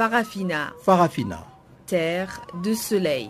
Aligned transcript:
Farafina. 0.00 0.72
Farafina. 0.82 1.46
Terre 1.84 2.40
de 2.64 2.72
soleil. 2.72 3.28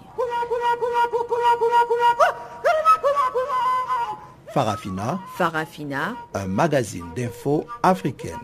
Farafina. 4.55 5.19
Farafina. 5.37 6.15
Un 6.33 6.47
magazine 6.47 7.07
d'infos 7.17 7.67
africaine. 7.83 8.39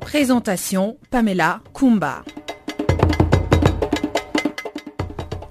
Présentation 0.00 0.98
Pamela 1.10 1.60
Kumba. 1.72 2.22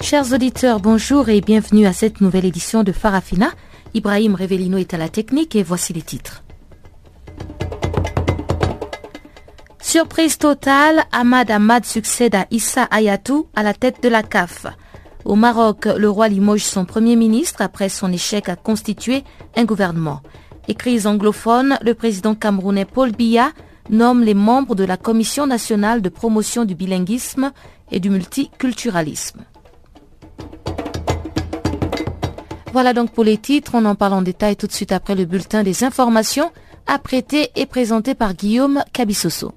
Chers 0.02 0.34
auditeurs, 0.34 0.80
bonjour 0.80 1.30
et 1.30 1.42
bienvenue 1.42 1.88
à 1.88 1.94
cette 1.94 2.22
nouvelle 2.22 2.46
édition 2.46 2.84
de 2.84 2.92
Farafina. 2.92 3.50
Ibrahim 3.96 4.36
Revelino 4.36 4.78
est 4.78 4.94
à 4.94 4.98
la 5.00 5.10
technique 5.10 5.56
et 5.56 5.64
voici 5.64 5.94
les 5.94 6.04
titres. 6.04 6.43
Surprise 9.94 10.40
totale, 10.40 11.04
Ahmad 11.12 11.52
Ahmad 11.52 11.86
succède 11.86 12.34
à 12.34 12.48
Issa 12.50 12.86
Ayatou 12.86 13.46
à 13.56 13.62
la 13.62 13.76
tête 13.76 14.02
de 14.02 14.10
la 14.10 14.24
CAF. 14.24 14.66
Au 15.24 15.36
Maroc, 15.36 15.86
le 15.86 16.10
roi 16.10 16.30
limoge 16.30 16.64
son 16.64 16.84
premier 16.84 17.16
ministre 17.16 17.62
après 17.62 17.90
son 17.90 18.12
échec 18.12 18.50
à 18.50 18.56
constituer 18.56 19.24
un 19.56 19.66
gouvernement. 19.66 20.22
Crise 20.80 21.06
anglophone, 21.06 21.78
le 21.84 21.94
président 21.94 22.34
camerounais 22.34 22.86
Paul 22.86 23.12
Biya 23.12 23.52
nomme 23.92 24.24
les 24.24 24.34
membres 24.34 24.74
de 24.74 24.84
la 24.84 24.98
Commission 24.98 25.46
nationale 25.46 26.02
de 26.02 26.10
promotion 26.10 26.66
du 26.66 26.74
bilinguisme 26.74 27.52
et 27.92 28.00
du 28.00 28.10
multiculturalisme. 28.10 29.42
Voilà 32.72 32.94
donc 32.94 33.12
pour 33.12 33.26
les 33.26 33.38
titres, 33.38 33.74
on 33.76 33.86
en 33.86 33.94
parle 33.94 34.14
en 34.14 34.24
détail 34.24 34.56
tout 34.56 34.66
de 34.66 34.72
suite 34.72 34.92
après 34.92 35.14
le 35.14 35.26
bulletin 35.26 35.62
des 35.62 35.84
informations, 35.84 36.52
apprêté 36.88 37.52
et 37.56 37.68
présenté 37.68 38.16
par 38.16 38.34
Guillaume 38.34 38.84
Cabissoso. 38.92 39.54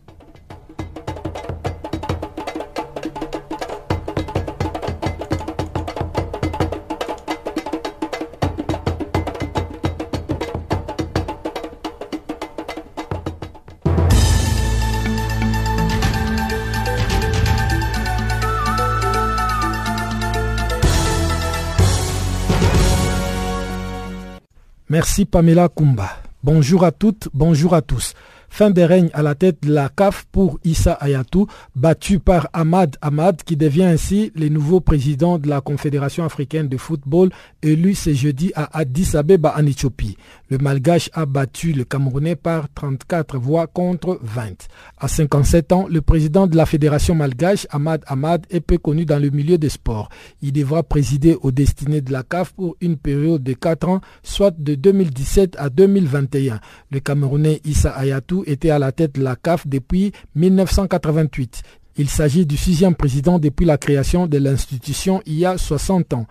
Merci 24.96 25.26
Pamela 25.26 25.68
Kumba. 25.68 26.08
Bonjour 26.42 26.82
à 26.82 26.90
toutes, 26.90 27.28
bonjour 27.34 27.74
à 27.74 27.82
tous. 27.82 28.14
Fin 28.56 28.70
des 28.70 28.86
règnes 28.86 29.10
à 29.12 29.20
la 29.20 29.34
tête 29.34 29.58
de 29.64 29.70
la 29.70 29.90
CAF 29.90 30.24
pour 30.32 30.58
Issa 30.64 30.94
Ayatou, 30.94 31.46
battu 31.74 32.18
par 32.20 32.48
Ahmad 32.54 32.96
Ahmad, 33.02 33.42
qui 33.44 33.54
devient 33.54 33.82
ainsi 33.84 34.32
le 34.34 34.48
nouveau 34.48 34.80
président 34.80 35.38
de 35.38 35.46
la 35.46 35.60
Confédération 35.60 36.24
africaine 36.24 36.66
de 36.66 36.78
football, 36.78 37.28
élu 37.62 37.94
ce 37.94 38.14
jeudi 38.14 38.52
à 38.54 38.78
Addis 38.78 39.14
Abeba 39.14 39.54
en 39.58 39.66
Éthiopie. 39.66 40.16
Le 40.48 40.56
Malgache 40.56 41.10
a 41.12 41.26
battu 41.26 41.74
le 41.74 41.84
Camerounais 41.84 42.34
par 42.34 42.72
34 42.72 43.36
voix 43.36 43.66
contre 43.66 44.18
20. 44.22 44.68
À 44.96 45.06
57 45.06 45.72
ans, 45.72 45.86
le 45.90 46.00
président 46.00 46.46
de 46.46 46.56
la 46.56 46.64
Fédération 46.64 47.14
malgache, 47.14 47.66
Ahmad 47.68 48.04
Ahmad, 48.06 48.46
est 48.48 48.60
peu 48.60 48.78
connu 48.78 49.04
dans 49.04 49.18
le 49.20 49.28
milieu 49.28 49.58
des 49.58 49.68
sports. 49.68 50.08
Il 50.40 50.52
devra 50.52 50.82
présider 50.82 51.36
aux 51.42 51.50
destinées 51.50 52.00
de 52.00 52.10
la 52.10 52.22
CAF 52.22 52.54
pour 52.54 52.74
une 52.80 52.96
période 52.96 53.42
de 53.42 53.52
4 53.52 53.86
ans, 53.86 54.00
soit 54.22 54.54
de 54.56 54.76
2017 54.76 55.56
à 55.58 55.68
2021. 55.68 56.58
Le 56.90 57.00
Camerounais 57.00 57.60
Issa 57.66 57.90
Ayatou 57.90 58.44
était 58.46 58.70
à 58.70 58.78
la 58.78 58.92
tête 58.92 59.16
de 59.16 59.22
la 59.22 59.36
CAF 59.36 59.66
depuis 59.66 60.12
1988. 60.34 61.62
Il 61.98 62.08
s'agit 62.08 62.46
du 62.46 62.56
sixième 62.56 62.94
président 62.94 63.38
depuis 63.38 63.64
la 63.64 63.78
création 63.78 64.26
de 64.26 64.38
l'institution 64.38 65.22
il 65.26 65.34
y 65.34 65.46
a 65.46 65.58
60 65.58 66.12
ans. 66.12 66.26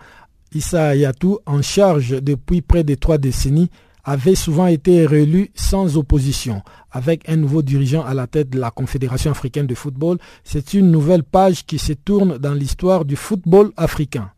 Issa 0.54 0.88
Ayatou, 0.88 1.38
en 1.44 1.60
charge 1.60 2.22
depuis 2.22 2.62
près 2.62 2.84
de 2.84 2.94
trois 2.94 3.18
décennies, 3.18 3.70
avait 4.04 4.36
souvent 4.36 4.68
été 4.68 5.04
réélu 5.04 5.50
sans 5.56 5.96
opposition. 5.96 6.62
Avec 6.92 7.28
un 7.28 7.36
nouveau 7.36 7.62
dirigeant 7.62 8.04
à 8.04 8.14
la 8.14 8.28
tête 8.28 8.50
de 8.50 8.60
la 8.60 8.70
Confédération 8.70 9.32
africaine 9.32 9.66
de 9.66 9.74
football, 9.74 10.18
c'est 10.44 10.74
une 10.74 10.92
nouvelle 10.92 11.24
page 11.24 11.66
qui 11.66 11.78
se 11.78 11.92
tourne 11.92 12.38
dans 12.38 12.54
l'histoire 12.54 13.04
du 13.04 13.16
football 13.16 13.72
africain. 13.76 14.30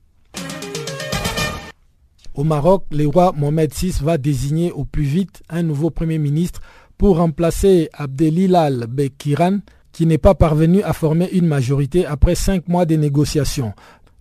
Au 2.35 2.45
Maroc, 2.45 2.85
le 2.91 3.07
roi 3.07 3.35
Mohamed 3.37 3.75
VI 3.75 3.95
va 4.01 4.17
désigner 4.17 4.73
au 4.73 4.85
plus 4.85 5.03
vite 5.03 5.43
un 5.51 5.63
nouveau 5.63 5.91
Premier 5.91 6.19
ministre 6.19 6.63
pour 6.99 7.19
remplacer 7.19 7.89
Abdelilal 7.95 8.87
Bekiran, 8.89 9.61
qui 9.93 10.05
n'est 10.05 10.19
pas 10.19 10.35
parvenu 10.35 10.83
à 10.83 10.93
former 10.93 11.31
une 11.33 11.47
majorité 11.47 12.05
après 12.05 12.35
cinq 12.35 12.69
mois 12.69 12.85
de 12.85 12.97
négociations. 12.97 13.73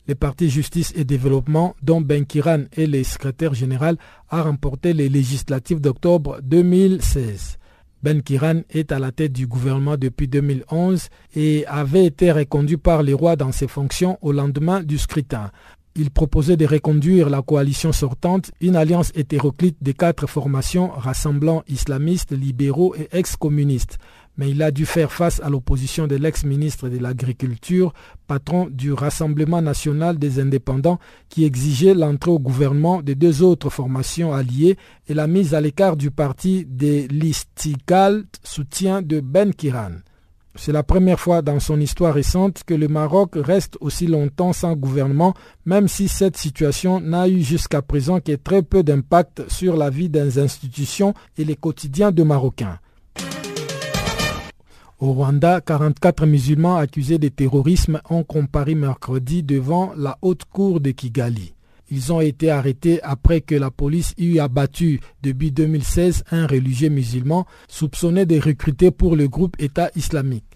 Le 0.08 0.16
parti 0.16 0.50
Justice 0.50 0.94
et 0.96 1.04
Développement, 1.04 1.76
dont 1.84 2.00
Ben 2.00 2.26
Kiran 2.26 2.64
est 2.78 2.86
le 2.86 3.04
secrétaire 3.04 3.54
général, 3.54 3.98
a 4.30 4.42
remporté 4.44 4.94
les 4.94 5.10
législatives 5.10 5.82
d'octobre 5.82 6.40
2016. 6.44 7.58
Ben 8.04 8.22
Kiran 8.22 8.62
est 8.70 8.92
à 8.92 9.00
la 9.00 9.12
tête 9.12 9.34
du 9.34 9.48
gouvernement 9.48 9.98
depuis 9.98 10.28
2011 10.28 11.10
et 11.36 11.66
avait 11.66 12.06
été 12.06 12.32
reconduit 12.32 12.78
par 12.78 13.02
les 13.02 13.14
rois 13.14 13.36
dans 13.36 13.52
ses 13.52 13.68
fonctions 13.68 14.20
au 14.22 14.32
lendemain 14.32 14.82
du 14.84 14.98
scrutin. 14.98 15.52
Il 15.98 16.12
proposait 16.12 16.58
de 16.58 16.66
reconduire 16.66 17.30
la 17.30 17.42
coalition 17.42 17.92
sortante, 17.92 18.52
une 18.62 18.76
alliance 18.76 19.12
hétéroclite 19.16 19.78
de 19.82 19.92
quatre 19.92 20.28
formations 20.28 20.90
rassemblant 20.90 21.64
islamistes, 21.68 22.32
libéraux 22.32 22.96
et 22.96 23.10
ex-communistes 23.12 23.98
mais 24.38 24.52
il 24.52 24.62
a 24.62 24.72
dû 24.72 24.86
faire 24.86 25.12
face 25.12 25.42
à 25.42 25.50
l'opposition 25.50 26.08
de 26.08 26.16
l'ex-ministre 26.16 26.90
de 26.90 27.00
l'Agriculture, 27.00 27.94
patron 28.28 28.68
du 28.70 28.94
Rassemblement 28.94 29.62
national 29.62 30.20
des 30.20 30.40
indépendants, 30.40 31.00
qui 31.30 31.44
exigeait 31.44 31.96
l'entrée 31.96 32.32
au 32.32 32.40
gouvernement 32.40 33.02
de 33.02 33.14
deux 33.14 33.42
autres 33.42 33.70
formations 33.72 34.34
alliées 34.34 34.78
et 35.08 35.16
la 35.16 35.28
mise 35.28 35.56
à 35.56 35.62
l'écart 35.62 35.98
du 35.98 36.12
parti 36.12 36.66
des 36.66 37.08
Listikal, 37.08 38.26
soutien 38.44 39.02
de 39.02 39.20
Ben 39.20 39.54
Kiran. 39.54 39.98
C'est 40.58 40.72
la 40.72 40.84
première 40.84 41.20
fois 41.20 41.42
dans 41.42 41.60
son 41.60 41.80
histoire 41.80 42.14
récente 42.14 42.64
que 42.66 42.74
le 42.74 42.88
Maroc 42.88 43.34
reste 43.36 43.78
aussi 43.80 44.08
longtemps 44.08 44.54
sans 44.54 44.76
gouvernement, 44.76 45.34
même 45.66 45.88
si 45.88 46.08
cette 46.08 46.36
situation 46.36 47.00
n'a 47.00 47.28
eu 47.28 47.42
jusqu'à 47.42 47.82
présent 47.82 48.20
que 48.20 48.34
très 48.36 48.64
peu 48.64 48.82
d'impact 48.82 49.50
sur 49.50 49.78
la 49.78 49.90
vie 49.90 50.10
des 50.10 50.40
institutions 50.40 51.14
et 51.38 51.46
les 51.46 51.56
quotidiens 51.56 52.12
de 52.12 52.24
Marocains. 52.24 52.80
Au 55.00 55.14
Rwanda, 55.14 55.62
44 55.62 56.26
musulmans 56.26 56.78
accusés 56.78 57.20
de 57.20 57.28
terrorisme 57.28 58.02
ont 58.10 58.24
comparé 58.24 58.74
mercredi 58.74 59.44
devant 59.44 59.94
la 59.96 60.18
haute 60.24 60.46
cour 60.46 60.80
de 60.82 60.90
Kigali. 60.90 61.54
Ils 61.90 62.12
ont 62.12 62.20
été 62.20 62.50
arrêtés 62.50 63.02
après 63.04 63.42
que 63.42 63.56
la 63.56 63.70
police 63.70 64.14
eut 64.18 64.40
abattu 64.40 65.00
depuis 65.22 65.52
2016 65.52 66.24
un 66.32 66.48
religieux 66.48 66.90
musulman 66.90 67.46
soupçonné 67.70 68.26
de 68.26 68.40
recruter 68.40 68.90
pour 68.90 69.16
le 69.16 69.28
groupe 69.28 69.56
État 69.60 69.92
islamique. 69.96 70.47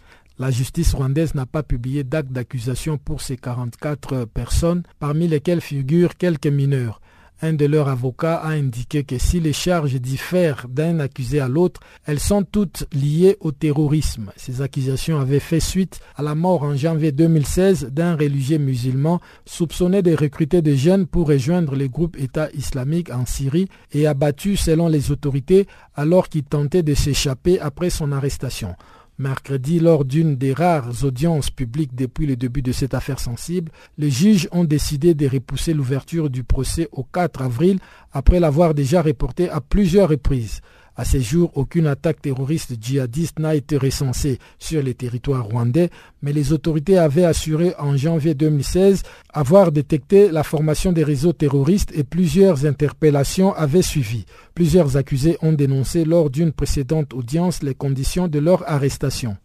La 0.41 0.49
justice 0.49 0.95
rwandaise 0.95 1.35
n'a 1.35 1.45
pas 1.45 1.61
publié 1.61 2.03
d'acte 2.03 2.31
d'accusation 2.31 2.97
pour 2.97 3.21
ces 3.21 3.37
44 3.37 4.25
personnes, 4.25 4.81
parmi 4.97 5.27
lesquelles 5.27 5.61
figurent 5.61 6.17
quelques 6.17 6.47
mineurs. 6.47 6.99
Un 7.43 7.53
de 7.53 7.67
leurs 7.67 7.89
avocats 7.89 8.37
a 8.37 8.49
indiqué 8.49 9.03
que 9.03 9.19
si 9.19 9.39
les 9.39 9.53
charges 9.53 9.93
diffèrent 10.01 10.65
d'un 10.67 10.99
accusé 10.99 11.39
à 11.39 11.47
l'autre, 11.47 11.81
elles 12.07 12.19
sont 12.19 12.41
toutes 12.43 12.87
liées 12.91 13.37
au 13.39 13.51
terrorisme. 13.51 14.31
Ces 14.35 14.63
accusations 14.63 15.19
avaient 15.19 15.39
fait 15.39 15.59
suite 15.59 15.99
à 16.15 16.23
la 16.23 16.33
mort 16.33 16.63
en 16.63 16.75
janvier 16.75 17.11
2016 17.11 17.89
d'un 17.91 18.15
religieux 18.15 18.57
musulman 18.57 19.21
soupçonné 19.45 20.01
de 20.01 20.15
recruter 20.15 20.63
des 20.63 20.75
jeunes 20.75 21.05
pour 21.05 21.27
rejoindre 21.27 21.75
le 21.75 21.87
groupe 21.87 22.17
État 22.17 22.49
islamique 22.55 23.11
en 23.11 23.27
Syrie 23.27 23.67
et 23.91 24.07
abattu 24.07 24.57
selon 24.57 24.87
les 24.87 25.11
autorités 25.11 25.67
alors 25.93 26.29
qu'il 26.29 26.45
tentait 26.45 26.81
de 26.81 26.95
s'échapper 26.95 27.59
après 27.59 27.91
son 27.91 28.11
arrestation. 28.11 28.75
Mercredi, 29.21 29.79
lors 29.79 30.03
d'une 30.03 30.35
des 30.35 30.51
rares 30.51 31.03
audiences 31.03 31.51
publiques 31.51 31.93
depuis 31.93 32.25
le 32.25 32.35
début 32.35 32.63
de 32.63 32.71
cette 32.71 32.95
affaire 32.95 33.19
sensible, 33.19 33.71
les 33.99 34.09
juges 34.09 34.49
ont 34.51 34.63
décidé 34.63 35.13
de 35.13 35.27
repousser 35.27 35.75
l'ouverture 35.75 36.31
du 36.31 36.43
procès 36.43 36.89
au 36.91 37.03
4 37.03 37.43
avril 37.43 37.77
après 38.11 38.39
l'avoir 38.39 38.73
déjà 38.73 39.03
reporté 39.03 39.47
à 39.47 39.61
plusieurs 39.61 40.09
reprises. 40.09 40.61
À 40.97 41.05
ce 41.05 41.19
jour, 41.19 41.51
aucune 41.55 41.87
attaque 41.87 42.21
terroriste 42.21 42.73
djihadiste 42.81 43.39
n'a 43.39 43.55
été 43.55 43.77
recensée 43.77 44.39
sur 44.59 44.83
les 44.83 44.93
territoires 44.93 45.45
rwandais, 45.45 45.89
mais 46.21 46.33
les 46.33 46.51
autorités 46.51 46.97
avaient 46.97 47.23
assuré 47.23 47.73
en 47.79 47.95
janvier 47.95 48.33
2016 48.33 49.03
avoir 49.33 49.71
détecté 49.71 50.29
la 50.29 50.43
formation 50.43 50.91
des 50.91 51.05
réseaux 51.05 51.31
terroristes 51.31 51.91
et 51.95 52.03
plusieurs 52.03 52.65
interpellations 52.65 53.53
avaient 53.53 53.81
suivi. 53.81 54.25
Plusieurs 54.53 54.97
accusés 54.97 55.37
ont 55.41 55.53
dénoncé 55.53 56.03
lors 56.03 56.29
d'une 56.29 56.51
précédente 56.51 57.13
audience 57.13 57.63
les 57.63 57.73
conditions 57.75 58.27
de 58.27 58.39
leur 58.39 58.69
arrestation. 58.69 59.37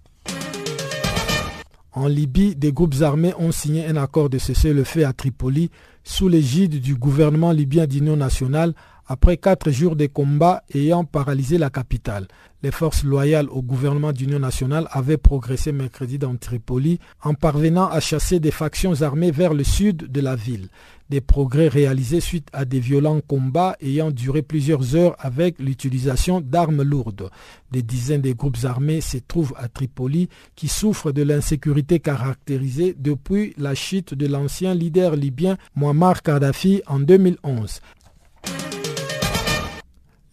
En 1.92 2.08
Libye, 2.08 2.54
des 2.54 2.72
groupes 2.72 3.00
armés 3.00 3.32
ont 3.38 3.52
signé 3.52 3.86
un 3.86 3.96
accord 3.96 4.28
de 4.28 4.36
cessez-le-feu 4.36 5.06
à 5.06 5.14
Tripoli 5.14 5.70
sous 6.04 6.28
l'égide 6.28 6.78
du 6.80 6.94
gouvernement 6.94 7.52
libyen 7.52 7.86
d'union 7.86 8.16
nationale 8.16 8.74
après 9.06 9.36
quatre 9.36 9.70
jours 9.70 9.96
de 9.96 10.06
combats 10.06 10.62
ayant 10.74 11.04
paralysé 11.04 11.58
la 11.58 11.70
capitale. 11.70 12.26
Les 12.62 12.70
forces 12.72 13.04
loyales 13.04 13.48
au 13.50 13.62
gouvernement 13.62 14.12
d'union 14.12 14.38
nationale 14.38 14.88
avaient 14.90 15.18
progressé 15.18 15.70
mercredi 15.70 16.18
dans 16.18 16.34
Tripoli 16.36 16.98
en 17.22 17.34
parvenant 17.34 17.86
à 17.86 18.00
chasser 18.00 18.40
des 18.40 18.50
factions 18.50 19.02
armées 19.02 19.30
vers 19.30 19.54
le 19.54 19.62
sud 19.62 20.10
de 20.10 20.20
la 20.20 20.34
ville. 20.34 20.68
Des 21.08 21.20
progrès 21.20 21.68
réalisés 21.68 22.20
suite 22.20 22.48
à 22.52 22.64
des 22.64 22.80
violents 22.80 23.20
combats 23.20 23.76
ayant 23.80 24.10
duré 24.10 24.42
plusieurs 24.42 24.96
heures 24.96 25.14
avec 25.20 25.60
l'utilisation 25.60 26.40
d'armes 26.40 26.82
lourdes. 26.82 27.30
Des 27.70 27.82
dizaines 27.82 28.22
de 28.22 28.32
groupes 28.32 28.64
armés 28.64 29.00
se 29.00 29.18
trouvent 29.18 29.54
à 29.56 29.68
Tripoli 29.68 30.28
qui 30.56 30.66
souffrent 30.66 31.12
de 31.12 31.22
l'insécurité 31.22 32.00
caractérisée 32.00 32.96
depuis 32.98 33.54
la 33.58 33.76
chute 33.76 34.14
de 34.14 34.26
l'ancien 34.26 34.74
leader 34.74 35.14
libyen 35.14 35.56
Muammar 35.76 36.22
Kadhafi 36.22 36.82
en 36.88 36.98
2011. 36.98 37.80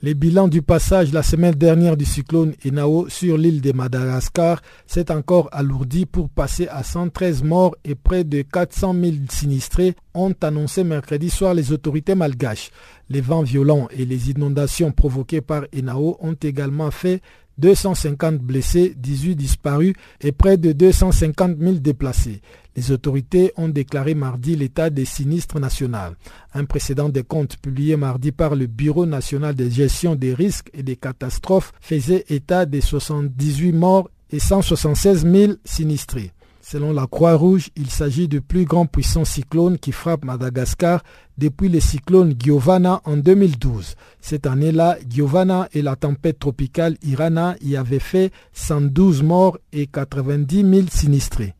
Les 0.05 0.15
bilans 0.15 0.50
du 0.50 0.61
passage 0.61 1.13
la 1.13 1.23
semaine 1.23 1.55
dernière 1.55 1.95
du 1.95 2.03
cyclone 2.03 2.55
Enao 2.65 3.07
sur 3.07 3.38
l'île 3.38 3.61
de 3.61 3.71
Madagascar 3.71 4.61
s'est 4.85 5.09
encore 5.09 5.47
alourdi 5.53 6.05
pour 6.05 6.27
passer 6.27 6.67
à 6.67 6.83
113 6.83 7.41
morts 7.44 7.73
et 7.85 7.95
près 7.95 8.25
de 8.25 8.41
400 8.41 8.95
000 9.01 9.13
sinistrés, 9.29 9.95
ont 10.13 10.33
annoncé 10.41 10.83
mercredi 10.83 11.29
soir 11.29 11.53
les 11.53 11.71
autorités 11.71 12.15
malgaches. 12.15 12.69
Les 13.09 13.21
vents 13.21 13.44
violents 13.44 13.88
et 13.91 14.03
les 14.03 14.29
inondations 14.29 14.91
provoquées 14.91 15.39
par 15.39 15.63
Enao 15.73 16.17
ont 16.19 16.33
également 16.33 16.91
fait 16.91 17.21
250 17.57 18.39
blessés, 18.39 18.94
18 18.97 19.35
disparus 19.35 19.94
et 20.21 20.31
près 20.31 20.57
de 20.57 20.71
250 20.71 21.57
000 21.59 21.75
déplacés. 21.75 22.41
Les 22.75 22.91
autorités 22.91 23.53
ont 23.55 23.69
déclaré 23.69 24.15
mardi 24.15 24.55
l'état 24.55 24.89
des 24.89 25.05
sinistres 25.05 25.59
national. 25.59 26.15
Un 26.53 26.65
précédent 26.65 27.09
des 27.09 27.23
comptes 27.23 27.57
publié 27.57 27.95
mardi 27.97 28.31
par 28.31 28.55
le 28.55 28.65
Bureau 28.65 29.05
national 29.05 29.53
de 29.53 29.69
gestion 29.69 30.15
des 30.15 30.33
risques 30.33 30.71
et 30.73 30.81
des 30.81 30.95
catastrophes 30.95 31.73
faisait 31.81 32.25
état 32.29 32.65
des 32.65 32.81
78 32.81 33.71
morts 33.73 34.09
et 34.31 34.39
176 34.39 35.25
000 35.31 35.53
sinistrés. 35.63 36.31
Selon 36.74 36.92
la 36.92 37.06
Croix-Rouge, 37.06 37.70
il 37.75 37.92
s'agit 37.92 38.28
du 38.28 38.42
plus 38.42 38.66
grand 38.66 38.88
puissant 38.88 39.25
cyclone 39.25 39.78
qui 39.78 39.92
frappe 39.92 40.25
Madagascar 40.25 41.04
depuis 41.38 41.70
le 41.70 41.80
cyclone 41.80 42.34
Giovanna 42.36 43.00
en 43.06 43.16
2012. 43.16 43.94
Cette 44.22 44.48
année-là, 44.48 44.98
Giovanna 45.08 45.70
et 45.74 45.84
la 45.84 45.96
tempête 45.96 46.40
tropicale 46.40 46.98
Irana 47.04 47.56
y 47.62 47.75
avaient 47.75 48.00
fait 48.00 48.31
112 48.54 49.22
morts 49.22 49.60
et 49.72 49.86
90 49.86 50.62
000 50.68 50.88
sinistrés. 50.90 51.54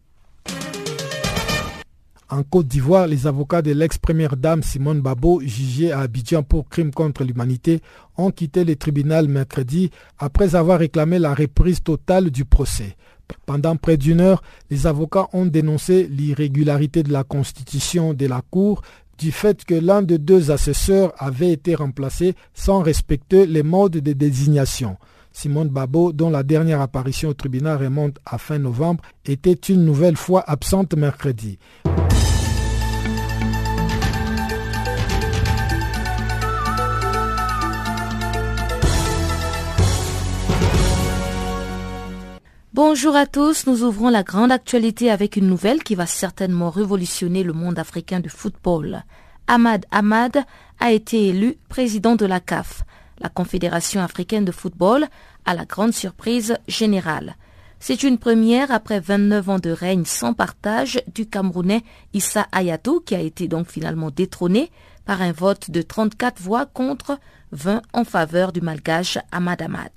En 2.31 2.42
Côte 2.42 2.68
d'Ivoire, 2.68 3.06
les 3.06 3.27
avocats 3.27 3.62
de 3.62 3.69
l'ex-première 3.69 4.36
dame 4.36 4.63
Simone 4.63 5.01
Babo, 5.01 5.42
jugée 5.42 5.92
à 5.92 6.00
Abidjan 6.00 6.42
pour 6.42 6.68
crime 6.68 6.89
contre 6.89 7.24
l'humanité, 7.24 7.81
ont 8.18 8.31
quitté 8.31 8.63
le 8.63 8.75
tribunal 8.75 9.27
mercredi 9.27 9.92
après 10.18 10.56
avoir 10.56 10.80
réclamé 10.80 11.19
la 11.19 11.36
reprise 11.36 11.83
totale 11.83 12.31
du 12.31 12.45
procès. 12.45 12.95
Pendant 13.45 13.75
près 13.75 13.97
d'une 13.97 14.21
heure, 14.21 14.44
les 14.69 14.88
avocats 14.88 15.27
ont 15.33 15.45
dénoncé 15.45 16.07
l'irrégularité 16.09 17.03
de 17.03 17.12
la 17.12 17.24
constitution 17.24 18.13
de 18.13 18.25
la 18.25 18.41
Cour 18.50 18.81
du 19.18 19.31
fait 19.31 19.63
que 19.63 19.75
l'un 19.75 20.01
des 20.01 20.18
deux 20.18 20.51
assesseurs 20.51 21.13
avait 21.18 21.51
été 21.51 21.75
remplacé 21.75 22.35
sans 22.53 22.81
respecter 22.81 23.45
les 23.45 23.63
modes 23.63 23.97
de 23.97 24.13
désignation. 24.13 24.97
Simone 25.31 25.69
Babo, 25.69 26.13
dont 26.13 26.30
la 26.30 26.44
dernière 26.44 26.81
apparition 26.81 27.30
au 27.30 27.33
tribunal 27.33 27.77
remonte 27.77 28.18
à 28.25 28.38
fin 28.38 28.59
novembre, 28.59 29.03
était 29.25 29.53
une 29.53 29.83
nouvelle 29.83 30.18
fois 30.18 30.44
absente 30.47 30.94
mercredi. 30.95 31.57
Bonjour 42.75 43.15
à 43.15 43.27
tous, 43.27 43.67
nous 43.67 43.83
ouvrons 43.83 44.09
la 44.09 44.23
grande 44.23 44.51
actualité 44.51 45.11
avec 45.11 45.35
une 45.35 45.45
nouvelle 45.45 45.83
qui 45.83 45.93
va 45.93 46.07
certainement 46.07 46.71
révolutionner 46.71 47.43
le 47.43 47.53
monde 47.53 47.77
africain 47.77 48.19
du 48.19 48.29
football. 48.29 49.03
Ahmad 49.45 49.85
Ahmad 49.91 50.39
a 50.79 50.91
été 50.91 51.27
élu 51.27 51.55
président 51.69 52.15
de 52.15 52.25
la 52.25 52.39
CAF, 52.39 52.81
la 53.19 53.29
Confédération 53.29 54.01
africaine 54.01 54.43
de 54.43 54.51
football, 54.51 55.05
à 55.45 55.53
la 55.53 55.65
grande 55.65 55.93
surprise 55.93 56.57
générale. 56.67 57.35
C'est 57.79 58.01
une 58.01 58.17
première 58.17 58.71
après 58.71 58.99
29 58.99 59.49
ans 59.49 59.59
de 59.59 59.69
règne 59.69 60.05
sans 60.05 60.33
partage 60.33 60.99
du 61.13 61.27
Camerounais 61.27 61.83
Issa 62.15 62.47
Ayatou 62.51 63.01
qui 63.01 63.13
a 63.13 63.19
été 63.19 63.47
donc 63.47 63.67
finalement 63.69 64.09
détrôné 64.09 64.71
par 65.05 65.21
un 65.21 65.31
vote 65.31 65.69
de 65.69 65.83
34 65.83 66.41
voix 66.41 66.65
contre 66.65 67.19
20 67.51 67.83
en 67.93 68.03
faveur 68.03 68.51
du 68.51 68.61
malgache 68.61 69.19
Ahmad 69.31 69.61
Ahmad. 69.61 69.91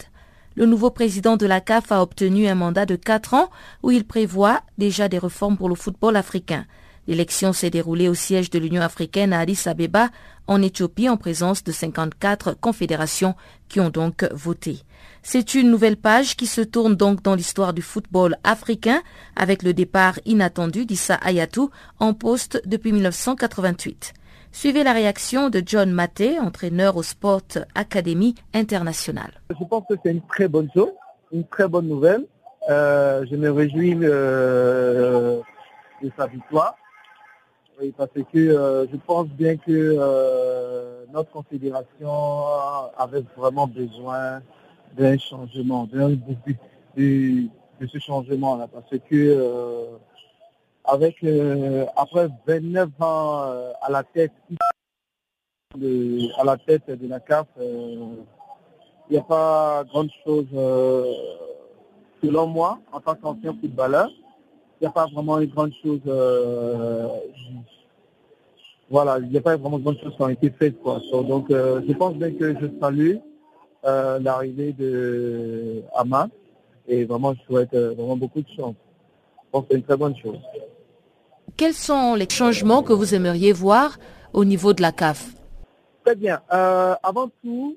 Le 0.56 0.64
nouveau 0.64 0.91
président 0.91 1.37
de 1.37 1.44
la 1.44 1.61
CAF 1.61 1.93
a 1.93 2.00
obtenu 2.00 2.49
un 2.49 2.55
mandat 2.55 2.87
de 2.87 2.97
4 2.97 3.35
ans 3.35 3.50
où 3.82 3.91
il 3.91 4.06
prévoit 4.06 4.62
déjà 4.79 5.06
des 5.06 5.19
réformes 5.19 5.58
pour 5.58 5.69
le 5.69 5.75
football 5.75 6.17
africain. 6.17 6.64
L'élection 7.06 7.53
s'est 7.53 7.69
déroulée 7.69 8.08
au 8.08 8.14
siège 8.14 8.49
de 8.49 8.58
l'Union 8.58 8.81
africaine 8.81 9.35
à 9.35 9.41
Addis 9.41 9.61
Abeba, 9.67 10.08
en 10.47 10.62
Éthiopie, 10.62 11.11
en 11.11 11.19
présence 11.19 11.62
de 11.62 11.73
54 11.73 12.56
confédérations 12.58 13.35
qui 13.69 13.81
ont 13.81 13.91
donc 13.91 14.26
voté. 14.32 14.79
C'est 15.23 15.55
une 15.55 15.70
nouvelle 15.70 15.99
page 15.99 16.37
qui 16.37 16.47
se 16.47 16.62
tourne 16.62 16.97
donc 16.97 17.23
dans 17.23 17.35
l'histoire 17.35 17.75
du 17.75 17.82
football 17.82 18.38
africain 18.43 19.03
avec 19.37 19.62
le 19.62 19.75
départ 19.75 20.19
inattendu 20.25 20.87
d'Issa 20.87 21.17
Ayatou 21.17 21.70
en 22.00 22.14
poste 22.14 22.62
depuis 22.64 22.93
1988. 22.93 24.14
Suivez 24.58 24.85
la 24.85 24.94
réaction 24.94 25.50
de 25.50 25.62
John 25.62 25.91
Maté, 25.91 26.41
entraîneur 26.41 26.97
au 26.97 27.03
Sport 27.03 27.43
Academy 27.75 28.35
International. 28.55 29.31
Je 29.50 29.62
pense 29.67 29.85
que 29.87 29.97
c'est 30.03 30.12
une 30.12 30.23
très 30.23 30.49
bonne 30.49 30.70
chose, 30.73 30.93
une 31.31 31.44
très 31.44 31.69
bonne 31.69 31.87
nouvelle. 31.87 32.25
Euh, 32.70 33.26
je 33.31 33.37
me 33.37 33.50
réjouis 33.50 33.99
euh, 34.00 35.43
de 36.03 36.11
sa 36.17 36.26
victoire. 36.26 36.75
parce 37.99 38.11
que 38.32 38.38
euh, 38.38 38.87
je 38.91 38.97
pense 38.97 39.26
bien 39.26 39.58
que 39.58 41.05
notre 41.12 41.31
confédération 41.32 42.47
avait 42.97 43.25
vraiment 43.37 43.67
besoin 43.67 44.41
d'un 44.97 45.19
changement, 45.19 45.85
d'un 45.85 46.12
de, 46.12 46.55
de, 46.97 47.87
ce 47.87 47.99
changement-là. 47.99 48.69
Parce 48.73 49.03
que 49.11 49.99
avec 50.87 51.17
euh, 51.25 51.85
après 51.97 52.29
29 52.47 52.89
ans 53.01 53.43
euh, 53.46 53.72
à 53.82 53.91
la 53.91 54.05
tête 54.05 54.32
de, 55.77 56.41
à 56.41 56.44
la 56.44 56.56
tête 56.56 56.89
de 56.89 57.08
la 57.08 57.20
CAF, 57.20 57.46
euh, 57.58 58.15
il 59.08 59.13
n'y 59.13 59.19
a 59.19 59.22
pas 59.22 59.84
grande 59.84 60.10
chose 60.25 60.46
selon 62.22 62.46
moi 62.46 62.79
en 62.93 63.01
tant 63.01 63.15
qu'ancien 63.15 63.56
footballeur. 63.60 64.08
Il 64.81 64.84
n'y 64.84 64.89
a 64.89 64.91
pas 64.91 65.06
vraiment 65.06 65.39
une 65.39 65.51
grande 65.51 65.72
chose. 65.82 66.01
voilà, 68.91 69.19
il 69.19 69.29
n'y 69.29 69.39
a 69.39 69.41
pas 69.41 69.56
vraiment 69.56 69.81
chose 69.94 70.15
qui 70.17 70.22
ont 70.22 70.29
été 70.29 70.51
faites 70.51 70.81
quoi. 70.82 71.01
donc 71.22 71.46
je 71.51 71.93
pense 71.93 72.15
bien 72.15 72.32
que 72.32 72.55
je 72.60 72.67
salue 72.81 73.17
l'arrivée 73.84 74.72
de 74.72 75.82
Hamas 75.94 76.29
et 76.89 77.05
vraiment 77.05 77.32
je 77.34 77.43
souhaite 77.44 77.75
vraiment 77.75 78.17
beaucoup 78.17 78.43
de 78.43 78.49
chance. 78.56 78.75
Je 79.44 79.51
pense 79.53 79.63
que 79.63 79.69
c'est 79.70 79.77
une 79.77 79.84
très 79.84 79.96
bonne 79.96 80.17
chose. 80.17 80.39
Quels 81.56 81.74
sont 81.74 82.15
les 82.15 82.29
changements 82.29 82.82
que 82.82 82.93
vous 82.93 83.15
aimeriez 83.15 83.53
voir 83.53 83.98
au 84.32 84.44
niveau 84.44 84.74
de 84.74 84.82
la 84.82 84.93
CAF 84.93 85.32
Très 86.05 86.15
bien. 86.15 86.41
Euh, 86.53 86.94
avant 87.03 87.29
tout, 87.43 87.76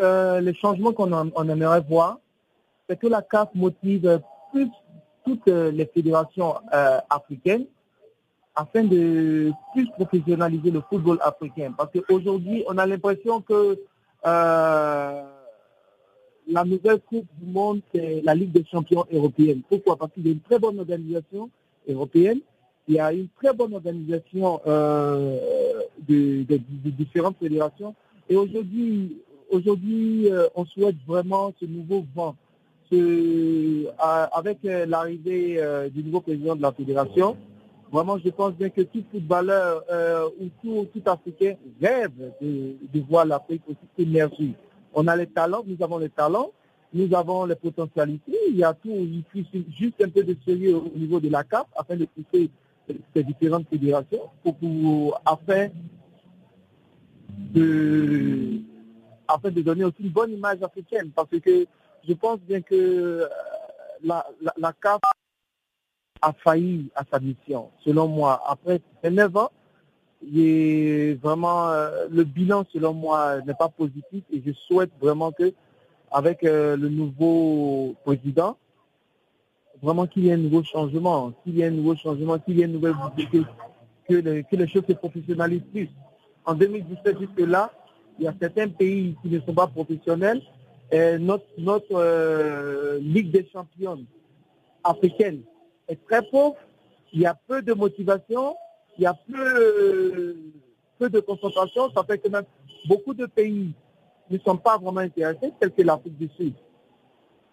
euh, 0.00 0.40
les 0.40 0.54
changements 0.54 0.92
qu'on 0.92 1.48
aimerait 1.48 1.80
voir, 1.80 2.18
c'est 2.88 2.98
que 2.98 3.06
la 3.06 3.22
CAF 3.22 3.48
motive 3.54 4.20
plus 4.52 4.68
toutes 5.24 5.46
les 5.46 5.86
fédérations 5.86 6.56
euh, 6.74 7.00
africaines 7.08 7.64
afin 8.54 8.84
de 8.84 9.52
plus 9.72 9.88
professionnaliser 9.92 10.70
le 10.70 10.82
football 10.90 11.18
africain. 11.22 11.72
Parce 11.76 11.90
qu'aujourd'hui, 11.92 12.62
on 12.68 12.76
a 12.76 12.86
l'impression 12.86 13.40
que 13.40 13.78
la 16.46 16.64
nouvelle 16.64 17.00
Coupe 17.00 17.26
du 17.40 17.50
Monde, 17.50 17.80
c'est 17.94 18.20
la 18.22 18.34
Ligue 18.34 18.52
des 18.52 18.64
champions 18.70 19.04
européenne. 19.10 19.62
Pourquoi? 19.68 19.96
Parce 19.96 20.12
qu'il 20.12 20.26
y 20.26 20.28
a 20.28 20.32
une 20.32 20.40
très 20.40 20.58
bonne 20.58 20.78
organisation 20.78 21.50
européenne 21.88 22.40
il 22.88 22.94
y 22.94 23.00
a 23.00 23.12
une 23.12 23.28
très 23.40 23.52
bonne 23.52 23.74
organisation 23.74 24.60
euh, 24.66 25.38
des 25.98 26.46
différentes 26.84 27.36
fédérations. 27.38 27.94
Et 28.28 28.36
aujourd'hui, 28.36 29.18
aujourd'hui, 29.50 30.30
euh, 30.30 30.48
on 30.54 30.64
souhaite 30.66 30.96
vraiment 31.06 31.52
ce 31.60 31.66
nouveau 31.66 32.04
vent. 32.14 32.36
avec 34.32 34.58
euh, 34.64 34.86
l'arrivée 34.86 35.60
du 35.94 36.02
nouveau 36.04 36.20
président 36.20 36.54
de 36.54 36.62
la 36.62 36.72
fédération, 36.72 37.36
vraiment, 37.90 38.18
je 38.18 38.28
pense 38.30 38.52
bien 38.52 38.68
que 38.68 38.82
tout 38.82 39.04
footballeur 39.10 39.82
ou 40.40 40.48
tout, 40.62 40.86
tout, 40.92 41.10
Africain 41.10 41.54
rêve 41.80 42.12
de, 42.40 43.00
voir 43.08 43.24
l'Afrique 43.24 43.62
aussi 43.68 43.78
émerger. 43.98 44.52
On 44.92 45.06
a 45.08 45.16
les 45.16 45.26
talents, 45.26 45.64
nous 45.66 45.82
avons 45.82 45.98
les 45.98 46.10
talents, 46.10 46.50
nous 46.92 47.12
avons 47.14 47.46
les 47.46 47.56
potentialités, 47.56 48.38
il 48.50 48.56
y 48.56 48.62
a 48.64 48.72
tout, 48.74 48.90
il 48.90 49.24
faut 49.32 49.58
juste 49.76 50.00
un 50.00 50.08
peu 50.08 50.22
de 50.22 50.36
sérieux 50.44 50.76
au 50.76 50.96
niveau 50.96 51.18
de 51.18 51.28
la 51.28 51.42
CAP 51.42 51.66
afin 51.76 51.96
de 51.96 52.04
pousser 52.04 52.50
ces 53.14 53.24
différentes 53.24 53.68
fédérations 53.68 54.30
pour, 54.42 55.20
afin 55.24 55.68
de, 57.54 58.60
afin 59.28 59.50
de 59.50 59.62
donner 59.62 59.84
aussi 59.84 60.02
une 60.02 60.10
bonne 60.10 60.32
image 60.32 60.62
africaine, 60.62 61.10
parce 61.14 61.28
que 61.30 61.66
je 62.06 62.12
pense 62.14 62.38
bien 62.40 62.60
que 62.60 62.74
euh, 62.74 63.28
la, 64.02 64.26
la, 64.42 64.52
la 64.56 64.72
CAF 64.72 65.00
a 66.20 66.32
failli 66.32 66.90
à 66.94 67.04
sa 67.10 67.18
mission, 67.20 67.70
selon 67.84 68.08
moi. 68.08 68.42
Après 68.46 68.80
9 69.02 69.36
ans, 69.36 69.50
et 70.34 71.18
vraiment, 71.22 71.68
euh, 71.68 72.06
le 72.10 72.24
bilan, 72.24 72.64
selon 72.72 72.94
moi, 72.94 73.40
n'est 73.42 73.54
pas 73.54 73.68
positif 73.68 74.24
et 74.32 74.42
je 74.44 74.52
souhaite 74.52 74.90
vraiment 75.00 75.32
que, 75.32 75.52
avec 76.10 76.44
euh, 76.44 76.76
le 76.76 76.88
nouveau 76.88 77.94
président, 78.04 78.56
vraiment 79.84 80.06
qu'il 80.06 80.24
y 80.24 80.28
ait 80.28 80.32
un 80.32 80.38
nouveau 80.38 80.62
changement, 80.62 81.32
qu'il 81.42 81.56
y 81.56 81.62
ait 81.62 81.66
un 81.66 81.70
nouveau 81.70 81.94
changement, 81.94 82.38
qu'il 82.38 82.58
y 82.58 82.62
ait 82.62 82.64
une 82.64 82.72
nouvelle 82.72 82.94
que, 83.30 83.42
que, 84.08 84.56
les 84.56 84.68
choses 84.68 84.84
se 84.88 84.92
professionnalisent 84.92 85.68
plus. 85.72 85.88
En 86.44 86.54
2017, 86.54 87.18
jusque-là, 87.20 87.70
il 88.18 88.24
y 88.24 88.28
a 88.28 88.34
certains 88.40 88.68
pays 88.68 89.16
qui 89.22 89.28
ne 89.28 89.40
sont 89.40 89.54
pas 89.54 89.66
professionnels. 89.66 90.42
Notre 91.20 91.46
notre 91.58 91.94
euh, 91.94 92.98
Ligue 93.00 93.30
des 93.30 93.48
champions 93.52 94.04
africaine 94.84 95.40
est 95.88 96.04
très 96.06 96.22
pauvre. 96.22 96.56
Il 97.12 97.20
y 97.20 97.26
a 97.26 97.34
peu 97.46 97.62
de 97.62 97.72
motivation 97.72 98.54
il 98.98 99.02
y 99.02 99.06
a 99.06 99.14
peu, 99.14 100.36
peu 100.98 101.10
de 101.10 101.20
concentration, 101.20 101.90
ça 101.92 102.04
fait 102.04 102.18
que 102.18 102.28
même 102.28 102.44
beaucoup 102.86 103.14
de 103.14 103.26
pays 103.26 103.72
ne 104.30 104.38
sont 104.38 104.56
pas 104.56 104.78
vraiment 104.78 105.00
intéressés, 105.00 105.52
tels 105.60 105.72
que 105.72 105.82
l'Afrique 105.82 106.16
du 106.16 106.28
Sud. 106.36 106.54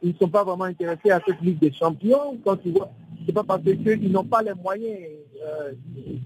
Ils 0.02 0.14
ne 0.14 0.18
sont 0.18 0.30
pas 0.30 0.44
vraiment 0.44 0.66
intéressés 0.66 1.12
à 1.12 1.22
cette 1.26 1.42
Ligue 1.42 1.60
des 1.60 1.72
champions. 1.74 2.38
Quand 2.44 2.58
tu 2.58 2.72
vois, 2.72 2.92
c'est 3.26 3.34
pas 3.34 3.44
parce 3.44 3.62
qu'ils 3.62 4.12
n'ont 4.12 4.24
pas 4.24 4.42
les 4.42 4.54
moyens 4.54 5.00
euh, 5.44 5.72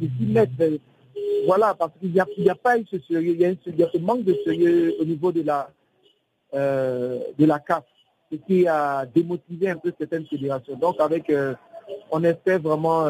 de 0.01 0.07
s'y 0.17 0.25
mettre. 0.25 0.53
Voilà, 1.45 1.73
parce 1.73 1.91
qu'il 1.99 2.11
n'y 2.11 2.19
a, 2.19 2.25
a, 2.25 2.55
pas 2.55 2.77
eu 2.77 2.85
ce 2.89 2.97
sérieux, 2.99 3.33
il 3.33 3.41
y, 3.41 3.83
a 3.83 3.89
ce 3.91 3.97
manque 3.97 4.23
de 4.23 4.35
sérieux 4.45 4.95
au 4.99 5.05
niveau 5.05 5.31
de 5.31 5.41
la, 5.41 5.69
euh, 6.53 7.19
de 7.37 7.45
la 7.45 7.59
CAF, 7.59 7.83
ce 8.31 8.37
qui 8.37 8.67
a 8.67 9.05
démotivé 9.05 9.69
un 9.69 9.77
peu 9.77 9.93
certaines 9.97 10.25
fédérations. 10.25 10.75
Donc 10.75 10.99
avec 10.99 11.29
euh, 11.29 11.53
on 12.11 12.23
espère 12.23 12.59
vraiment 12.59 13.05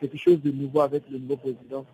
quelque 0.00 0.16
chose 0.16 0.40
de 0.40 0.50
nouveau 0.50 0.80
avec 0.80 1.02
le 1.10 1.18
nouveau 1.18 1.36
président. 1.36 1.84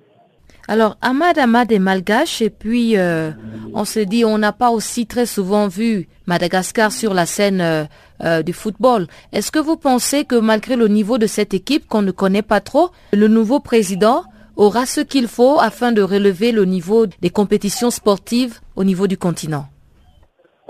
Alors, 0.70 0.96
Ahmad 1.02 1.36
Ahmad 1.36 1.72
est 1.72 1.80
malgache 1.80 2.40
et 2.40 2.48
puis 2.48 2.96
euh, 2.96 3.32
on 3.74 3.84
se 3.84 3.98
dit 3.98 4.24
on 4.24 4.38
n'a 4.38 4.52
pas 4.52 4.70
aussi 4.70 5.04
très 5.04 5.26
souvent 5.26 5.66
vu 5.66 6.08
Madagascar 6.26 6.92
sur 6.92 7.12
la 7.12 7.26
scène 7.26 7.88
euh, 8.22 8.42
du 8.44 8.52
football. 8.52 9.08
Est-ce 9.32 9.50
que 9.50 9.58
vous 9.58 9.76
pensez 9.76 10.24
que 10.24 10.36
malgré 10.36 10.76
le 10.76 10.86
niveau 10.86 11.18
de 11.18 11.26
cette 11.26 11.54
équipe 11.54 11.88
qu'on 11.88 12.02
ne 12.02 12.12
connaît 12.12 12.42
pas 12.42 12.60
trop, 12.60 12.90
le 13.12 13.26
nouveau 13.26 13.58
président 13.58 14.22
aura 14.54 14.86
ce 14.86 15.00
qu'il 15.00 15.26
faut 15.26 15.58
afin 15.58 15.90
de 15.90 16.02
relever 16.02 16.52
le 16.52 16.64
niveau 16.66 17.06
des 17.06 17.30
compétitions 17.30 17.90
sportives 17.90 18.60
au 18.76 18.84
niveau 18.84 19.08
du 19.08 19.18
continent? 19.18 19.66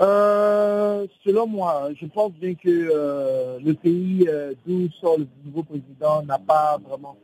Euh, 0.01 1.05
selon 1.23 1.45
moi, 1.45 1.89
je 2.01 2.07
pense 2.07 2.31
bien 2.41 2.55
que 2.55 2.89
euh, 2.91 3.59
le 3.63 3.75
pays 3.75 4.27
euh, 4.27 4.55
d'où 4.65 4.89
sort 4.99 5.19
le 5.19 5.27
nouveau 5.45 5.61
président 5.61 6.23
n'a 6.23 6.39
pas 6.39 6.79
vraiment 6.89 7.15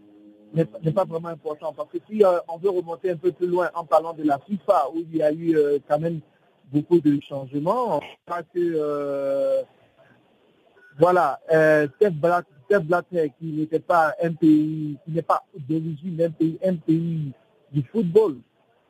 n'est 0.54 0.92
pas 0.92 1.06
vraiment 1.06 1.30
important. 1.30 1.74
Parce 1.74 1.90
que 1.90 1.98
si 2.10 2.24
on 2.48 2.58
veut 2.58 2.70
remonter 2.70 3.12
un 3.12 3.18
peu 3.18 3.32
plus 3.32 3.48
loin 3.48 3.70
en 3.76 3.86
parlant 3.86 4.14
de 4.14 4.24
la 4.24 4.40
FIFA, 4.40 4.90
où 4.94 5.00
il 5.00 5.18
y 5.18 5.22
a 5.22 5.32
eu 5.32 5.58
quand 5.88 6.00
même 6.00 6.20
beaucoup 6.72 7.00
de 7.00 7.20
changements, 7.22 7.98
on 7.98 8.02
voit 8.28 8.44
que 8.54 9.64
voilà, 11.00 11.40
Steph 11.96 12.12
qui 13.40 13.46
n'était 13.46 13.80
pas 13.80 14.14
un 14.22 14.34
pays, 14.34 14.98
qui 15.06 15.12
n'est 15.12 15.22
pas 15.22 15.44
d'origine 15.70 16.22
un 16.22 16.32
pays, 16.32 16.58
un 16.66 16.76
pays 16.76 17.32
du 17.72 17.84
football, 17.84 18.38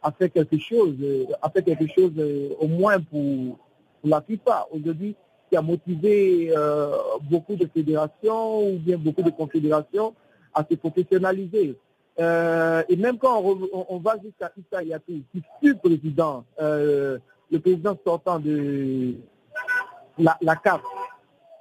a 0.01 0.11
fait 0.11 0.29
quelque 0.29 0.57
chose, 0.57 0.95
a 1.41 1.49
fait 1.49 1.63
quelque 1.63 1.87
chose 1.87 2.13
au 2.59 2.67
moins 2.67 2.99
pour 2.99 3.57
la 4.03 4.21
FIFA 4.21 4.67
aujourd'hui 4.71 5.15
qui 5.49 5.55
a 5.55 5.61
motivé 5.61 6.51
euh, 6.55 6.97
beaucoup 7.29 7.55
de 7.55 7.67
fédérations 7.73 8.69
ou 8.69 8.77
bien 8.77 8.97
beaucoup 8.97 9.21
de 9.21 9.29
confédérations 9.29 10.13
à 10.57 10.65
se 10.69 10.75
professionnaliser. 10.75 11.77
Euh, 12.19 12.83
et 12.89 12.95
même 12.95 13.17
quand 13.17 13.41
on, 13.41 13.97
va 13.99 14.15
jusqu'à 14.23 14.51
Issa 14.57 14.83
Yatou, 14.83 15.21
qui 15.31 15.43
fut 15.61 15.75
président, 15.75 16.45
euh, 16.59 17.19
le 17.51 17.59
président 17.59 17.97
sortant 18.03 18.39
de 18.39 19.13
la, 20.17 20.35
la 20.41 20.55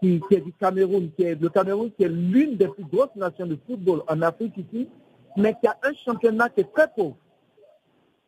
qui, 0.00 0.20
est 0.30 0.40
du 0.40 0.52
Cameroun, 0.54 1.10
qui 1.14 1.24
est 1.24 1.40
le 1.40 1.48
Cameroun 1.50 1.90
qui 1.92 2.04
est 2.04 2.08
l'une 2.08 2.56
des 2.56 2.68
plus 2.68 2.84
grosses 2.84 3.14
nations 3.16 3.46
de 3.46 3.58
football 3.66 4.02
en 4.08 4.22
Afrique 4.22 4.54
ici, 4.56 4.88
mais 5.36 5.54
qui 5.60 5.66
a 5.66 5.76
un 5.82 5.92
championnat 6.04 6.48
qui 6.48 6.60
est 6.60 6.72
très 6.72 6.88
pauvre, 6.88 7.16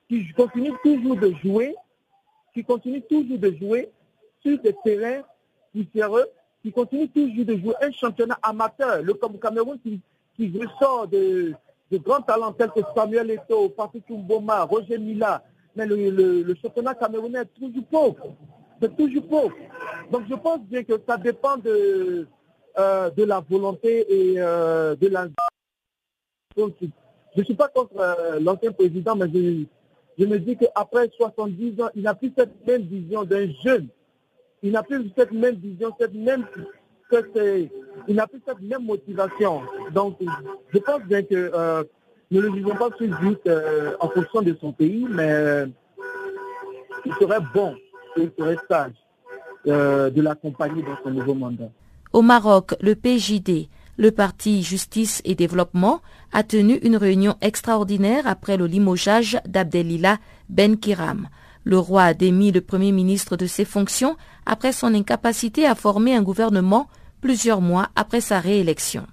qui 0.08 0.26
continue 0.34 0.72
toujours 0.82 1.16
de 1.16 1.32
jouer, 1.42 1.74
qui 2.52 2.62
continue 2.62 3.00
toujours 3.02 3.38
de 3.38 3.52
jouer 3.52 3.90
sur 4.42 4.60
des 4.60 4.74
terrains 4.84 5.22
différents, 5.74 6.28
qui 6.62 6.72
continuent 6.72 7.08
toujours 7.08 7.44
de 7.46 7.56
jouer 7.56 7.74
un 7.80 7.92
championnat 7.92 8.38
amateur. 8.42 9.02
Le 9.02 9.14
Cameroun 9.14 9.78
qui, 9.78 10.00
qui 10.38 10.52
ressort 10.58 11.08
de, 11.08 11.54
grands 11.94 12.22
talents 12.22 12.52
tels 12.52 12.70
que 12.70 12.80
Samuel 12.94 13.30
Eto'o, 13.32 13.68
Patrick 13.70 14.08
Mboma, 14.08 14.64
Roger 14.64 14.98
Mila. 14.98 15.42
Mais 15.74 15.86
le, 15.86 16.54
championnat 16.62 16.94
camerounais 16.94 17.40
est 17.40 17.60
toujours 17.60 17.84
pauvre. 17.90 18.34
C'est 18.80 18.96
toujours 18.96 19.26
pauvre. 19.26 19.54
Donc 20.10 20.22
je 20.28 20.34
pense 20.34 20.60
bien 20.60 20.84
que 20.84 20.94
ça 21.06 21.16
dépend 21.16 21.56
de, 21.56 22.26
euh, 22.78 23.10
de 23.10 23.24
la 23.24 23.40
volonté 23.40 24.06
et 24.08 24.34
euh, 24.38 24.94
de 24.96 25.08
la... 25.08 25.28
Je 26.56 26.62
ne 27.36 27.44
suis 27.44 27.54
pas 27.54 27.68
contre 27.68 27.98
euh, 27.98 28.40
l'ancien 28.40 28.72
président, 28.72 29.14
mais 29.14 29.26
je, 29.32 29.64
je 30.18 30.24
me 30.24 30.38
dis 30.38 30.56
qu'après 30.56 31.10
70 31.16 31.80
ans, 31.82 31.90
il 31.94 32.02
n'a 32.02 32.14
plus 32.14 32.32
cette 32.36 32.66
même 32.66 32.82
vision 32.82 33.24
d'un 33.24 33.48
jeune 33.64 33.88
il 34.62 34.72
n'a 34.72 34.82
plus 34.82 35.10
cette 35.16 35.32
même 35.32 35.56
vision, 35.56 35.94
cette 35.98 36.14
même 36.14 36.46
il 38.08 38.14
n'a 38.14 38.26
plus 38.26 38.40
cette 38.46 38.60
même 38.60 38.84
motivation. 38.84 39.62
Donc, 39.92 40.18
je 40.72 40.78
pense 40.78 41.02
bien 41.02 41.22
que 41.22 41.50
euh, 41.54 41.84
nous 42.30 42.40
ne 42.40 42.46
le 42.46 42.52
vivons 42.52 42.74
pas 42.74 42.90
plus 42.90 43.10
vite 43.22 43.46
euh, 43.46 43.94
en 44.00 44.08
fonction 44.08 44.42
de 44.42 44.56
son 44.60 44.72
pays, 44.72 45.06
mais 45.08 45.28
euh, 45.28 45.66
il 47.04 47.12
serait 47.14 47.40
bon, 47.54 47.74
il 48.16 48.30
serait 48.38 48.56
sage 48.68 48.92
de 49.64 50.22
l'accompagner 50.22 50.82
dans 50.82 50.96
son 51.02 51.10
nouveau 51.10 51.34
mandat. 51.34 51.70
Au 52.12 52.22
Maroc, 52.22 52.74
le 52.80 52.94
PJD, 52.94 53.68
le 53.98 54.10
Parti 54.10 54.62
Justice 54.62 55.20
et 55.26 55.34
Développement, 55.34 56.00
a 56.32 56.42
tenu 56.42 56.76
une 56.76 56.96
réunion 56.96 57.34
extraordinaire 57.42 58.26
après 58.26 58.56
le 58.56 58.66
limogeage 58.66 59.38
d'Abdelila 59.46 60.16
Ben 60.48 60.78
Kiram. 60.78 61.28
Le 61.68 61.78
roi 61.78 62.04
a 62.04 62.14
démis 62.14 62.50
le 62.50 62.62
Premier 62.62 62.92
ministre 62.92 63.36
de 63.36 63.46
ses 63.46 63.66
fonctions 63.66 64.16
après 64.46 64.72
son 64.72 64.94
incapacité 64.94 65.66
à 65.66 65.74
former 65.74 66.14
un 66.14 66.22
gouvernement 66.22 66.88
plusieurs 67.20 67.60
mois 67.60 67.90
après 67.94 68.22
sa 68.22 68.40
réélection. 68.40 69.06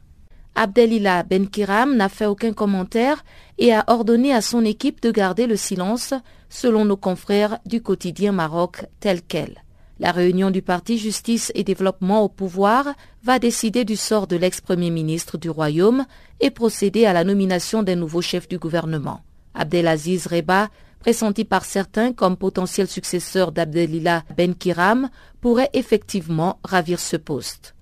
Abdelila 0.56 1.24
Benkiram 1.24 1.98
n'a 1.98 2.08
fait 2.08 2.28
aucun 2.28 2.54
commentaire 2.54 3.26
et 3.58 3.74
a 3.74 3.84
ordonné 3.88 4.34
à 4.34 4.40
son 4.40 4.64
équipe 4.64 5.02
de 5.02 5.12
garder 5.12 5.48
le 5.48 5.58
silence, 5.58 6.14
selon 6.48 6.86
nos 6.86 6.96
confrères 6.96 7.60
du 7.66 7.82
quotidien 7.82 8.32
Maroc 8.32 8.86
tel 9.02 9.22
quel. 9.22 9.62
La 10.00 10.14
réunion 10.14 10.50
du 10.50 10.62
Parti 10.62 10.98
Justice 10.98 11.52
et 11.56 11.66
Développement 11.66 12.24
au 12.24 12.30
pouvoir 12.30 12.88
va 13.22 13.38
décider 13.38 13.84
du 13.84 13.98
sort 13.98 14.28
de 14.28 14.38
l'ex-premier 14.38 14.92
ministre 14.92 15.38
du 15.38 15.50
Royaume 15.50 16.06
et 16.40 16.52
procéder 16.52 17.06
à 17.06 17.12
la 17.12 17.26
nomination 17.26 17.84
d'un 17.84 17.98
nouveau 17.98 18.22
chef 18.22 18.48
du 18.48 18.58
gouvernement. 18.58 19.20
Abdelaziz 19.56 20.28
Reba 20.28 20.70
pressenti 21.06 21.46
par 21.46 21.66
certains 21.66 22.14
comme 22.14 22.36
potentiel 22.36 22.88
successeur 22.88 23.52
d'Abdelila 23.52 24.24
Ben 24.36 24.56
Kiram, 24.56 25.12
pourrait 25.40 25.70
effectivement 25.74 26.58
ravir 26.64 27.00
ce 27.00 27.16
poste. 27.16 27.76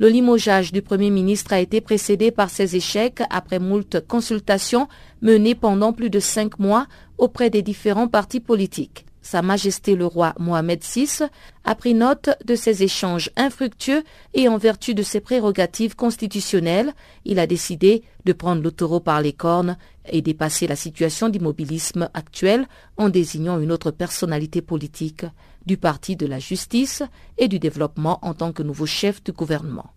Le 0.00 0.08
limogeage 0.08 0.72
du 0.72 0.82
Premier 0.82 1.10
ministre 1.10 1.52
a 1.52 1.60
été 1.60 1.80
précédé 1.80 2.32
par 2.32 2.50
ses 2.50 2.74
échecs 2.74 3.22
après 3.30 3.60
moult 3.60 4.04
consultations 4.08 4.88
menées 5.22 5.54
pendant 5.54 5.92
plus 5.92 6.10
de 6.10 6.18
cinq 6.18 6.58
mois 6.58 6.88
auprès 7.16 7.48
des 7.48 7.62
différents 7.62 8.08
partis 8.08 8.40
politiques. 8.40 9.06
Sa 9.24 9.40
Majesté 9.40 9.96
le 9.96 10.04
roi 10.04 10.34
Mohamed 10.38 10.84
VI 10.84 11.24
a 11.64 11.74
pris 11.74 11.94
note 11.94 12.28
de 12.44 12.54
ces 12.54 12.82
échanges 12.82 13.30
infructueux 13.36 14.04
et 14.34 14.48
en 14.48 14.58
vertu 14.58 14.92
de 14.92 15.02
ses 15.02 15.20
prérogatives 15.20 15.96
constitutionnelles, 15.96 16.92
il 17.24 17.38
a 17.38 17.46
décidé 17.46 18.02
de 18.26 18.34
prendre 18.34 18.62
le 18.62 18.70
taureau 18.70 19.00
par 19.00 19.22
les 19.22 19.32
cornes 19.32 19.78
et 20.10 20.20
dépasser 20.20 20.66
la 20.66 20.76
situation 20.76 21.30
d'immobilisme 21.30 22.10
actuelle 22.12 22.68
en 22.98 23.08
désignant 23.08 23.58
une 23.58 23.72
autre 23.72 23.90
personnalité 23.90 24.60
politique 24.60 25.24
du 25.64 25.78
Parti 25.78 26.16
de 26.16 26.26
la 26.26 26.38
justice 26.38 27.02
et 27.38 27.48
du 27.48 27.58
développement 27.58 28.18
en 28.20 28.34
tant 28.34 28.52
que 28.52 28.62
nouveau 28.62 28.84
chef 28.84 29.24
du 29.24 29.32
gouvernement. 29.32 29.90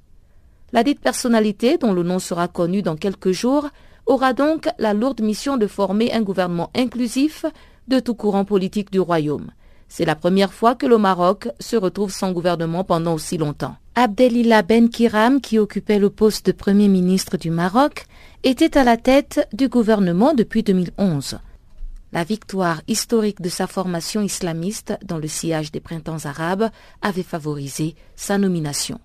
La 0.72 0.86
dite 0.86 1.01
personnalité, 1.01 1.77
dont 1.77 1.91
le 1.91 2.03
nom 2.03 2.19
sera 2.19 2.48
connu 2.48 2.81
dans 2.81 2.96
quelques 2.96 3.31
jours, 3.31 3.67
aura 4.05 4.31
donc 4.31 4.69
la 4.79 4.93
lourde 4.93 5.22
mission 5.22 5.57
de 5.57 5.67
former 5.67 6.13
un 6.13 6.22
gouvernement 6.22 6.72
inclusif 6.74 7.46
de 7.88 8.00
tout 8.00 8.15
courant 8.15 8.46
politique 8.46 8.91
du 8.91 9.00
royaume. 9.00 9.51
C'est 9.89 10.06
la 10.06 10.15
première 10.15 10.53
fois 10.53 10.75
que 10.75 10.86
le 10.86 10.98
Maroc 10.98 11.48
se 11.60 11.75
retrouve 11.75 12.12
sans 12.12 12.32
gouvernement 12.32 12.84
pendant 12.84 13.13
aussi 13.13 13.38
longtemps. 13.38 13.75
Abdelila 13.96 14.62
Ben 14.62 14.89
Kiram, 14.89 15.41
qui 15.41 15.58
occupait 15.58 16.00
le 16.00 16.10
poste 16.10 16.46
de 16.48 16.51
Premier 16.51 16.88
ministre 16.88 17.38
du 17.38 17.50
Maroc, 17.50 18.06
était 18.44 18.77
à 18.77 18.84
la 18.84 18.98
tête 18.98 19.48
du 19.53 19.70
gouvernement 19.70 20.34
depuis 20.34 20.63
2011. 20.63 21.39
La 22.13 22.24
victoire 22.24 22.82
historique 22.88 23.41
de 23.41 23.50
sa 23.50 23.67
formation 23.67 24.22
islamiste 24.22 24.98
dans 25.03 25.17
le 25.17 25.27
sillage 25.27 25.72
des 25.72 25.79
printemps 25.79 26.25
arabes 26.25 26.70
avait 27.01 27.24
favorisé 27.24 27.96
sa 28.15 28.38
nomination. 28.38 29.00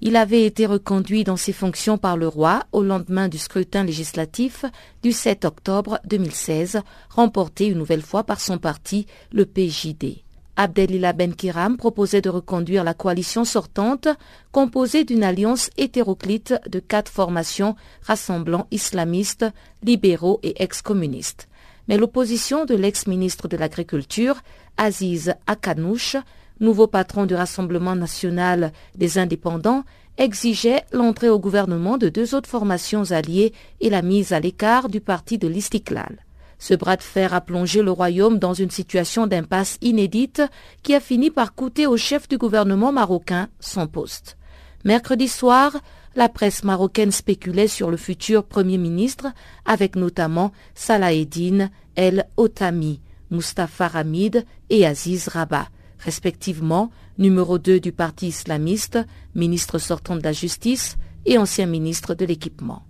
Il 0.00 0.16
avait 0.16 0.44
été 0.44 0.66
reconduit 0.66 1.24
dans 1.24 1.36
ses 1.36 1.52
fonctions 1.52 1.98
par 1.98 2.16
le 2.16 2.28
roi 2.28 2.64
au 2.72 2.82
lendemain 2.82 3.28
du 3.28 3.38
scrutin 3.38 3.84
législatif 3.84 4.64
du 5.02 5.12
7 5.12 5.44
octobre 5.44 6.00
2016, 6.06 6.80
remporté 7.10 7.66
une 7.66 7.78
nouvelle 7.78 8.02
fois 8.02 8.24
par 8.24 8.40
son 8.40 8.58
parti, 8.58 9.06
le 9.32 9.46
PJD. 9.46 10.24
Abdelila 10.56 11.12
Benkiram 11.12 11.76
proposait 11.76 12.20
de 12.20 12.30
reconduire 12.30 12.84
la 12.84 12.94
coalition 12.94 13.44
sortante, 13.44 14.08
composée 14.52 15.04
d'une 15.04 15.24
alliance 15.24 15.70
hétéroclite 15.76 16.54
de 16.68 16.78
quatre 16.78 17.10
formations 17.10 17.74
rassemblant 18.02 18.68
islamistes, 18.70 19.46
libéraux 19.82 20.38
et 20.42 20.62
ex-communistes. 20.62 21.48
Mais 21.88 21.96
l'opposition 21.96 22.64
de 22.64 22.74
l'ex-ministre 22.74 23.48
de 23.48 23.56
l'Agriculture, 23.56 24.36
Aziz 24.76 25.34
Akanouche, 25.46 26.16
nouveau 26.60 26.86
patron 26.86 27.26
du 27.26 27.34
Rassemblement 27.34 27.96
national 27.96 28.72
des 28.96 29.18
indépendants, 29.18 29.84
exigeait 30.16 30.84
l'entrée 30.92 31.28
au 31.28 31.38
gouvernement 31.38 31.98
de 31.98 32.08
deux 32.08 32.34
autres 32.34 32.48
formations 32.48 33.10
alliées 33.10 33.52
et 33.80 33.90
la 33.90 34.02
mise 34.02 34.32
à 34.32 34.40
l'écart 34.40 34.88
du 34.88 35.00
parti 35.00 35.38
de 35.38 35.48
l'Istiklal. 35.48 36.24
Ce 36.58 36.74
bras 36.74 36.96
de 36.96 37.02
fer 37.02 37.34
a 37.34 37.40
plongé 37.40 37.82
le 37.82 37.90
royaume 37.90 38.38
dans 38.38 38.54
une 38.54 38.70
situation 38.70 39.26
d'impasse 39.26 39.76
inédite 39.82 40.42
qui 40.82 40.94
a 40.94 41.00
fini 41.00 41.30
par 41.30 41.54
coûter 41.54 41.86
au 41.86 41.96
chef 41.96 42.28
du 42.28 42.38
gouvernement 42.38 42.92
marocain 42.92 43.48
son 43.60 43.86
poste. 43.86 44.36
Mercredi 44.84 45.28
soir, 45.28 45.76
la 46.14 46.28
presse 46.28 46.62
marocaine 46.62 47.10
spéculait 47.10 47.68
sur 47.68 47.90
le 47.90 47.96
futur 47.96 48.44
Premier 48.44 48.78
ministre, 48.78 49.26
avec 49.64 49.96
notamment 49.96 50.52
Salah 50.74 51.12
Eddin 51.12 51.70
El 51.96 52.26
Otami, 52.36 53.00
Mustafa 53.30 53.86
Hamid 53.92 54.44
et 54.70 54.86
Aziz 54.86 55.28
Rabat 55.28 55.68
respectivement 56.04 56.90
numéro 57.18 57.58
2 57.58 57.80
du 57.80 57.92
parti 57.92 58.28
islamiste, 58.28 58.98
ministre 59.34 59.78
sortant 59.78 60.16
de 60.16 60.22
la 60.22 60.32
Justice 60.32 60.96
et 61.26 61.38
ancien 61.38 61.66
ministre 61.66 62.14
de 62.14 62.24
l'Équipement. 62.24 62.82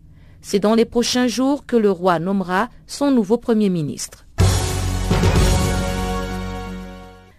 C'est 0.42 0.58
dans 0.58 0.74
les 0.74 0.84
prochains 0.84 1.26
jours 1.26 1.64
que 1.66 1.76
le 1.76 1.90
roi 1.90 2.18
nommera 2.18 2.68
son 2.86 3.10
nouveau 3.10 3.38
Premier 3.38 3.70
ministre. 3.70 4.26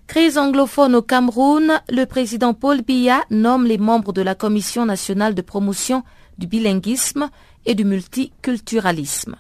Crise 0.08 0.38
anglophone 0.38 0.96
au 0.96 1.02
Cameroun, 1.02 1.82
le 1.90 2.06
président 2.06 2.54
Paul 2.54 2.82
Biya 2.82 3.22
nomme 3.30 3.66
les 3.66 3.78
membres 3.78 4.14
de 4.14 4.22
la 4.22 4.34
Commission 4.34 4.86
nationale 4.86 5.36
de 5.36 5.42
promotion 5.42 6.04
du 6.38 6.48
bilinguisme 6.48 7.30
et 7.66 7.76
du 7.76 7.84
multiculturalisme. 7.84 9.36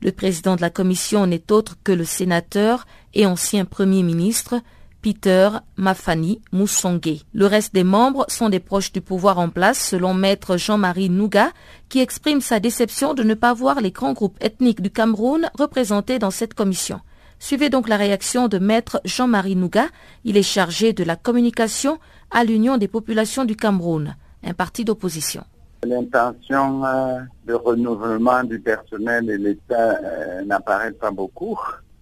Le 0.00 0.12
président 0.12 0.54
de 0.54 0.60
la 0.60 0.70
commission 0.70 1.26
n'est 1.26 1.50
autre 1.50 1.76
que 1.82 1.92
le 1.92 2.04
sénateur 2.04 2.86
et 3.14 3.26
ancien 3.26 3.64
Premier 3.64 4.02
ministre 4.02 4.60
Peter 5.02 5.50
Mafani 5.76 6.40
Moussongue. 6.52 7.18
Le 7.32 7.46
reste 7.46 7.72
des 7.74 7.84
membres 7.84 8.26
sont 8.28 8.48
des 8.48 8.60
proches 8.60 8.92
du 8.92 9.00
pouvoir 9.00 9.38
en 9.38 9.48
place, 9.48 9.78
selon 9.78 10.12
maître 10.12 10.56
Jean-Marie 10.56 11.10
Nouga, 11.10 11.50
qui 11.88 12.00
exprime 12.00 12.40
sa 12.40 12.60
déception 12.60 13.14
de 13.14 13.22
ne 13.22 13.34
pas 13.34 13.54
voir 13.54 13.80
les 13.80 13.92
grands 13.92 14.12
groupes 14.12 14.36
ethniques 14.40 14.82
du 14.82 14.90
Cameroun 14.90 15.50
représentés 15.58 16.18
dans 16.18 16.30
cette 16.30 16.54
commission. 16.54 17.00
Suivez 17.38 17.70
donc 17.70 17.88
la 17.88 17.96
réaction 17.96 18.48
de 18.48 18.58
maître 18.58 19.00
Jean-Marie 19.04 19.56
Nouga. 19.56 19.86
Il 20.24 20.36
est 20.36 20.42
chargé 20.42 20.92
de 20.92 21.04
la 21.04 21.14
communication 21.14 21.98
à 22.30 22.42
l'Union 22.42 22.76
des 22.76 22.88
populations 22.88 23.44
du 23.44 23.54
Cameroun, 23.54 24.16
un 24.42 24.54
parti 24.54 24.84
d'opposition. 24.84 25.44
L'intention 25.84 26.84
euh, 26.84 27.20
de 27.46 27.54
renouvellement 27.54 28.42
du 28.42 28.58
personnel 28.58 29.30
et 29.30 29.38
l'État 29.38 29.96
euh, 30.02 30.44
n'apparaît 30.44 30.90
pas 30.90 31.12
beaucoup 31.12 31.56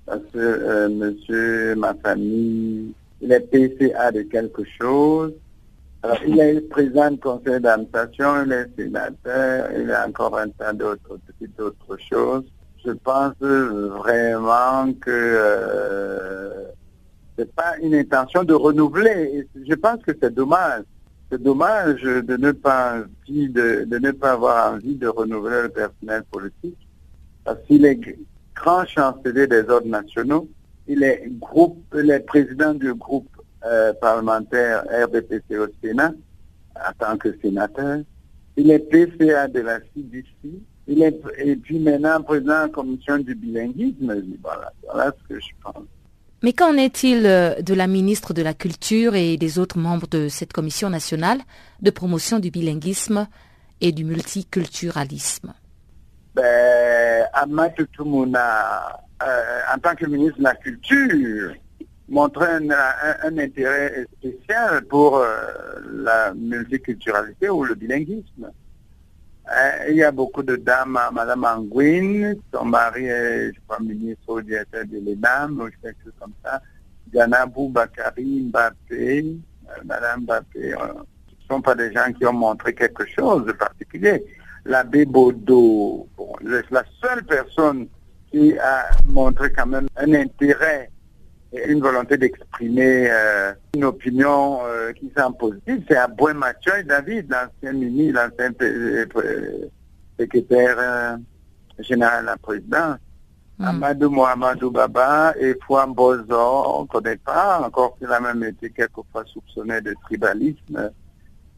parce 0.06 0.22
que 0.32 0.38
euh, 0.38 0.88
monsieur, 0.88 1.74
ma 1.74 1.94
famille, 1.94 2.94
il 3.20 3.32
est 3.32 3.40
PCA 3.40 4.12
de 4.12 4.22
quelque 4.22 4.62
chose. 4.80 5.32
Alors, 6.02 6.18
il 6.26 6.38
est 6.38 6.60
président 6.68 7.10
du 7.10 7.18
conseil 7.18 7.60
d'administration, 7.60 8.44
il 8.44 8.52
est 8.52 8.68
sénateur, 8.76 9.70
il 9.76 9.90
a 9.90 10.06
encore 10.06 10.38
un 10.38 10.48
tas 10.50 10.72
d'autres 10.72 11.18
petites 11.26 11.60
choses. 12.08 12.44
Je 12.84 12.92
pense 12.92 13.34
vraiment 13.40 14.92
que 14.92 15.10
euh, 15.10 16.66
c'est 17.36 17.52
pas 17.52 17.76
une 17.82 17.94
intention 17.94 18.44
de 18.44 18.54
renouveler. 18.54 19.48
Je 19.68 19.74
pense 19.74 20.00
que 20.02 20.12
c'est 20.20 20.32
dommage. 20.32 20.84
C'est 21.30 21.42
dommage 21.42 22.02
de 22.02 22.36
ne 22.36 22.52
pas 22.52 22.98
de, 23.28 23.84
de 23.84 23.98
ne 23.98 24.12
pas 24.12 24.32
avoir 24.32 24.74
envie 24.74 24.94
de 24.94 25.08
renouveler 25.08 25.62
le 25.62 25.68
personnel 25.70 26.22
politique 26.30 26.78
parce 27.44 27.58
qu'il 27.66 27.84
est 27.84 27.98
grand 28.56 28.84
chancelier 28.86 29.46
des 29.46 29.68
ordres 29.68 29.86
nationaux. 29.86 30.48
Il 30.88 31.02
est, 31.02 31.24
groupe, 31.38 31.78
il 31.94 32.22
président 32.26 32.74
du 32.74 32.94
groupe 32.94 33.28
euh, 33.64 33.92
parlementaire 34.00 34.84
RBPC 35.04 35.58
au 35.58 35.66
Sénat 35.82 36.12
en 36.76 36.92
tant 36.98 37.16
que 37.16 37.36
sénateur. 37.40 38.00
Il 38.56 38.70
est 38.70 38.78
PCA 38.78 39.48
de 39.48 39.60
la 39.60 39.78
CDC. 39.94 40.26
Il 40.88 41.02
est, 41.02 41.20
et 41.38 41.56
puis 41.56 41.78
maintenant 41.78 42.22
président 42.22 42.54
de 42.54 42.66
la 42.66 42.68
commission 42.68 43.18
du 43.18 43.34
bilinguisme. 43.34 44.14
Voilà, 44.42 44.72
voilà 44.84 45.12
ce 45.18 45.34
que 45.34 45.40
je 45.40 45.48
pense. 45.62 45.84
Mais 46.42 46.52
qu'en 46.52 46.76
est-il 46.76 47.26
euh, 47.26 47.60
de 47.60 47.74
la 47.74 47.86
ministre 47.86 48.34
de 48.34 48.42
la 48.42 48.54
Culture 48.54 49.14
et 49.14 49.36
des 49.36 49.58
autres 49.58 49.78
membres 49.78 50.06
de 50.06 50.28
cette 50.28 50.52
commission 50.52 50.90
nationale 50.90 51.40
de 51.82 51.90
promotion 51.90 52.38
du 52.38 52.50
bilinguisme 52.50 53.26
et 53.80 53.90
du 53.90 54.04
multiculturalisme? 54.04 55.54
Ben, 56.36 57.26
Amadou 57.32 57.86
Toumouna, 57.86 59.00
euh, 59.22 59.60
en 59.74 59.78
tant 59.78 59.94
que 59.94 60.04
ministre 60.04 60.38
de 60.38 60.44
la 60.44 60.54
Culture, 60.54 61.54
montrait 62.08 62.56
un, 62.56 63.38
intérêt 63.38 64.06
spécial 64.18 64.84
pour 64.84 65.16
euh, 65.16 65.26
la 66.04 66.34
multiculturalité 66.34 67.48
ou 67.48 67.64
le 67.64 67.74
bilinguisme. 67.74 68.50
Euh, 69.48 69.70
il 69.88 69.96
y 69.96 70.02
a 70.02 70.10
beaucoup 70.12 70.42
de 70.42 70.56
dames, 70.56 70.98
Madame 71.12 71.44
Anguine, 71.44 72.36
son 72.52 72.66
mari 72.66 73.06
est, 73.06 73.54
je 73.54 73.60
crois, 73.66 73.80
ministre 73.80 74.28
au 74.28 74.42
directeur 74.42 74.84
de 74.84 74.98
l'ENAM, 74.98 75.60
ou 75.60 75.70
quelque 75.82 76.04
chose 76.04 76.12
comme 76.20 76.34
ça. 76.44 76.60
Diana 77.06 77.46
Bakari, 77.46 78.50
Mbappé, 78.50 79.24
Madame 79.84 80.24
Mbappé, 80.24 80.72
ce 80.72 80.74
ne 80.74 81.48
sont 81.48 81.62
pas 81.62 81.74
des 81.74 81.92
gens 81.92 82.12
qui 82.12 82.26
ont 82.26 82.32
montré 82.32 82.74
quelque 82.74 83.06
chose 83.06 83.46
de 83.46 83.52
particulier 83.52 84.22
l'abbé 84.66 85.04
Baudot, 85.04 86.08
la 86.42 86.84
seule 87.02 87.24
personne 87.24 87.86
qui 88.30 88.58
a 88.58 88.90
montré 89.08 89.52
quand 89.52 89.66
même 89.66 89.88
un 89.96 90.12
intérêt 90.14 90.90
et 91.52 91.70
une 91.70 91.80
volonté 91.80 92.16
d'exprimer 92.18 93.08
euh, 93.10 93.52
une 93.74 93.84
opinion 93.84 94.58
euh, 94.64 94.92
qui 94.92 95.10
semble 95.16 95.36
positive, 95.36 95.84
c'est 95.88 95.96
Aboué 95.96 96.34
Mathieu 96.34 96.72
et 96.78 96.82
David, 96.82 97.30
l'ancien 97.30 97.72
ministre, 97.72 98.20
l'ancien 98.20 98.52
euh, 98.60 99.68
secrétaire 100.18 101.18
général 101.78 102.22
de 102.22 102.26
la 102.26 102.36
présidence. 102.36 102.98
Mm. 103.58 103.64
Amadou 103.64 104.10
Mohamedou 104.10 104.70
Baba 104.70 105.34
et 105.40 105.54
Fouan 105.66 105.88
Bozo, 105.88 106.34
on 106.34 106.82
ne 106.82 106.86
connaît 106.88 107.16
pas, 107.16 107.60
encore 107.64 107.96
qu'il 107.96 108.08
a 108.08 108.20
même 108.20 108.42
été 108.44 108.70
quelquefois 108.70 109.24
soupçonné 109.24 109.80
de 109.80 109.94
tribalisme 110.04 110.90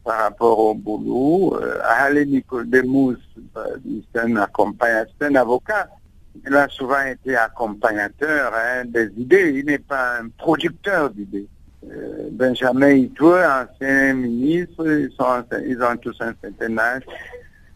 par 0.09 0.21
rapport 0.21 0.59
au 0.59 0.75
boulot. 0.75 1.55
Euh, 1.61 1.79
Ale 1.85 2.25
Nicodémous, 2.27 3.19
euh, 3.59 3.77
c'est 4.15 4.21
un 4.23 4.47
c'est 5.21 5.27
un 5.27 5.35
avocat. 5.35 5.87
Il 6.47 6.55
a 6.55 6.67
souvent 6.71 7.05
été 7.05 7.37
accompagnateur 7.37 8.51
hein, 8.55 8.87
des 8.87 9.11
idées. 9.19 9.53
Il 9.57 9.67
n'est 9.67 9.87
pas 9.95 10.21
un 10.21 10.29
producteur 10.31 11.11
d'idées. 11.11 11.47
Euh, 11.91 12.31
Benjamin 12.33 12.93
Itoué, 12.93 13.45
ancien 13.45 14.15
ministre, 14.15 14.87
ils, 14.87 15.13
sont, 15.13 15.45
ils 15.67 15.83
ont 15.83 15.97
tous 15.99 16.17
un 16.21 16.33
certain 16.43 16.79
âge. 16.79 17.03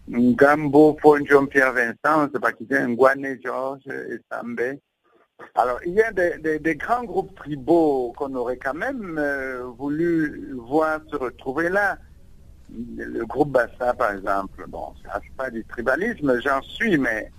Ngambo 0.08 0.96
Fonjon 1.02 1.46
Pierre 1.46 1.74
Vincent, 1.74 2.30
sait 2.32 2.40
pas 2.40 2.52
qui 2.52 2.66
c'est, 2.70 2.82
Ngwane 2.82 3.36
Georges 3.44 3.82
et. 3.88 4.80
Alors, 5.54 5.80
il 5.84 5.92
y 5.92 6.02
a 6.02 6.12
des, 6.12 6.58
des, 6.58 6.76
grands 6.76 7.04
groupes 7.04 7.34
tribaux 7.34 8.12
qu'on 8.16 8.34
aurait 8.34 8.56
quand 8.56 8.74
même 8.74 9.18
euh, 9.18 9.64
voulu 9.76 10.54
voir 10.54 11.00
se 11.10 11.16
retrouver 11.16 11.68
là 11.68 11.98
le 12.96 13.24
groupe 13.26 13.50
Bassa, 13.50 13.94
par 13.94 14.12
exemple, 14.12 14.64
bon, 14.68 14.92
ça 15.04 15.20
n'est 15.20 15.30
pas 15.36 15.50
du 15.50 15.64
tribalisme, 15.64 16.40
j'en 16.40 16.62
suis, 16.62 16.96
mais 16.98 17.30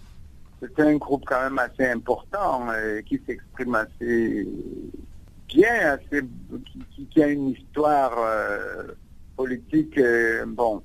c'est 0.62 0.80
un 0.80 0.96
groupe 0.96 1.24
quand 1.26 1.42
même 1.42 1.60
assez 1.60 1.86
important 1.86 2.68
qui 3.06 3.22
s'exprime 3.26 3.76
assez 3.76 4.48
bien, 5.48 5.94
assez, 5.94 6.22
qui, 7.12 7.24
a 7.24 7.28
une 7.28 7.50
histoire 7.50 8.14
euh, 8.18 8.88
politique, 9.36 9.98
euh, 9.98 10.46
bon, 10.48 10.82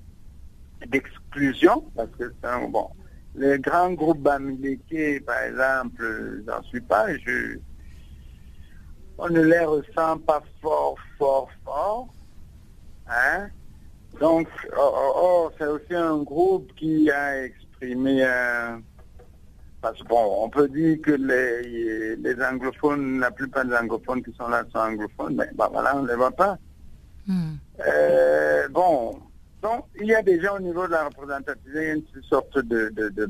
d'exclusion, 0.87 1.84
parce 1.94 2.11
que 2.18 2.32
c'est 2.40 2.48
un, 2.48 2.68
bon, 2.68 2.88
les 3.34 3.58
grands 3.58 3.92
groupes 3.92 4.20
bamileke, 4.20 5.24
par 5.24 5.42
exemple, 5.42 6.42
j'en 6.46 6.62
suis 6.64 6.80
pas, 6.80 7.16
je, 7.18 7.58
on 9.18 9.28
ne 9.28 9.42
les 9.42 9.64
ressent 9.64 10.18
pas 10.18 10.42
fort, 10.61 10.96
fort, 11.18 11.48
fort, 11.64 12.08
hein, 13.08 13.48
donc, 14.20 14.48
oh, 14.76 14.92
oh, 14.94 15.12
oh, 15.16 15.50
c'est 15.59 15.66
aussi 15.66 15.94
un 15.94 16.18
groupe 16.18 16.72
qui 16.74 17.11
a 17.11 17.44
exprimé 17.44 18.26
Parce 19.81 20.00
bon, 20.04 20.44
on 20.44 20.48
peut 20.48 20.68
dire 20.68 20.98
que 21.02 21.12
les, 21.12 22.16
les 22.16 22.42
anglophones, 22.42 23.20
la 23.20 23.31
plupart 23.31 23.64
des 23.64 23.74
anglophones 23.74 24.22
qui 24.22 24.33
sont 24.35 24.48
là 24.48 24.64
sont 24.72 24.78
anglophones, 24.78 25.37
mais 25.37 25.50
bah, 25.54 25.68
voilà, 25.72 25.96
on 25.96 26.02
ne 26.02 26.09
les 26.09 26.16
voit 26.16 26.33
pas. 26.33 26.59
Hmm. 27.26 27.54
Euh, 27.87 28.68
bon, 28.68 29.18
donc 29.62 29.85
il 30.00 30.07
y 30.07 30.14
a 30.14 30.22
déjà 30.22 30.54
au 30.54 30.61
niveau 30.61 30.87
de 30.87 30.92
la 30.92 31.04
représentativité 31.04 31.92
une 31.92 32.22
sorte 32.22 32.59
de, 32.59 32.88
de. 32.90 33.28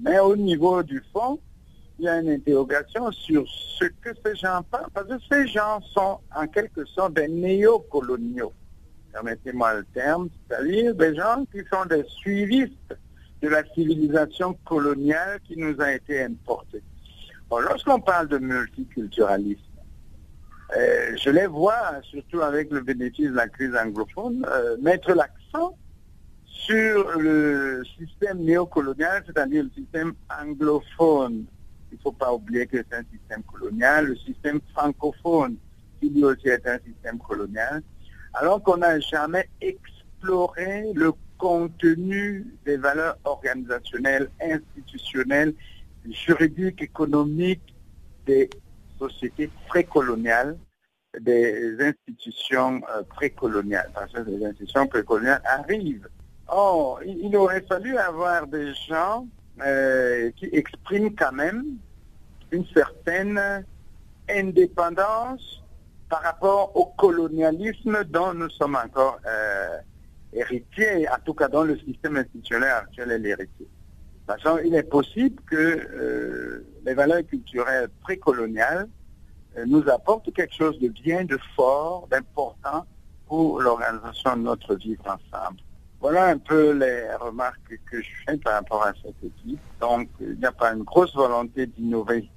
Mais 0.00 0.18
au 0.18 0.36
niveau 0.36 0.82
du 0.82 1.02
fond, 1.12 1.38
il 1.98 2.06
y 2.06 2.08
a 2.08 2.20
une 2.20 2.30
interrogation 2.30 3.10
sur 3.12 3.44
ce 3.48 3.84
que 3.84 4.10
ces 4.24 4.36
gens 4.36 4.62
pensent, 4.70 4.90
parce 4.92 5.08
que 5.08 5.18
ces 5.30 5.46
gens 5.48 5.80
sont 5.92 6.18
en 6.34 6.46
quelque 6.46 6.84
sorte 6.86 7.14
des 7.14 7.28
néocoloniaux, 7.28 8.52
permettez-moi 9.14 9.74
le 9.74 9.84
terme, 9.94 10.28
c'est-à-dire 10.48 10.94
des 10.94 11.14
gens 11.14 11.44
qui 11.50 11.60
sont 11.72 11.86
des 11.86 12.04
suivistes 12.08 12.96
de 13.40 13.48
la 13.48 13.62
civilisation 13.74 14.58
coloniale 14.64 15.40
qui 15.46 15.56
nous 15.56 15.80
a 15.80 15.92
été 15.92 16.22
importée. 16.22 16.82
Lorsqu'on 17.50 18.00
parle 18.00 18.26
de 18.28 18.38
multiculturalisme, 18.38 19.60
euh, 20.76 21.16
je 21.16 21.30
les 21.30 21.46
vois, 21.46 22.00
surtout 22.02 22.40
avec 22.40 22.72
le 22.72 22.80
bénéfice 22.80 23.30
de 23.30 23.36
la 23.36 23.48
crise 23.48 23.76
anglophone, 23.76 24.44
euh, 24.50 24.76
mettre 24.82 25.12
l'accent 25.12 25.76
sur 26.46 27.18
le 27.18 27.84
système 27.96 28.38
néocolonial, 28.38 29.22
c'est-à-dire 29.26 29.62
le 29.62 29.70
système 29.70 30.14
anglophone 30.42 31.46
il 31.94 31.98
ne 31.98 32.02
faut 32.02 32.12
pas 32.12 32.34
oublier 32.34 32.66
que 32.66 32.78
c'est 32.78 32.96
un 32.96 33.04
système 33.12 33.44
colonial, 33.44 34.06
le 34.06 34.16
système 34.16 34.60
francophone, 34.72 35.56
qui 36.00 36.10
lui 36.10 36.24
aussi 36.24 36.48
est 36.48 36.66
un 36.66 36.78
système 36.84 37.18
colonial, 37.18 37.84
alors 38.34 38.62
qu'on 38.62 38.78
n'a 38.78 39.00
jamais 39.00 39.48
exploré 39.60 40.92
le 40.94 41.12
contenu 41.38 42.46
des 42.64 42.76
valeurs 42.76 43.18
organisationnelles, 43.24 44.30
institutionnelles, 44.40 45.54
juridiques, 46.10 46.82
économiques 46.82 47.74
des 48.26 48.50
sociétés 48.98 49.50
précoloniales, 49.68 50.56
des 51.20 51.76
institutions 51.80 52.82
euh, 52.94 53.02
précoloniales, 53.02 53.90
parce 53.94 54.12
que 54.12 54.20
les 54.20 54.44
institutions 54.44 54.86
précoloniales 54.86 55.42
arrivent. 55.44 56.08
Oh, 56.52 56.98
il 57.04 57.36
aurait 57.36 57.62
fallu 57.62 57.96
avoir 57.96 58.46
des 58.46 58.74
gens 58.88 59.26
euh, 59.64 60.30
qui 60.36 60.46
exprime 60.52 61.14
quand 61.14 61.32
même 61.32 61.64
une 62.50 62.66
certaine 62.66 63.64
indépendance 64.28 65.63
par 66.08 66.22
rapport 66.22 66.76
au 66.76 66.86
colonialisme 66.86 68.04
dont 68.04 68.34
nous 68.34 68.50
sommes 68.50 68.76
encore 68.76 69.18
euh, 69.26 69.78
héritiers, 70.32 71.08
en 71.08 71.18
tout 71.24 71.34
cas 71.34 71.48
dans 71.48 71.64
le 71.64 71.78
système 71.78 72.16
institutionnel 72.16 72.70
actuel 72.70 73.10
est 73.12 73.18
l'héritier. 73.18 73.68
Il 74.64 74.74
est 74.74 74.84
possible 74.84 75.40
que 75.42 75.56
euh, 75.56 76.66
les 76.84 76.94
valeurs 76.94 77.26
culturelles 77.26 77.88
précoloniales 78.02 78.88
nous 79.66 79.88
apportent 79.88 80.32
quelque 80.32 80.54
chose 80.54 80.78
de 80.80 80.88
bien, 80.88 81.24
de 81.24 81.38
fort, 81.54 82.08
d'important 82.10 82.86
pour 83.26 83.60
l'organisation 83.60 84.36
de 84.36 84.42
notre 84.42 84.74
vivre 84.74 85.04
ensemble. 85.06 85.60
Voilà 86.00 86.26
un 86.26 86.38
peu 86.38 86.72
les 86.72 87.14
remarques 87.14 87.80
que 87.90 88.02
je 88.02 88.10
fais 88.26 88.36
par 88.36 88.54
rapport 88.54 88.84
à 88.84 88.92
cette 89.02 89.24
équipe. 89.24 89.60
Donc, 89.80 90.08
il 90.20 90.38
n'y 90.38 90.44
a 90.44 90.52
pas 90.52 90.74
une 90.74 90.82
grosse 90.82 91.14
volonté 91.14 91.66
d'innover 91.66 92.28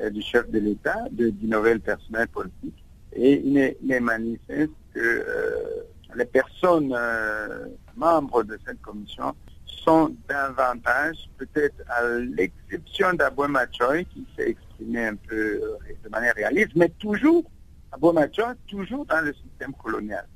euh, 0.00 0.10
du 0.10 0.20
chef 0.22 0.50
de 0.50 0.58
l'État, 0.58 1.04
d'innover 1.10 1.74
le 1.74 1.78
personnel 1.78 2.26
politique. 2.28 2.81
Et 3.14 3.42
il 3.44 3.58
est, 3.58 4.00
manifeste 4.00 4.72
que 4.94 5.00
euh, 5.00 5.84
les 6.14 6.24
personnes 6.24 6.94
euh, 6.96 7.66
membres 7.96 8.42
de 8.42 8.58
cette 8.66 8.80
commission 8.80 9.34
sont 9.66 10.14
davantage, 10.28 11.16
peut-être 11.38 11.74
à 11.88 12.06
l'exception 12.36 13.12
d'Aboué 13.14 13.48
Choi, 13.72 14.04
qui 14.04 14.26
s'est 14.36 14.50
exprimé 14.50 15.06
un 15.06 15.16
peu 15.16 15.60
de 16.04 16.08
manière 16.08 16.34
réaliste, 16.34 16.72
mais 16.76 16.88
toujours, 16.98 17.44
Aboué 17.90 18.14
Choi, 18.32 18.54
toujours 18.68 19.04
dans 19.06 19.20
le 19.20 19.34
système 19.34 19.72
colonial. 19.74 20.26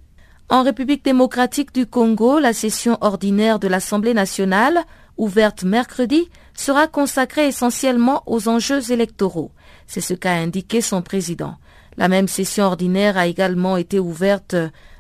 En 0.49 0.63
République 0.63 1.05
démocratique 1.05 1.75
du 1.75 1.87
Congo, 1.87 2.39
la 2.39 2.53
session 2.53 2.99
ordinaire 3.01 3.59
de 3.59 3.67
l'Assemblée 3.67 4.15
nationale, 4.15 4.79
ouverte 5.17 5.65
mercredi, 5.65 6.31
sera 6.55 6.87
consacrée 6.87 7.49
essentiellement 7.49 8.23
aux 8.27 8.49
enjeux 8.49 8.93
électoraux. 8.93 9.51
C'est 9.89 10.01
ce 10.01 10.15
qu'a 10.15 10.35
indiqué 10.35 10.81
son 10.81 11.03
président. 11.03 11.57
La 11.99 12.09
même 12.09 12.29
session 12.29 12.65
ordinaire 12.65 13.17
a 13.17 13.27
également 13.27 13.77
été 13.77 13.99
ouverte 13.99 14.55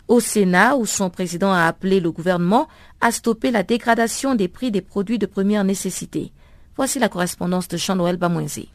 au 0.08 0.20
Sénat 0.20 0.76
où 0.76 0.86
son 0.86 1.10
président 1.10 1.52
a 1.52 1.66
appelé 1.66 2.00
le 2.00 2.10
gouvernement 2.10 2.68
à 3.00 3.10
stopper 3.12 3.50
la 3.50 3.62
dégradation 3.62 4.34
des 4.34 4.48
prix 4.48 4.70
des 4.70 4.80
produits 4.80 5.18
de 5.18 5.26
première 5.26 5.64
nécessité. 5.64 6.32
Voici 6.76 6.98
la 6.98 7.08
correspondance 7.08 7.68
de 7.68 7.76
Jean-Noël 7.76 8.16
Bamouenzi. 8.16 8.68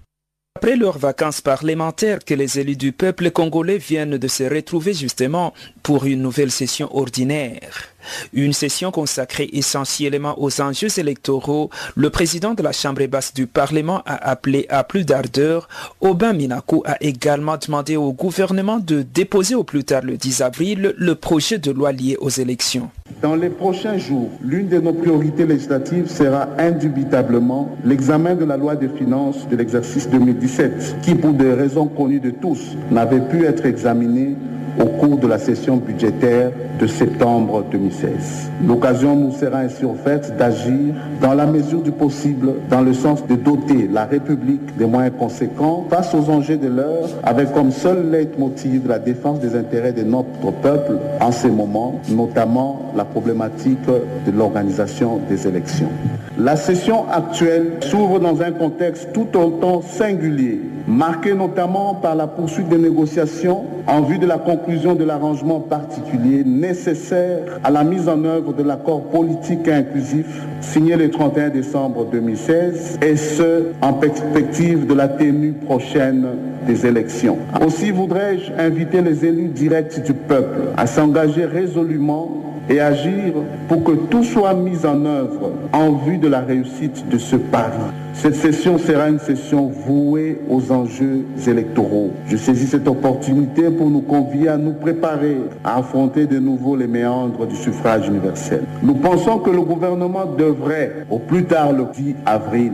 Après 0.57 0.75
leurs 0.75 0.97
vacances 0.97 1.41
parlementaires 1.41 2.23
que 2.25 2.33
les 2.33 2.59
élus 2.59 2.75
du 2.75 2.91
peuple 2.91 3.31
congolais 3.31 3.77
viennent 3.77 4.17
de 4.17 4.27
se 4.27 4.43
retrouver 4.43 4.93
justement 4.93 5.53
pour 5.81 6.05
une 6.05 6.21
nouvelle 6.21 6.51
session 6.51 6.95
ordinaire. 6.95 7.87
Une 8.33 8.53
session 8.53 8.91
consacrée 8.91 9.49
essentiellement 9.53 10.35
aux 10.41 10.61
enjeux 10.61 10.99
électoraux, 10.99 11.69
le 11.95 12.09
président 12.09 12.53
de 12.53 12.63
la 12.63 12.71
Chambre 12.71 13.05
basse 13.07 13.33
du 13.33 13.47
Parlement 13.47 14.01
a 14.05 14.29
appelé 14.29 14.65
à 14.69 14.83
plus 14.83 15.05
d'ardeur. 15.05 15.67
Aubin 15.99 16.33
Minakou 16.33 16.83
a 16.85 16.97
également 17.01 17.57
demandé 17.57 17.97
au 17.97 18.13
gouvernement 18.13 18.79
de 18.79 19.01
déposer 19.01 19.55
au 19.55 19.63
plus 19.63 19.83
tard 19.83 20.01
le 20.03 20.17
10 20.17 20.41
avril 20.41 20.93
le 20.97 21.15
projet 21.15 21.57
de 21.57 21.71
loi 21.71 21.91
lié 21.91 22.17
aux 22.19 22.29
élections. 22.29 22.89
Dans 23.21 23.35
les 23.35 23.49
prochains 23.49 23.97
jours, 23.97 24.29
l'une 24.43 24.67
de 24.67 24.79
nos 24.79 24.93
priorités 24.93 25.45
législatives 25.45 26.09
sera 26.09 26.47
indubitablement 26.57 27.69
l'examen 27.85 28.35
de 28.35 28.45
la 28.45 28.57
loi 28.57 28.75
de 28.75 28.87
finances 28.87 29.47
de 29.47 29.55
l'exercice 29.55 30.09
2017, 30.09 30.95
qui 31.03 31.15
pour 31.15 31.33
des 31.33 31.53
raisons 31.53 31.87
connues 31.87 32.19
de 32.19 32.31
tous 32.31 32.75
n'avait 32.89 33.21
pu 33.21 33.45
être 33.45 33.65
examinée 33.65 34.35
au 34.79 34.85
cours 34.85 35.17
de 35.17 35.27
la 35.27 35.37
session 35.37 35.77
budgétaire 35.77 36.51
de 36.79 36.87
septembre 36.87 37.65
2016. 37.91 38.51
L'occasion 38.65 39.15
nous 39.15 39.31
sera 39.31 39.59
ainsi 39.59 39.85
offerte 39.85 40.35
d'agir 40.37 40.93
dans 41.21 41.33
la 41.33 41.45
mesure 41.45 41.81
du 41.81 41.91
possible 41.91 42.53
dans 42.69 42.81
le 42.81 42.93
sens 42.93 43.25
de 43.27 43.35
doter 43.35 43.87
la 43.91 44.05
République 44.05 44.75
des 44.77 44.85
moyens 44.85 45.13
conséquents 45.17 45.85
face 45.89 46.13
aux 46.13 46.29
enjeux 46.29 46.57
de 46.57 46.67
l'heure 46.67 47.09
avec 47.23 47.51
comme 47.53 47.71
seul 47.71 48.09
leitmotiv 48.09 48.87
la 48.87 48.99
défense 48.99 49.39
des 49.39 49.55
intérêts 49.55 49.93
de 49.93 50.03
notre 50.03 50.51
peuple 50.61 50.97
en 51.19 51.31
ces 51.31 51.49
moments, 51.49 51.99
notamment 52.09 52.91
la 52.95 53.05
problématique 53.05 53.79
de 54.25 54.31
l'organisation 54.31 55.19
des 55.29 55.47
élections. 55.47 55.89
La 56.37 56.55
session 56.55 57.09
actuelle 57.11 57.73
s'ouvre 57.81 58.19
dans 58.19 58.41
un 58.41 58.51
contexte 58.51 59.11
tout 59.11 59.27
autant 59.37 59.81
singulier, 59.81 60.61
marqué 60.87 61.33
notamment 61.33 61.93
par 61.95 62.15
la 62.15 62.25
poursuite 62.25 62.69
des 62.69 62.77
négociations 62.77 63.65
en 63.85 64.01
vue 64.01 64.17
de 64.17 64.25
la 64.25 64.37
conclusion 64.37 64.95
de 64.95 65.03
l'arrangement 65.03 65.59
particulier 65.59 66.43
nécessaire 66.45 67.59
à 67.65 67.69
la 67.69 67.83
mise 67.83 68.07
en 68.07 68.23
œuvre 68.23 68.53
de 68.53 68.63
l'accord 68.63 69.01
politique 69.03 69.67
inclusif 69.67 70.25
signé 70.61 70.95
le 70.95 71.11
31 71.11 71.49
décembre 71.49 72.05
2016 72.05 72.99
et 73.01 73.17
ce 73.17 73.65
en 73.81 73.91
perspective 73.93 74.87
de 74.87 74.93
la 74.93 75.09
tenue 75.09 75.51
prochaine 75.51 76.25
des 76.65 76.85
élections. 76.85 77.39
Aussi 77.65 77.91
voudrais-je 77.91 78.53
inviter 78.57 79.01
les 79.01 79.25
élus 79.25 79.49
directs 79.49 80.01
du 80.05 80.13
peuple 80.13 80.61
à 80.77 80.87
s'engager 80.87 81.43
résolument 81.43 82.50
et 82.69 82.79
agir 82.79 83.33
pour 83.67 83.83
que 83.83 83.91
tout 83.91 84.23
soit 84.23 84.53
mis 84.53 84.85
en 84.85 85.05
œuvre 85.05 85.51
en 85.73 85.93
vue 85.93 86.17
de 86.17 86.27
la 86.27 86.41
réussite 86.41 87.07
de 87.09 87.17
ce 87.17 87.35
pari. 87.35 87.77
Cette 88.13 88.35
session 88.35 88.77
sera 88.77 89.09
une 89.09 89.19
session 89.19 89.67
vouée 89.67 90.39
aux 90.49 90.71
enjeux 90.71 91.25
électoraux. 91.47 92.11
Je 92.27 92.37
saisis 92.37 92.67
cette 92.67 92.87
opportunité 92.87 93.69
pour 93.69 93.89
nous 93.89 94.01
convier 94.01 94.49
à 94.49 94.57
nous 94.57 94.73
préparer 94.73 95.37
à 95.63 95.77
affronter 95.77 96.27
de 96.27 96.37
nouveau 96.37 96.75
les 96.75 96.87
méandres 96.87 97.47
du 97.47 97.55
suffrage 97.55 98.07
universel. 98.07 98.63
Nous 98.83 98.95
pensons 98.95 99.39
que 99.39 99.49
le 99.49 99.61
gouvernement 99.61 100.25
devrait, 100.25 101.05
au 101.09 101.19
plus 101.19 101.45
tard 101.45 101.71
le 101.71 101.85
10 101.93 102.15
avril, 102.25 102.73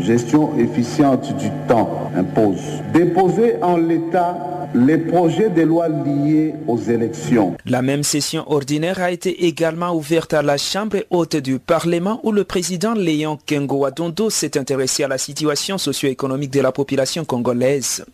gestion 0.00 0.50
efficiente 0.58 1.36
du 1.36 1.50
temps 1.68 2.10
impose, 2.16 2.82
déposer 2.92 3.56
en 3.62 3.76
l'état 3.76 4.57
les 4.74 4.98
projets 4.98 5.50
de 5.50 5.62
loi 5.62 5.88
liés 5.88 6.54
aux 6.66 6.78
élections. 6.78 7.56
La 7.66 7.82
même 7.82 8.02
session 8.02 8.50
ordinaire 8.50 9.00
a 9.00 9.10
été 9.10 9.46
également 9.46 9.94
ouverte 9.94 10.34
à 10.34 10.42
la 10.42 10.56
Chambre 10.58 10.98
haute 11.10 11.36
du 11.36 11.58
Parlement 11.58 12.20
où 12.22 12.32
le 12.32 12.44
président 12.44 12.94
Léon 12.94 13.38
Kengo 13.46 13.84
Adondo 13.84 14.30
s'est 14.30 14.58
intéressé 14.58 15.04
à 15.04 15.08
la 15.08 15.18
situation 15.18 15.78
socio-économique 15.78 16.52
de 16.52 16.60
la 16.60 16.72
population 16.72 17.24
congolaise. 17.24 18.04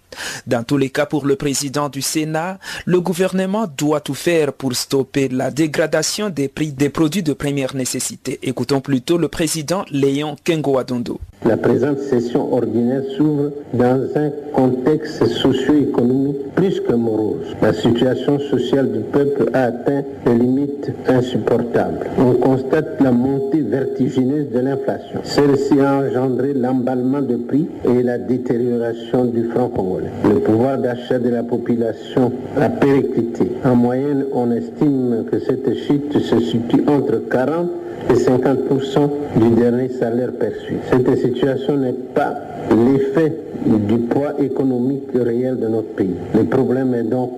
Dans 0.47 0.63
tous 0.63 0.77
les 0.77 0.91
cas, 0.91 1.07
pour 1.07 1.27
le 1.27 1.35
président 1.35 1.89
du 1.89 2.03
Sénat, 2.03 2.59
le 2.85 3.01
gouvernement 3.01 3.67
doit 3.77 4.01
tout 4.01 4.15
faire 4.15 4.53
pour 4.53 4.75
stopper 4.75 5.29
la 5.29 5.51
dégradation 5.51 6.31
des 6.31 6.49
prix 6.49 6.73
des 6.73 6.89
produits 6.89 7.23
de 7.23 7.33
première 7.33 7.75
nécessité. 7.75 8.39
Écoutons 8.43 8.81
plutôt 8.81 9.19
le 9.19 9.29
président 9.29 9.85
Léon 9.91 10.37
Kengo 10.45 10.79
Adondo. 10.79 11.19
La 11.45 11.57
présente 11.57 11.99
session 11.99 12.55
ordinaire 12.55 13.03
s'ouvre 13.17 13.51
dans 13.75 14.09
un 14.17 14.31
contexte 14.55 15.27
socio-économique 15.27 16.39
plus 16.55 16.81
que 16.81 16.93
morose. 16.93 17.55
La 17.63 17.73
situation 17.73 18.39
sociale 18.39 18.91
du 18.93 19.01
peuple 19.01 19.51
a 19.53 19.65
atteint 19.65 20.03
des 20.25 20.35
limites 20.35 20.91
insupportables. 21.09 22.07
On 22.19 22.35
constate 22.35 23.01
la 23.01 23.11
montée 23.11 23.61
vertigineuse 23.61 24.51
de 24.51 24.61
l'inflation. 24.61 25.21
Celle-ci 25.23 25.81
a 25.81 25.99
engendré 25.99 26.55
l'emballement 26.55 27.23
de 27.23 27.37
prix 27.37 27.69
et 27.85 28.03
la 28.03 28.19
détérioration 28.19 29.25
du 29.25 29.45
franc 29.49 29.69
congolais. 29.69 30.11
Le 30.25 30.41
pouvoir 30.41 30.79
d'achat 30.79 31.19
de 31.19 31.29
la 31.29 31.43
population 31.43 32.33
a 32.61 32.69
périclité. 32.69 33.51
En 33.65 33.77
moyenne, 33.77 34.27
on 34.33 34.51
estime 34.51 35.25
que 35.31 35.39
cette 35.41 35.75
chute 35.87 36.19
se 36.19 36.41
situe 36.41 36.85
entre 36.87 37.29
40 37.29 37.69
et 38.11 38.15
50% 38.15 39.11
du 39.37 39.51
dernier 39.51 39.89
salaire 39.89 40.33
perçu. 40.33 40.77
Cette 40.91 41.19
situation 41.19 41.77
n'est 41.77 41.93
pas 41.93 42.35
l'effet 42.71 43.33
du 43.67 43.99
poids 43.99 44.35
économique 44.41 45.09
réel 45.15 45.59
de 45.59 45.69
notre 45.69 45.89
pays. 45.95 46.15
Le 46.35 46.45
problème 46.45 46.95
est 46.95 47.05
donc 47.05 47.31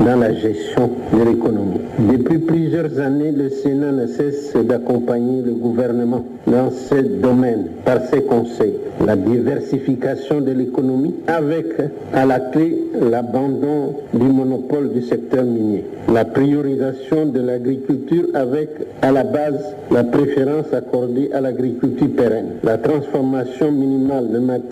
dans 0.00 0.16
la 0.16 0.32
gestion 0.34 0.90
de 1.12 1.24
l'économie. 1.30 1.80
Depuis 1.98 2.38
plusieurs 2.38 2.98
années, 3.00 3.32
le 3.32 3.50
Sénat 3.50 3.92
ne 3.92 4.06
cesse 4.06 4.54
d'accompagner 4.56 5.42
le 5.42 5.52
gouvernement 5.52 6.24
dans 6.46 6.70
ce 6.70 6.94
domaine 6.94 7.66
par 7.84 8.00
ses 8.06 8.22
conseils. 8.22 8.74
La 9.04 9.16
diversification 9.16 10.40
de 10.40 10.52
l'économie 10.52 11.14
avec 11.26 11.66
à 12.12 12.26
la 12.26 12.40
clé 12.40 12.78
l'abandon 13.00 13.94
du 14.14 14.26
monopole 14.26 14.92
du 14.92 15.02
secteur 15.02 15.44
minier. 15.44 15.84
La 16.12 16.24
priorisation 16.24 17.26
de 17.26 17.40
l'agriculture 17.40 18.26
avec 18.34 18.68
à 19.02 19.12
la 19.12 19.24
base 19.24 19.74
la 19.90 20.04
préférence 20.04 20.72
accordée 20.72 21.30
à 21.32 21.40
l'agriculture 21.40 22.08
pérenne. 22.16 22.52
La 22.62 22.78
transformation 22.78 23.70
minimale 23.72 24.30
de 24.30 24.38
matières 24.38 24.69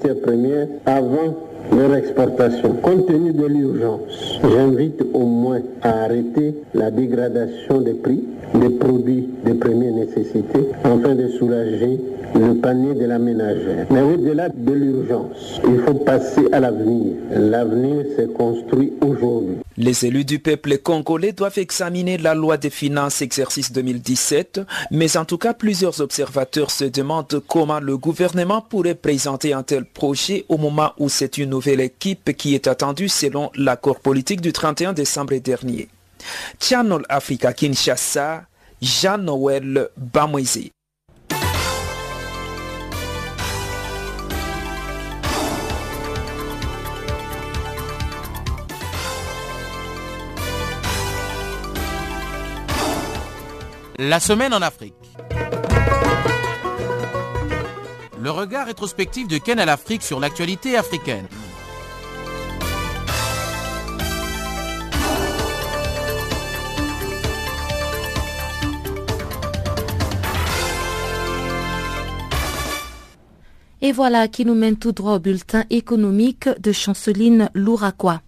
avant 0.86 1.34
leur 1.76 1.94
exportation. 1.94 2.74
Compte 2.82 3.06
tenu 3.06 3.32
de 3.32 3.46
l'urgence, 3.46 4.40
j'invite 4.42 5.02
au 5.12 5.24
moins 5.24 5.60
à 5.82 6.04
arrêter 6.04 6.54
la 6.74 6.90
dégradation 6.90 7.80
des 7.80 7.94
prix 7.94 8.24
des 8.54 8.70
produits 8.70 9.28
de 9.44 9.52
première 9.52 9.92
nécessité 9.92 10.60
afin 10.84 11.14
de 11.14 11.28
soulager 11.28 12.00
le 12.34 12.54
panier 12.54 12.94
de 12.94 13.04
la 13.04 13.18
ménagère. 13.18 13.86
Mais 13.90 14.02
au-delà 14.02 14.48
de 14.48 14.72
l'urgence, 14.72 15.60
il 15.66 15.78
faut 15.80 15.94
passer 15.94 16.46
à 16.52 16.60
l'avenir. 16.60 17.14
L'avenir 17.36 18.04
se 18.16 18.22
construit 18.22 18.92
aujourd'hui. 19.02 19.56
Les 19.80 20.04
élus 20.04 20.24
du 20.24 20.40
peuple 20.40 20.78
congolais 20.78 21.30
doivent 21.30 21.56
examiner 21.56 22.18
la 22.18 22.34
loi 22.34 22.56
des 22.56 22.68
finances 22.68 23.22
exercice 23.22 23.70
2017, 23.70 24.62
mais 24.90 25.16
en 25.16 25.24
tout 25.24 25.38
cas 25.38 25.54
plusieurs 25.54 26.00
observateurs 26.00 26.72
se 26.72 26.82
demandent 26.82 27.40
comment 27.46 27.78
le 27.78 27.96
gouvernement 27.96 28.60
pourrait 28.60 28.96
présenter 28.96 29.52
un 29.52 29.62
tel 29.62 29.84
projet 29.84 30.44
au 30.48 30.58
moment 30.58 30.94
où 30.98 31.08
c'est 31.08 31.38
une 31.38 31.50
nouvelle 31.50 31.80
équipe 31.80 32.36
qui 32.36 32.56
est 32.56 32.66
attendue 32.66 33.08
selon 33.08 33.52
l'accord 33.54 34.00
politique 34.00 34.40
du 34.40 34.52
31 34.52 34.94
décembre 34.94 35.36
dernier. 35.36 35.88
Channel 36.60 37.02
Africa 37.08 37.52
Kinshasa, 37.52 38.46
Jean-Noël 38.82 39.90
Bamwezi. 39.96 40.72
La 54.00 54.20
semaine 54.20 54.54
en 54.54 54.62
Afrique. 54.62 54.94
Le 58.16 58.30
regard 58.30 58.66
rétrospectif 58.68 59.26
de 59.26 59.38
Ken 59.38 59.58
à 59.58 59.64
l'Afrique 59.64 60.04
sur 60.04 60.20
l'actualité 60.20 60.76
africaine. 60.76 61.26
Et 73.82 73.90
voilà 73.90 74.28
qui 74.28 74.44
nous 74.44 74.54
mène 74.54 74.76
tout 74.76 74.92
droit 74.92 75.14
au 75.14 75.18
bulletin 75.18 75.64
économique 75.70 76.48
de 76.60 76.70
Chanceline 76.70 77.50
Louraquois. 77.52 78.20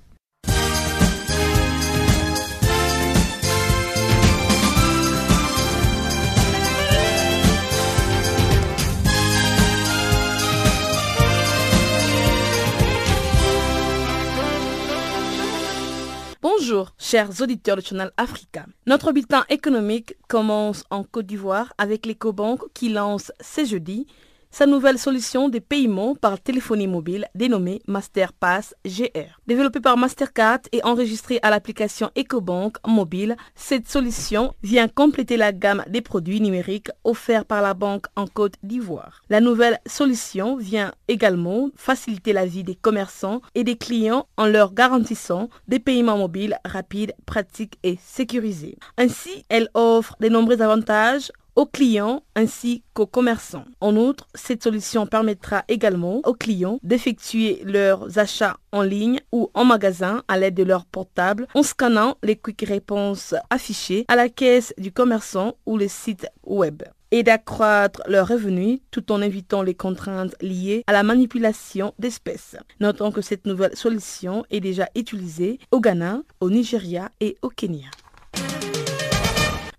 Chers 16.98 17.40
auditeurs 17.40 17.76
du 17.76 17.82
Channel 17.82 18.10
Africa. 18.16 18.66
Notre 18.86 19.12
bulletin 19.12 19.44
économique 19.48 20.14
commence 20.28 20.84
en 20.90 21.04
Côte 21.04 21.26
d'Ivoire 21.26 21.72
avec 21.78 22.06
l'Ecobank 22.06 22.60
qui 22.74 22.88
lance 22.90 23.32
ce 23.40 23.64
jeudi 23.64 24.06
sa 24.50 24.66
nouvelle 24.66 24.98
solution 24.98 25.48
de 25.48 25.58
paiement 25.58 26.14
par 26.14 26.40
téléphonie 26.40 26.86
mobile 26.86 27.26
dénommée 27.34 27.80
MasterPass 27.86 28.74
GR. 28.84 29.40
Développée 29.46 29.80
par 29.80 29.96
Mastercard 29.96 30.60
et 30.72 30.82
enregistrée 30.84 31.38
à 31.42 31.50
l'application 31.50 32.10
EcoBank 32.18 32.76
mobile, 32.86 33.36
cette 33.54 33.88
solution 33.88 34.54
vient 34.62 34.88
compléter 34.88 35.36
la 35.36 35.52
gamme 35.52 35.84
des 35.88 36.00
produits 36.00 36.40
numériques 36.40 36.90
offerts 37.04 37.44
par 37.44 37.62
la 37.62 37.74
banque 37.74 38.06
en 38.16 38.26
Côte 38.26 38.54
d'Ivoire. 38.62 39.22
La 39.30 39.40
nouvelle 39.40 39.78
solution 39.86 40.56
vient 40.56 40.92
également 41.08 41.70
faciliter 41.76 42.32
la 42.32 42.46
vie 42.46 42.64
des 42.64 42.74
commerçants 42.74 43.40
et 43.54 43.64
des 43.64 43.76
clients 43.76 44.26
en 44.36 44.46
leur 44.46 44.74
garantissant 44.74 45.48
des 45.68 45.78
paiements 45.78 46.18
mobiles 46.18 46.58
rapides, 46.64 47.14
pratiques 47.26 47.78
et 47.82 47.98
sécurisés. 48.02 48.76
Ainsi, 48.98 49.44
elle 49.48 49.68
offre 49.74 50.16
de 50.20 50.28
nombreux 50.28 50.60
avantages 50.60 51.30
aux 51.56 51.66
clients 51.66 52.22
ainsi 52.36 52.82
qu'aux 52.94 53.06
commerçants. 53.06 53.64
En 53.80 53.96
outre, 53.96 54.26
cette 54.34 54.62
solution 54.62 55.06
permettra 55.06 55.64
également 55.68 56.20
aux 56.24 56.34
clients 56.34 56.78
d'effectuer 56.82 57.62
leurs 57.64 58.18
achats 58.18 58.56
en 58.72 58.82
ligne 58.82 59.20
ou 59.32 59.50
en 59.54 59.64
magasin 59.64 60.22
à 60.28 60.38
l'aide 60.38 60.54
de 60.54 60.62
leur 60.62 60.84
portable 60.86 61.46
en 61.54 61.62
scannant 61.62 62.16
les 62.22 62.36
quick 62.36 62.62
réponses 62.62 63.34
affichées 63.50 64.04
à 64.08 64.16
la 64.16 64.28
caisse 64.28 64.74
du 64.78 64.92
commerçant 64.92 65.56
ou 65.66 65.76
le 65.76 65.88
site 65.88 66.26
web 66.44 66.82
et 67.10 67.22
d'accroître 67.22 68.02
leurs 68.06 68.28
revenus 68.28 68.80
tout 68.90 69.10
en 69.12 69.20
évitant 69.20 69.62
les 69.62 69.74
contraintes 69.74 70.34
liées 70.40 70.84
à 70.86 70.92
la 70.92 71.02
manipulation 71.02 71.92
d'espèces. 71.98 72.56
Notons 72.80 73.10
que 73.10 73.20
cette 73.20 73.46
nouvelle 73.46 73.76
solution 73.76 74.44
est 74.50 74.60
déjà 74.60 74.88
utilisée 74.94 75.58
au 75.72 75.80
Ghana, 75.80 76.22
au 76.40 76.50
Nigeria 76.50 77.10
et 77.20 77.36
au 77.42 77.48
Kenya. 77.48 77.88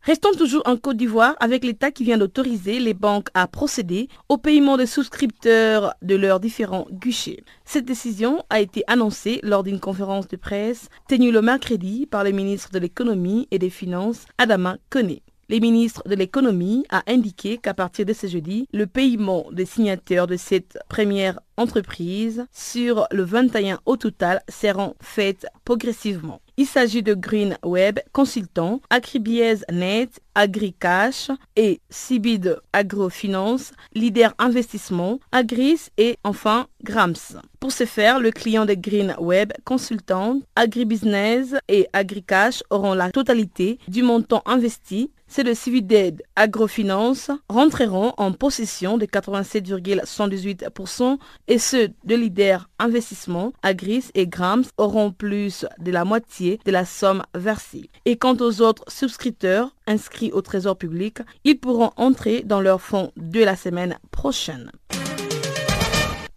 Restons 0.04 0.32
toujours 0.32 0.64
en 0.66 0.78
Côte 0.78 0.98
d'Ivoire 0.98 1.36
avec 1.40 1.64
l'État 1.64 1.92
qui 1.92 2.04
vient 2.04 2.18
d'autoriser 2.18 2.80
les 2.80 2.96
banques 2.96 3.28
à 3.36 3.46
procéder 3.46 4.08
au 4.30 4.38
paiement 4.40 4.76
des 4.76 4.88
souscripteurs 4.88 5.94
de 6.02 6.16
leurs 6.16 6.40
différents 6.40 6.88
guichets. 6.92 7.44
Cette 7.66 7.86
décision 7.86 8.44
a 8.50 8.62
été 8.62 8.84
annoncée 8.88 9.40
lors 9.44 9.62
d'une 9.62 9.80
conférence 9.80 10.28
de 10.28 10.38
presse 10.38 10.90
tenue 11.08 11.32
le 11.32 11.44
mercredi 11.44 12.08
par 12.08 12.24
le 12.24 12.32
ministre 12.32 12.72
de 12.72 12.80
l'économie 12.80 13.48
et 13.52 13.60
des 13.60 13.70
finances, 13.70 14.26
Adama 14.40 14.78
Kone. 14.90 15.18
Le 15.50 15.60
ministre 15.60 16.02
de 16.08 16.16
l'économie 16.16 16.84
a 16.90 17.04
indiqué 17.06 17.60
qu'à 17.60 17.76
partir 17.76 18.06
de 18.06 18.14
ce 18.14 18.26
jeudi, 18.26 18.68
le 18.74 18.88
paiement 18.88 19.46
des 19.52 19.66
signataires 19.66 20.26
de 20.26 20.38
cette 20.38 20.80
première 20.90 21.40
entreprise 21.58 22.48
sur 22.52 23.06
le 23.12 23.24
21 23.24 23.80
au 23.86 23.98
total 23.98 24.42
seront 24.50 24.96
faites 25.00 25.46
progressivement. 25.64 26.42
Il 26.58 26.66
s'agit 26.66 27.02
de 27.02 27.14
Green 27.14 27.58
Web 27.64 28.00
Consultant, 28.12 28.82
Acribiez 28.90 29.56
Net, 29.72 30.20
AgriCash 30.36 31.32
et 31.56 31.80
Cibid 31.90 32.60
Agrofinance, 32.74 33.72
Leader 33.94 34.34
Investissement, 34.38 35.20
Agris 35.32 35.90
et 35.98 36.18
enfin 36.24 36.68
Grams. 36.84 37.16
Pour 37.60 37.72
ce 37.72 37.86
faire, 37.86 38.20
le 38.20 38.32
client 38.32 38.66
de 38.66 38.74
Green 38.74 39.16
Web 39.20 39.54
Consultant, 39.64 40.40
Agribusiness 40.56 41.56
et 41.68 41.88
AgriCash 41.94 42.64
auront 42.70 42.94
la 42.94 43.12
totalité 43.12 43.80
du 43.88 44.04
montant 44.04 44.42
investi 44.46 45.12
c'est 45.32 45.44
de 45.46 45.54
Civided 45.54 46.22
Agrofinance 46.36 47.32
rentreront 47.48 48.12
en 48.18 48.34
possession 48.34 48.98
de 48.98 49.06
87,118% 49.06 51.18
et 51.48 51.58
ceux 51.58 51.92
de 52.04 52.16
Leader 52.16 52.68
Investissement, 52.80 53.54
Agris 53.64 54.10
et 54.14 54.28
Grams 54.28 54.66
auront 54.78 55.14
plus 55.14 55.66
de 55.80 55.92
la 55.92 56.04
moitié 56.04 56.60
de 56.66 56.72
la 56.72 56.84
somme 56.84 57.24
versée. 57.34 57.90
Et 58.04 58.18
quant 58.18 58.36
aux 58.42 58.62
autres 58.62 58.84
souscripteurs 58.90 59.74
inscrits 59.88 60.34
au 60.34 60.42
Trésor 60.42 60.78
public, 60.78 61.20
ils 61.46 61.58
pourront 61.58 61.92
entrer 61.96 62.44
dans 62.44 62.60
leur 62.60 62.82
fonds 62.82 63.14
de 63.16 63.42
la 63.42 63.56
semaine 63.56 63.98
prochaine. 64.12 64.70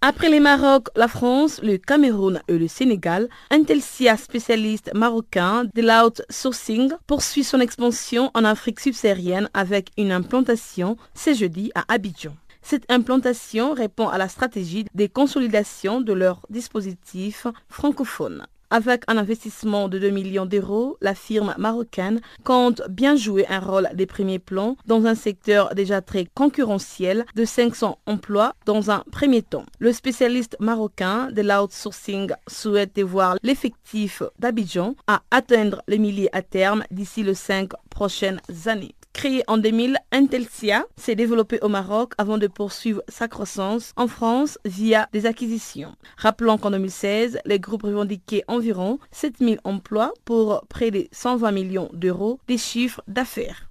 Après 0.07 0.29
les 0.29 0.39
Maroc, 0.39 0.89
la 0.97 1.09
France, 1.09 1.63
le 1.63 1.79
Cameroun 1.79 2.43
et 2.47 2.59
le 2.59 2.69
Sénégal, 2.69 3.27
Intelsia, 3.51 4.19
spécialiste 4.19 4.93
marocain 4.93 5.65
de 5.75 5.81
l'outsourcing, 5.81 6.93
poursuit 7.07 7.43
son 7.43 7.59
expansion 7.59 8.31
en 8.35 8.45
Afrique 8.45 8.81
subsaharienne 8.81 9.49
avec 9.55 9.89
une 9.97 10.13
implantation 10.13 10.99
ce 11.15 11.33
jeudi 11.33 11.73
à 11.75 11.87
Abidjan. 11.89 12.37
Cette 12.61 12.85
implantation 12.93 13.73
répond 13.73 14.09
à 14.09 14.19
la 14.19 14.29
stratégie 14.29 14.85
des 14.93 15.09
consolidations 15.09 16.03
de 16.03 16.13
leur 16.13 16.43
dispositif 16.51 17.47
francophone. 17.71 18.47
Avec 18.71 19.03
un 19.07 19.19
investissement 19.19 19.89
de 19.89 19.99
2 19.99 20.11
millions 20.11 20.47
d'euros, 20.47 20.97
la 21.01 21.15
firme 21.15 21.55
marocaine 21.59 22.21
compte 22.43 22.83
bien 22.89 23.17
jouer 23.17 23.47
un 23.49 23.61
rôle 23.61 23.89
des 23.95 24.07
premiers 24.07 24.39
plans 24.39 24.77
dans 24.87 25.07
un 25.07 25.15
secteur 25.15 25.75
déjà 25.75 26.01
très 26.01 26.27
concurrentiel 26.35 27.25
de 27.35 27.45
500 27.45 27.99
emplois 28.07 28.55
dans 28.67 28.91
un 28.91 29.05
premier 29.13 29.43
temps. 29.43 29.67
Le 29.79 29.93
spécialiste 29.93 30.57
marocain 30.61 31.31
de 31.31 31.43
l'outsourcing 31.43 32.33
souhaite 32.47 32.99
voir 33.01 33.37
l'effectif 33.43 34.23
d'Abidjan 34.39 34.95
à 35.07 35.23
atteindre 35.31 35.83
les 35.87 35.99
milliers 35.99 36.31
à 36.33 36.43
terme 36.43 36.85
d'ici 36.91 37.23
les 37.23 37.35
cinq 37.35 37.71
prochaines 37.91 38.41
années. 38.67 38.95
Créé 39.25 39.43
en 39.47 39.57
2000, 39.57 39.97
Intelsia 40.13 40.85
s'est 40.99 41.15
développé 41.15 41.59
au 41.63 41.71
Maroc 41.71 42.13
avant 42.19 42.37
de 42.37 42.47
poursuivre 42.47 43.03
sa 43.09 43.27
croissance 43.27 43.95
en 43.97 44.07
France 44.07 44.59
via 44.67 45.09
des 45.15 45.25
acquisitions. 45.25 45.95
Rappelons 46.19 46.59
qu'en 46.59 46.73
2016, 46.73 47.39
les 47.47 47.59
groupes 47.59 47.85
revendiquaient 47.85 48.45
environ 48.49 48.99
7000 49.13 49.61
emplois 49.65 50.13
pour 50.27 50.67
près 50.69 50.91
de 50.91 51.07
120 51.11 51.53
millions 51.53 51.89
d'euros 51.95 52.39
des 52.49 52.59
chiffres 52.59 53.01
d'affaires. 53.09 53.71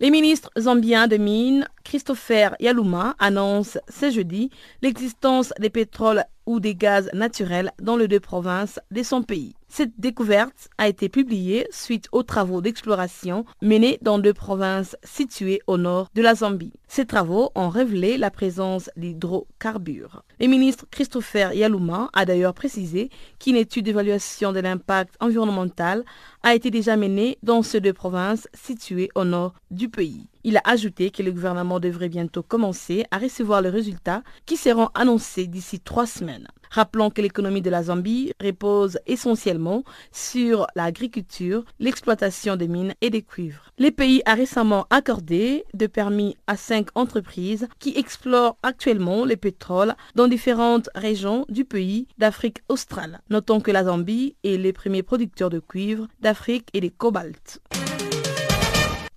Les 0.00 0.10
ministres 0.10 0.50
zambiens 0.58 1.06
de 1.06 1.16
mines, 1.16 1.68
Christopher 1.84 2.56
Yalouma, 2.58 3.14
annoncent 3.20 3.78
ce 3.88 4.10
jeudi 4.10 4.50
l'existence 4.82 5.52
des 5.60 5.70
pétroles 5.70 6.24
ou 6.44 6.58
des 6.58 6.74
gaz 6.74 7.08
naturels 7.12 7.70
dans 7.80 7.96
les 7.96 8.08
deux 8.08 8.18
provinces 8.18 8.80
de 8.90 9.04
son 9.04 9.22
pays. 9.22 9.54
Cette 9.74 9.98
découverte 9.98 10.68
a 10.76 10.86
été 10.86 11.08
publiée 11.08 11.66
suite 11.70 12.06
aux 12.12 12.22
travaux 12.22 12.60
d'exploration 12.60 13.46
menés 13.62 13.98
dans 14.02 14.18
deux 14.18 14.34
provinces 14.34 14.98
situées 15.02 15.62
au 15.66 15.78
nord 15.78 16.08
de 16.14 16.20
la 16.20 16.34
Zambie. 16.34 16.74
Ces 16.88 17.06
travaux 17.06 17.52
ont 17.54 17.70
révélé 17.70 18.18
la 18.18 18.30
présence 18.30 18.90
d'hydrocarbures. 18.98 20.24
Le 20.38 20.48
ministre 20.48 20.84
Christopher 20.90 21.54
Yalouma 21.54 22.10
a 22.12 22.26
d'ailleurs 22.26 22.52
précisé 22.52 23.08
qu'une 23.40 23.56
étude 23.56 23.86
d'évaluation 23.86 24.52
de 24.52 24.60
l'impact 24.60 25.14
environnemental 25.20 26.04
a 26.42 26.54
été 26.54 26.70
déjà 26.70 26.98
menée 26.98 27.38
dans 27.42 27.62
ces 27.62 27.80
deux 27.80 27.94
provinces 27.94 28.48
situées 28.52 29.08
au 29.14 29.24
nord 29.24 29.54
du 29.70 29.88
pays. 29.88 30.28
Il 30.44 30.56
a 30.56 30.62
ajouté 30.64 31.10
que 31.10 31.22
le 31.22 31.30
gouvernement 31.30 31.78
devrait 31.78 32.08
bientôt 32.08 32.42
commencer 32.42 33.04
à 33.10 33.18
recevoir 33.18 33.62
les 33.62 33.68
résultats 33.68 34.22
qui 34.44 34.56
seront 34.56 34.88
annoncés 34.94 35.46
d'ici 35.46 35.78
trois 35.78 36.06
semaines. 36.06 36.48
Rappelons 36.70 37.10
que 37.10 37.20
l'économie 37.20 37.60
de 37.60 37.70
la 37.70 37.84
Zambie 37.84 38.32
repose 38.42 38.98
essentiellement 39.06 39.84
sur 40.10 40.66
l'agriculture, 40.74 41.64
l'exploitation 41.78 42.56
des 42.56 42.66
mines 42.66 42.94
et 43.02 43.10
des 43.10 43.22
cuivres. 43.22 43.70
Le 43.78 43.90
pays 43.90 44.22
a 44.24 44.34
récemment 44.34 44.86
accordé 44.88 45.64
de 45.74 45.86
permis 45.86 46.36
à 46.46 46.56
cinq 46.56 46.88
entreprises 46.94 47.68
qui 47.78 47.92
explorent 47.96 48.56
actuellement 48.62 49.24
le 49.26 49.36
pétrole 49.36 49.94
dans 50.14 50.28
différentes 50.28 50.88
régions 50.94 51.44
du 51.50 51.64
pays 51.64 52.08
d'Afrique 52.18 52.62
australe. 52.68 53.20
Notons 53.30 53.60
que 53.60 53.70
la 53.70 53.84
Zambie 53.84 54.34
est 54.42 54.56
le 54.56 54.72
premier 54.72 55.02
producteur 55.02 55.50
de 55.50 55.60
cuivre 55.60 56.08
d'Afrique 56.20 56.68
et 56.72 56.80
de 56.80 56.88
cobalt. 56.88 57.60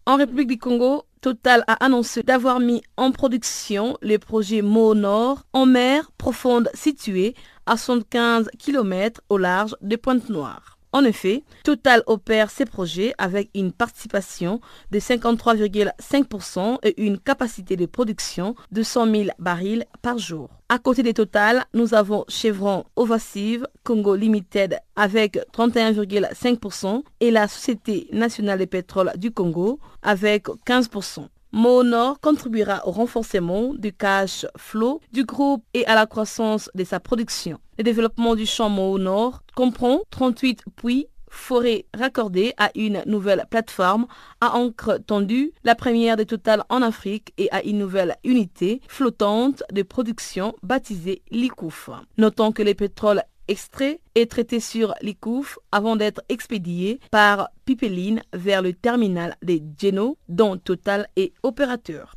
En 0.07 0.17
République 0.17 0.49
du 0.49 0.57
Congo, 0.59 1.05
Total 1.25 1.63
a 1.65 1.83
annoncé 1.83 2.21
d'avoir 2.21 2.59
mis 2.59 2.83
en 2.97 3.11
production 3.11 3.97
le 4.03 4.17
projet 4.17 4.61
Mo 4.61 4.93
Nord 4.93 5.41
en 5.53 5.65
mer 5.65 6.11
profonde 6.19 6.69
située 6.75 7.33
à 7.65 7.77
75 7.77 8.51
km 8.59 9.21
au 9.29 9.39
large 9.39 9.75
de 9.81 9.95
Pointe-Noire. 9.95 10.74
En 10.95 11.03
effet, 11.03 11.43
Total 11.65 12.03
opère 12.05 12.49
ses 12.49 12.63
projets 12.63 13.13
avec 13.17 13.49
une 13.53 13.73
participation 13.73 14.61
de 14.91 14.99
53,5% 14.99 16.77
et 16.83 17.03
une 17.03 17.19
capacité 17.19 17.75
de 17.75 17.85
production 17.85 18.55
de 18.71 18.81
100 18.81 19.11
000 19.11 19.23
barils 19.37 19.83
par 20.01 20.17
jour. 20.17 20.47
À 20.69 20.79
côté 20.79 21.03
de 21.03 21.11
Total, 21.11 21.65
nous 21.73 21.95
avons 21.95 22.23
Chevron 22.29 22.85
Ovacive 22.95 23.67
Congo 23.83 24.15
Limited 24.15 24.79
avec 24.95 25.37
31,5% 25.53 27.03
et 27.19 27.29
la 27.29 27.49
Société 27.49 28.07
nationale 28.13 28.59
de 28.59 28.65
pétrole 28.65 29.11
du 29.17 29.31
Congo 29.31 29.81
avec 30.01 30.45
15%. 30.65 31.27
Monor 31.55 32.19
contribuera 32.19 32.85
au 32.85 32.91
renforcement 32.91 33.73
du 33.75 33.93
cash 33.93 34.45
flow 34.57 34.99
du 35.13 35.23
groupe 35.23 35.63
et 35.73 35.85
à 35.85 35.95
la 35.95 36.05
croissance 36.05 36.69
de 36.75 36.83
sa 36.83 36.99
production. 36.99 37.59
Le 37.77 37.85
développement 37.85 38.35
du 38.35 38.45
champ 38.45 38.69
Nord 38.69 39.41
comprend 39.55 40.01
38 40.09 40.65
puits 40.75 41.07
forêts 41.29 41.85
raccordés 41.93 42.53
à 42.57 42.71
une 42.75 43.01
nouvelle 43.05 43.45
plateforme 43.49 44.05
à 44.41 44.57
encre 44.57 44.99
tendue, 45.07 45.53
la 45.63 45.75
première 45.75 46.17
de 46.17 46.23
Total 46.23 46.61
en 46.67 46.81
Afrique 46.81 47.33
et 47.37 47.49
à 47.51 47.63
une 47.63 47.77
nouvelle 47.77 48.17
unité 48.25 48.81
flottante 48.89 49.63
de 49.71 49.81
production 49.81 50.55
baptisée 50.61 51.21
Likouf. 51.31 51.89
Notons 52.17 52.51
que 52.51 52.63
les 52.63 52.75
pétroles 52.75 53.23
extrait 53.47 53.99
et 54.15 54.27
traité 54.27 54.59
sur 54.59 54.93
l'ICOUF 55.01 55.59
avant 55.71 55.95
d'être 55.95 56.21
expédié 56.29 56.99
par 57.11 57.49
Pipeline 57.65 58.21
vers 58.33 58.61
le 58.61 58.73
terminal 58.73 59.35
des 59.41 59.63
Geno 59.79 60.17
dont 60.29 60.57
Total 60.57 61.07
est 61.15 61.33
opérateur. 61.43 62.15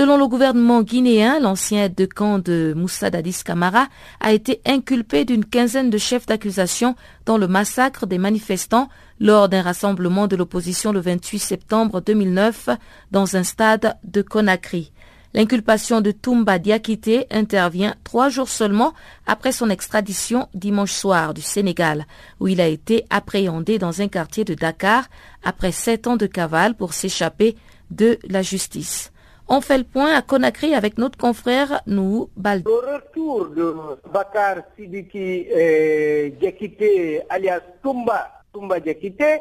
Selon 0.00 0.16
le 0.16 0.28
gouvernement 0.28 0.80
guinéen, 0.80 1.40
l'ancien 1.40 1.84
aide 1.84 1.94
de 1.94 2.06
camp 2.06 2.38
de 2.38 2.72
Moussa 2.74 3.10
Dadis 3.10 3.42
Camara 3.44 3.86
a 4.20 4.32
été 4.32 4.62
inculpé 4.64 5.26
d'une 5.26 5.44
quinzaine 5.44 5.90
de 5.90 5.98
chefs 5.98 6.24
d'accusation 6.24 6.96
dans 7.26 7.36
le 7.36 7.46
massacre 7.46 8.06
des 8.06 8.16
manifestants 8.16 8.88
lors 9.20 9.50
d'un 9.50 9.60
rassemblement 9.60 10.26
de 10.26 10.36
l'opposition 10.36 10.92
le 10.92 11.00
28 11.00 11.38
septembre 11.38 12.00
2009 12.00 12.70
dans 13.10 13.36
un 13.36 13.42
stade 13.42 13.98
de 14.02 14.22
Conakry. 14.22 14.90
L'inculpation 15.34 16.00
de 16.00 16.12
Toumba 16.12 16.58
Diakité 16.58 17.26
intervient 17.30 17.94
trois 18.02 18.30
jours 18.30 18.48
seulement 18.48 18.94
après 19.26 19.52
son 19.52 19.68
extradition 19.68 20.48
dimanche 20.54 20.92
soir 20.92 21.34
du 21.34 21.42
Sénégal, 21.42 22.06
où 22.40 22.48
il 22.48 22.62
a 22.62 22.68
été 22.68 23.04
appréhendé 23.10 23.78
dans 23.78 24.00
un 24.00 24.08
quartier 24.08 24.44
de 24.44 24.54
Dakar 24.54 25.08
après 25.44 25.72
sept 25.72 26.06
ans 26.06 26.16
de 26.16 26.24
cavale 26.24 26.74
pour 26.74 26.94
s'échapper 26.94 27.54
de 27.90 28.18
la 28.26 28.40
justice. 28.40 29.12
On 29.52 29.60
fait 29.60 29.78
le 29.78 29.84
point 29.84 30.14
à 30.14 30.22
Conakry 30.22 30.76
avec 30.76 30.96
notre 30.96 31.18
confrère 31.18 31.82
Nou 31.84 32.30
Baldi. 32.36 32.62
Le 32.68 32.94
retour 32.94 33.48
de 33.48 33.74
Bakar 34.12 34.58
Sidiki 34.76 35.48
et 35.50 37.20
alias 37.28 37.58
Tumba, 37.82 38.30
Tumba 38.54 38.78
Diakité, 38.78 39.40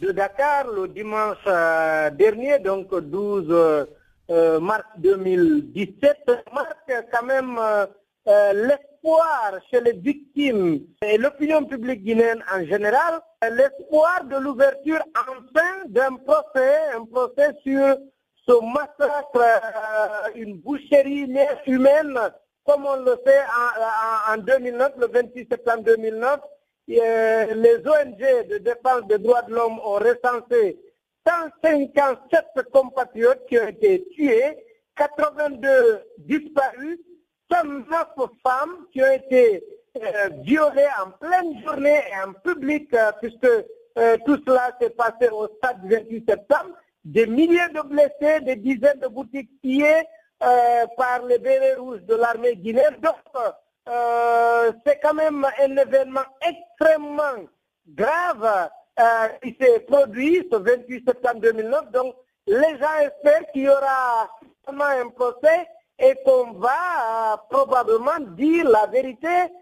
de 0.00 0.12
Dakar 0.12 0.66
le 0.66 0.88
dimanche 0.88 1.36
euh, 1.46 2.08
dernier, 2.08 2.58
donc 2.60 2.88
12 2.98 3.48
euh, 4.30 4.60
mars 4.60 4.84
2017, 4.96 6.16
marque 6.54 6.94
quand 7.12 7.26
même 7.26 7.58
euh, 7.58 8.52
l'espoir 8.54 9.60
chez 9.70 9.82
les 9.82 9.92
victimes 9.92 10.80
et 11.04 11.18
l'opinion 11.18 11.66
publique 11.66 12.02
guinéenne 12.02 12.42
en 12.50 12.64
général, 12.64 13.20
l'espoir 13.42 14.24
de 14.24 14.36
l'ouverture 14.38 15.04
enfin 15.14 15.84
d'un 15.86 16.16
procès, 16.16 16.78
un 16.96 17.04
procès 17.04 17.54
sur 17.62 17.98
ce 18.46 18.52
massacre, 18.72 19.36
euh, 19.36 20.30
une 20.34 20.58
boucherie 20.58 21.28
humaine, 21.66 22.18
comme 22.64 22.86
on 22.86 22.96
le 22.96 23.16
fait 23.24 23.42
en, 24.28 24.36
2009, 24.38 24.92
le 24.98 25.06
26 25.06 25.46
septembre 25.50 25.84
2009, 25.84 26.40
les 26.88 27.76
ONG 27.86 28.48
de 28.48 28.58
défense 28.58 29.06
des 29.08 29.18
droits 29.18 29.42
de 29.42 29.54
l'homme 29.54 29.78
ont 29.80 29.98
recensé 29.98 30.78
157 31.26 32.44
compatriotes 32.72 33.46
qui 33.48 33.58
ont 33.58 33.68
été 33.68 34.06
tués, 34.12 34.56
82 34.96 36.02
disparus, 36.18 36.98
109 37.50 37.86
femmes 38.46 38.86
qui 38.92 39.02
ont 39.02 39.12
été 39.12 39.64
euh, 39.96 40.28
violées 40.42 40.88
en 41.04 41.10
pleine 41.10 41.62
journée 41.64 42.00
et 42.10 42.28
en 42.28 42.32
public, 42.32 42.92
euh, 42.94 43.12
puisque 43.20 43.48
tout 44.24 44.38
cela 44.46 44.74
s'est 44.80 44.90
passé 44.90 45.28
au 45.30 45.46
stade 45.56 45.82
du 45.82 45.94
28 45.94 46.24
septembre 46.26 46.70
des 47.04 47.26
milliers 47.26 47.68
de 47.74 47.80
blessés, 47.82 48.40
des 48.42 48.56
dizaines 48.56 49.00
de 49.00 49.08
boutiques 49.08 49.50
pillées 49.62 50.04
euh, 50.42 50.86
par 50.96 51.24
les 51.26 51.38
bérets 51.38 51.74
rouges 51.74 52.02
de 52.02 52.14
l'armée 52.14 52.56
guinéenne. 52.56 52.96
Donc, 53.02 53.14
euh, 53.88 54.72
c'est 54.84 54.98
quand 55.00 55.14
même 55.14 55.46
un 55.58 55.76
événement 55.76 56.24
extrêmement 56.40 57.44
grave 57.86 58.68
euh, 58.98 59.28
qui 59.42 59.56
s'est 59.60 59.80
produit 59.80 60.46
ce 60.50 60.56
28 60.56 61.04
septembre 61.06 61.40
2009. 61.40 61.90
Donc, 61.92 62.14
les 62.46 62.78
gens 62.78 62.98
espèrent 63.02 63.50
qu'il 63.52 63.62
y 63.62 63.68
aura 63.68 64.30
un 64.66 65.08
procès 65.10 65.68
et 65.98 66.14
qu'on 66.24 66.52
va 66.52 67.44
probablement 67.50 68.20
dire 68.36 68.68
la 68.68 68.86
vérité 68.86 69.52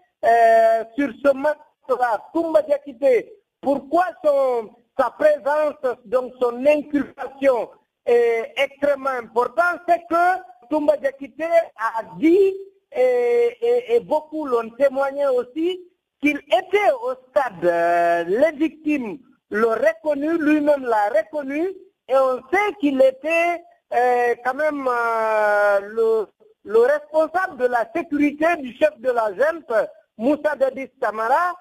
sur 0.95 1.09
ce 1.23 2.65
Diakité, 2.65 3.33
pourquoi 3.61 4.05
son 4.23 4.69
sa 4.99 5.11
présence, 5.11 5.97
donc 6.05 6.33
son 6.41 6.65
inculpation 6.65 7.69
est 8.05 8.53
extrêmement 8.57 9.09
important, 9.11 9.79
c'est 9.87 10.01
que 10.09 10.67
Toumba 10.69 10.97
Diakité 10.97 11.45
a 11.45 12.03
dit, 12.17 12.53
et, 12.91 13.99
beaucoup 14.01 14.45
l'ont 14.45 14.69
témoigné 14.71 15.25
aussi, 15.27 15.79
qu'il 16.21 16.37
était 16.37 16.91
au 17.03 17.13
stade, 17.29 17.63
euh, 17.63 18.23
les 18.25 18.51
victimes 18.57 19.19
l'ont 19.51 19.69
reconnu, 19.69 20.37
lui-même 20.37 20.83
l'a 20.83 21.09
reconnu, 21.09 21.61
et 22.09 22.15
on 22.15 22.41
sait 22.51 22.73
qu'il 22.81 23.01
était 23.01 23.63
euh, 23.93 24.35
quand 24.43 24.53
même 24.55 24.85
euh, 24.85 25.79
le, 25.81 26.27
le, 26.65 26.79
responsable 26.79 27.57
de 27.57 27.67
la 27.67 27.89
sécurité 27.95 28.47
du 28.57 28.75
chef 28.75 28.99
de 28.99 29.11
la 29.11 29.31
junte, 29.33 29.89
Moussa 30.17 30.55
Dadis 30.57 30.89
Tamara, 30.99 31.53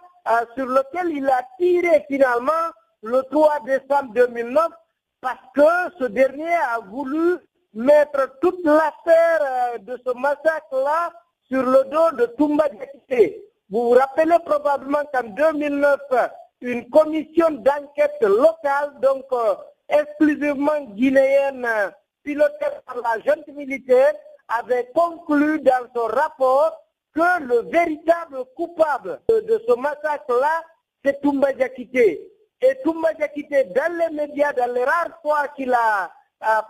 sur 0.57 0.67
lequel 0.67 1.11
il 1.11 1.29
a 1.29 1.41
tiré 1.59 2.05
finalement 2.11 2.73
le 3.03 3.23
3 3.31 3.61
décembre 3.67 4.13
2009 4.15 4.69
parce 5.21 5.39
que 5.55 5.95
ce 5.99 6.05
dernier 6.05 6.55
a 6.55 6.81
voulu 6.81 7.37
mettre 7.75 8.39
toute 8.41 8.65
l'affaire 8.65 9.41
euh, 9.75 9.79
de 9.79 10.01
ce 10.05 10.13
massacre-là 10.17 11.13
sur 11.49 11.63
le 11.63 11.85
dos 11.85 12.17
de 12.17 12.27
Toumba 12.37 12.69
Diakité. 12.69 13.45
Vous 13.71 13.91
vous 13.91 13.91
rappelez 13.91 14.37
probablement 14.45 15.05
qu'en 15.13 15.25
2009, 15.29 15.99
une 16.61 16.89
commission 16.91 17.51
d'enquête 17.51 18.21
locale, 18.23 18.99
donc 19.01 19.25
euh, 19.33 19.55
exclusivement 19.89 20.81
guinéenne, 20.95 21.67
pilotée 22.23 22.67
par 22.87 22.97
la 22.97 23.21
junte 23.25 23.47
militaire, 23.49 24.13
avait 24.49 24.91
conclu 24.95 25.61
dans 25.61 25.87
son 25.95 26.07
rapport 26.07 26.81
que 27.15 27.43
le 27.43 27.71
véritable 27.71 28.45
coupable 28.57 29.21
de, 29.29 29.63
ce 29.67 29.75
massacre-là, 29.75 30.63
c'est 31.05 31.21
Toumba 31.21 31.53
Diakité. 31.53 32.29
Et 32.61 32.77
Toumba 32.83 33.13
Diakité, 33.15 33.65
dans 33.65 33.99
les 33.99 34.15
médias, 34.15 34.53
dans 34.53 34.73
les 34.73 34.85
rares 34.85 35.21
fois 35.23 35.49
qu'il 35.57 35.73
a, 35.73 36.11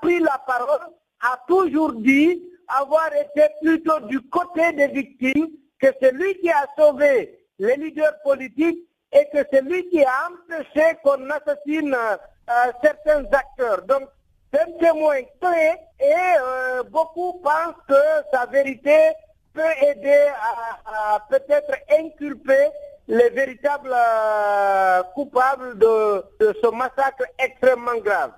pris 0.02 0.20
la 0.20 0.38
parole, 0.46 0.88
a 1.20 1.40
toujours 1.46 1.92
dit 1.94 2.42
avoir 2.68 3.10
été 3.14 3.46
plutôt 3.62 4.00
du 4.00 4.20
côté 4.28 4.72
des 4.72 4.88
victimes, 4.88 5.48
que 5.80 5.88
c'est 6.00 6.12
lui 6.12 6.38
qui 6.40 6.50
a 6.50 6.66
sauvé 6.76 7.38
les 7.58 7.76
leaders 7.76 8.20
politiques 8.22 8.86
et 9.12 9.26
que 9.32 9.38
c'est 9.50 9.62
lui 9.62 9.88
qui 9.88 10.04
a 10.04 10.28
empêché 10.28 10.96
qu'on 11.02 11.30
assassine 11.30 11.94
euh, 11.94 12.72
certains 12.82 13.24
acteurs. 13.32 13.82
Donc, 13.82 14.08
c'est 14.52 14.60
un 14.60 14.72
témoin 14.78 15.20
clé 15.40 15.74
et 16.00 16.14
euh, 16.40 16.82
beaucoup 16.84 17.34
pensent 17.40 17.74
que 17.86 17.94
sa 18.32 18.46
vérité 18.46 19.12
peut 19.52 19.86
aider 19.86 20.28
à, 20.86 21.20
peut-être 21.28 21.72
inculper 21.90 22.68
les 23.08 23.30
véritables 23.30 23.90
euh, 23.92 25.02
coupables 25.14 25.78
de, 25.78 26.22
ce 26.40 26.70
massacre 26.70 27.24
extrêmement 27.38 27.98
grave. 28.04 28.32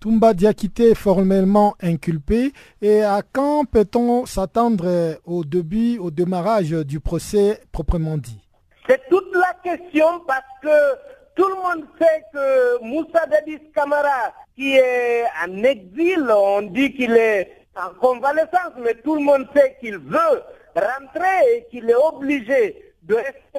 Toumba 0.00 0.34
Diakité 0.34 0.90
est 0.90 0.94
formellement 0.94 1.74
inculpé. 1.80 2.52
Et 2.82 3.02
à 3.02 3.22
quand 3.32 3.64
peut-on 3.64 4.26
s'attendre 4.26 5.18
au 5.24 5.44
début, 5.44 5.98
au 5.98 6.10
démarrage 6.10 6.70
du 6.70 7.00
procès 7.00 7.60
proprement 7.72 8.16
dit? 8.16 8.40
C'est 8.88 9.00
toute 9.08 9.32
la 9.34 9.54
question 9.62 10.20
parce 10.26 10.42
que 10.62 10.94
tout 11.34 11.48
le 11.48 11.54
monde 11.54 11.84
sait 12.00 12.22
que 12.32 12.82
Moussa 12.82 13.26
Dadis 13.26 13.60
Kamara, 13.74 14.32
qui 14.56 14.74
est 14.76 15.24
en 15.46 15.62
exil, 15.62 16.28
on 16.30 16.62
dit 16.62 16.92
qu'il 16.94 17.12
est 17.12 17.66
en 17.76 17.90
convalescence, 18.00 18.74
mais 18.82 18.94
tout 19.04 19.14
le 19.14 19.22
monde 19.22 19.46
sait 19.54 19.76
qu'il 19.80 19.98
veut 19.98 20.42
rentrer 20.74 21.56
et 21.56 21.66
qu'il 21.70 21.88
est 21.90 21.94
obligé 21.94 22.87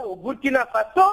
au 0.04 0.16
Burkina 0.16 0.68
Faso. 0.68 1.08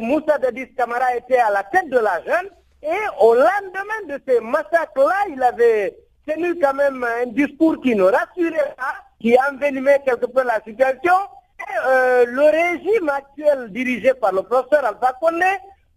Moussa 0.00 0.38
Dadis 0.38 0.74
Kamara 0.74 1.16
était 1.16 1.38
à 1.38 1.50
la 1.50 1.62
tête 1.64 1.88
de 1.88 1.98
la 1.98 2.22
jeune 2.24 2.50
et 2.82 3.08
au 3.20 3.34
lendemain 3.34 4.06
de 4.08 4.20
ces 4.28 4.40
massacres-là, 4.40 5.14
il 5.30 5.42
avait 5.42 5.96
tenu 6.26 6.58
quand 6.60 6.74
même 6.74 7.02
un 7.04 7.26
discours 7.26 7.80
qui 7.80 7.94
ne 7.94 8.02
rassurait 8.04 8.74
pas, 8.76 8.94
qui 9.20 9.36
envenimait 9.50 10.02
quelque 10.04 10.26
peu 10.26 10.42
la 10.44 10.60
situation. 10.64 11.14
Euh, 11.86 12.26
le 12.26 12.42
régime 12.44 13.08
actuel 13.08 13.72
dirigé 13.72 14.12
par 14.14 14.32
le 14.32 14.42
professeur 14.42 14.84
Alpha 14.84 15.14
Condé 15.20 15.44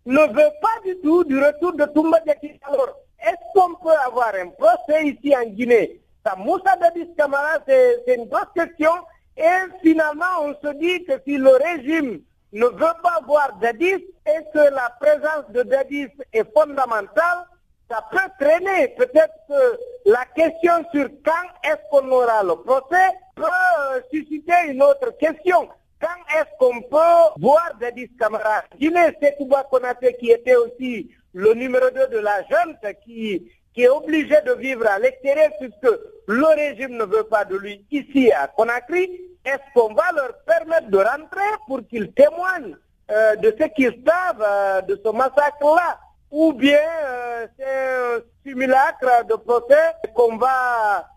ne 0.05 0.21
veut 0.21 0.51
pas 0.61 0.79
du 0.85 0.97
tout 1.01 1.23
du 1.25 1.37
retour 1.37 1.73
de 1.73 1.85
Toumba 1.85 2.19
Diakité. 2.21 2.59
Alors, 2.63 2.97
est-ce 3.21 3.53
qu'on 3.53 3.75
peut 3.75 3.97
avoir 4.05 4.31
un 4.35 4.49
procès 4.49 5.07
ici 5.07 5.35
en 5.35 5.47
Guinée? 5.49 5.99
Ça, 6.25 6.35
Moussa 6.37 6.75
Dadis 6.77 7.13
Kamara, 7.17 7.59
c'est 7.67 8.03
une 8.15 8.25
grosse 8.25 8.47
question. 8.55 8.91
Et 9.37 9.43
finalement, 9.81 10.25
on 10.41 10.53
se 10.61 10.73
dit 10.75 11.03
que 11.05 11.13
si 11.25 11.37
le 11.37 11.51
régime 11.51 12.21
ne 12.51 12.65
veut 12.65 12.97
pas 13.03 13.19
voir 13.25 13.57
Dadis 13.61 14.05
et 14.25 14.43
que 14.53 14.73
la 14.73 14.91
présence 14.99 15.49
de 15.49 15.63
Dadis 15.63 16.07
est 16.33 16.51
fondamentale, 16.53 17.45
ça 17.89 18.05
peut 18.11 18.17
traîner. 18.39 18.89
Peut-être 18.89 19.33
que 19.47 19.79
la 20.05 20.25
question 20.35 20.85
sur 20.93 21.09
quand 21.23 21.69
est-ce 21.69 21.89
qu'on 21.89 22.09
aura 22.09 22.43
le 22.43 22.55
procès 22.55 23.09
peut 23.35 23.43
euh, 23.43 24.01
susciter 24.11 24.53
une 24.67 24.81
autre 24.81 25.17
question. 25.17 25.69
Quand 26.01 26.37
est-ce 26.37 26.57
qu'on 26.57 26.81
peut 26.81 27.39
voir 27.39 27.71
Dadis 27.79 28.09
Camara? 28.17 28.63
Guinée, 28.79 29.17
c'est 29.21 29.35
Kouba 29.37 29.63
Konate 29.69 30.17
qui 30.19 30.31
était 30.31 30.55
aussi 30.55 31.11
le 31.33 31.53
numéro 31.53 31.89
2 31.89 32.07
de 32.07 32.17
la 32.19 32.41
jeune 32.43 32.77
qui, 33.03 33.51
qui 33.73 33.83
est 33.83 33.89
obligé 33.89 34.35
de 34.45 34.53
vivre 34.53 34.87
à 34.87 34.99
l'extérieur 34.99 35.51
puisque 35.59 35.99
le 36.27 36.45
régime 36.45 36.97
ne 36.97 37.05
veut 37.05 37.23
pas 37.23 37.45
de 37.45 37.55
lui 37.55 37.85
ici 37.91 38.31
à 38.31 38.47
Conakry 38.47 39.29
est-ce 39.45 39.73
qu'on 39.73 39.93
va 39.93 40.11
leur 40.15 40.33
permettre 40.45 40.89
de 40.89 40.97
rentrer 40.97 41.51
pour 41.67 41.79
qu'ils 41.87 42.11
témoignent 42.13 42.75
euh, 43.11 43.35
de 43.37 43.55
ce 43.59 43.65
qu'ils 43.69 44.03
savent 44.05 44.45
euh, 44.45 44.81
de 44.81 44.99
ce 45.03 45.09
massacre-là? 45.11 45.99
Ou 46.31 46.53
bien 46.53 46.79
euh, 47.03 47.47
c'est 47.57 47.65
un 47.65 48.19
simulacre 48.45 49.25
de 49.27 49.35
procès 49.35 49.93
qu'on 50.13 50.37
va, 50.37 51.07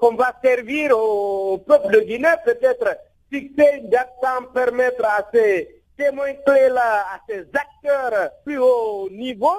qu'on 0.00 0.14
va 0.16 0.32
servir 0.42 0.98
au 0.98 1.58
peuple 1.58 1.92
de 1.92 2.00
Guinée, 2.00 2.34
peut-être 2.44 2.96
fixer 3.30 3.78
une 3.78 3.90
date 3.90 4.12
sans 4.22 4.42
permettre 4.52 5.04
à 5.04 5.24
ces 5.32 5.75
témoins 5.96 6.32
à 6.46 7.20
ces 7.28 7.46
acteurs 7.54 8.30
plus 8.44 8.58
haut 8.58 9.08
niveau 9.10 9.54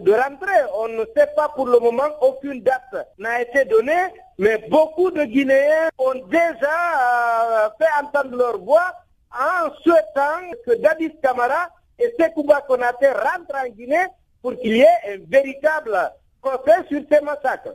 de 0.00 0.12
rentrer. 0.12 0.60
On 0.78 0.88
ne 0.88 1.04
sait 1.16 1.28
pas 1.36 1.48
pour 1.54 1.66
le 1.66 1.78
moment, 1.78 2.08
aucune 2.20 2.62
date 2.62 3.08
n'a 3.18 3.42
été 3.42 3.64
donnée. 3.64 4.06
Mais 4.38 4.56
beaucoup 4.70 5.10
de 5.10 5.24
Guinéens 5.24 5.90
ont 5.98 6.14
déjà 6.30 7.66
euh, 7.66 7.68
fait 7.78 8.02
entendre 8.02 8.36
leur 8.36 8.58
voix 8.58 8.90
en 9.32 9.70
souhaitant 9.82 10.40
que 10.66 10.76
Dadis 10.80 11.12
Camara 11.22 11.68
et 11.98 12.14
Sekouba 12.18 12.62
Konate 12.62 12.96
rentrent 13.02 13.54
en 13.54 13.68
Guinée 13.68 14.06
pour 14.40 14.56
qu'il 14.56 14.76
y 14.76 14.80
ait 14.80 14.86
un 15.08 15.18
véritable 15.28 15.94
procès 16.40 16.86
sur 16.88 17.02
ces 17.10 17.20
massacres. 17.20 17.74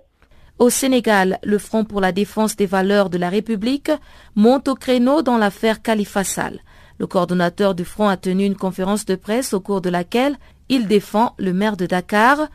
Au 0.58 0.70
Sénégal, 0.70 1.38
le 1.44 1.58
Front 1.60 1.84
pour 1.84 2.02
la 2.02 2.12
défense 2.12 2.56
des 2.56 2.66
valeurs 2.66 3.10
de 3.10 3.18
la 3.18 3.30
République 3.30 3.92
monte 4.36 4.68
au 4.68 4.76
créneau 4.76 5.22
dans 5.22 5.38
l'affaire 5.38 5.82
Khalifa 5.82 6.24
Sall. 6.24 6.60
Le 6.98 7.08
coordonnateur 7.08 7.76
du 7.76 7.86
Front 7.86 8.08
a 8.08 8.18
tenu 8.18 8.46
une 8.46 8.56
conférence 8.56 9.06
de 9.06 9.16
presse 9.16 9.54
au 9.54 9.60
cours 9.60 9.82
de 9.82 9.90
laquelle 9.90 10.38
il 10.70 10.88
défend 10.88 11.36
le 11.38 11.54
maire 11.54 11.78
de 11.78 11.86
Dakar, 11.86 12.48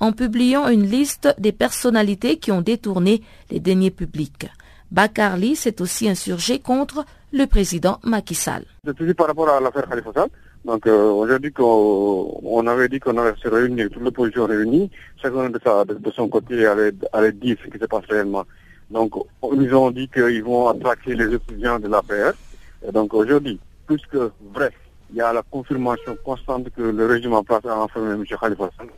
en 0.00 0.12
publiant 0.12 0.68
une 0.68 0.86
liste 0.86 1.34
des 1.38 1.52
personnalités 1.52 2.36
qui 2.36 2.52
ont 2.52 2.60
détourné 2.60 3.22
les 3.50 3.60
deniers 3.60 3.90
publics. 3.90 4.46
Bakarli 4.90 5.56
s'est 5.56 5.82
aussi 5.82 6.08
insurgé 6.08 6.60
contre 6.60 7.04
le 7.32 7.46
président 7.46 7.98
Macky 8.04 8.34
Sall. 8.34 8.64
Toujours 8.96 9.14
par 9.14 9.26
rapport 9.26 9.48
à 9.48 9.60
l'affaire 9.60 9.88
Khalifa 9.88 10.12
Sall, 10.14 10.28
donc 10.64 10.86
euh, 10.86 11.10
aujourd'hui 11.10 11.52
on 11.58 12.66
avait 12.66 12.88
dit 12.88 12.98
qu'on 12.98 13.16
allait 13.18 13.34
se 13.42 13.48
réunir, 13.48 13.88
toutes 13.92 14.04
les 14.04 14.10
positions 14.10 14.46
réunies, 14.46 14.90
chacun 15.20 15.50
de, 15.50 15.58
de, 15.94 16.10
son 16.10 16.28
côté 16.28 16.64
allait, 16.66 16.92
allait, 17.12 17.32
dire 17.32 17.56
ce 17.62 17.68
qui 17.70 17.78
se 17.78 17.84
passe 17.84 18.04
réellement. 18.08 18.44
Donc 18.90 19.12
ils 19.52 19.74
ont 19.74 19.90
dit 19.90 20.08
qu'ils 20.08 20.42
vont 20.42 20.68
attaquer 20.68 21.14
les 21.14 21.34
étudiants 21.34 21.78
de 21.78 21.88
l'APR. 21.88 22.32
Et 22.86 22.92
donc 22.92 23.12
aujourd'hui, 23.12 23.58
plus 23.88 24.02
que 24.12 24.30
vrai, 24.54 24.70
il 25.10 25.16
y 25.16 25.20
a 25.22 25.32
la 25.32 25.42
confirmation 25.42 26.16
constante 26.24 26.68
que 26.76 26.82
le 26.82 27.06
régime 27.06 27.32
en 27.32 27.42
place 27.42 27.64
a 27.64 27.76
enfermé 27.80 28.12
M. 28.12 28.24
Khalifa 28.40 28.70
Sall 28.76 28.88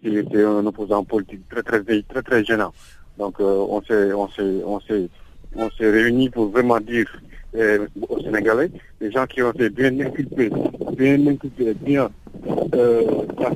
qu'il 0.00 0.16
était 0.16 0.44
un 0.44 0.64
opposant 0.64 1.04
politique 1.04 1.46
très 1.50 1.62
très 1.62 1.82
très 1.82 2.22
très 2.22 2.44
gênant. 2.44 2.72
Donc 3.18 3.34
euh, 3.40 3.66
on 3.76 3.82
s'est 3.82 4.12
on 4.12 4.28
s'est 4.28 4.62
on 4.64 4.80
s'est 4.80 5.08
on 5.56 5.68
s'est 5.76 5.90
réunis 5.90 6.30
pour 6.30 6.46
vraiment 6.48 6.80
dire 6.80 7.08
euh, 7.54 7.86
aux 8.08 8.20
Sénégalais, 8.20 8.70
les 9.00 9.10
gens 9.10 9.26
qui 9.26 9.42
ont 9.42 9.52
été 9.52 9.68
bien 9.68 9.92
inculpés, 10.00 10.50
bien 10.96 11.26
inculpés, 11.26 11.74
bien 11.74 12.10
euh, 12.74 13.26
par 13.36 13.52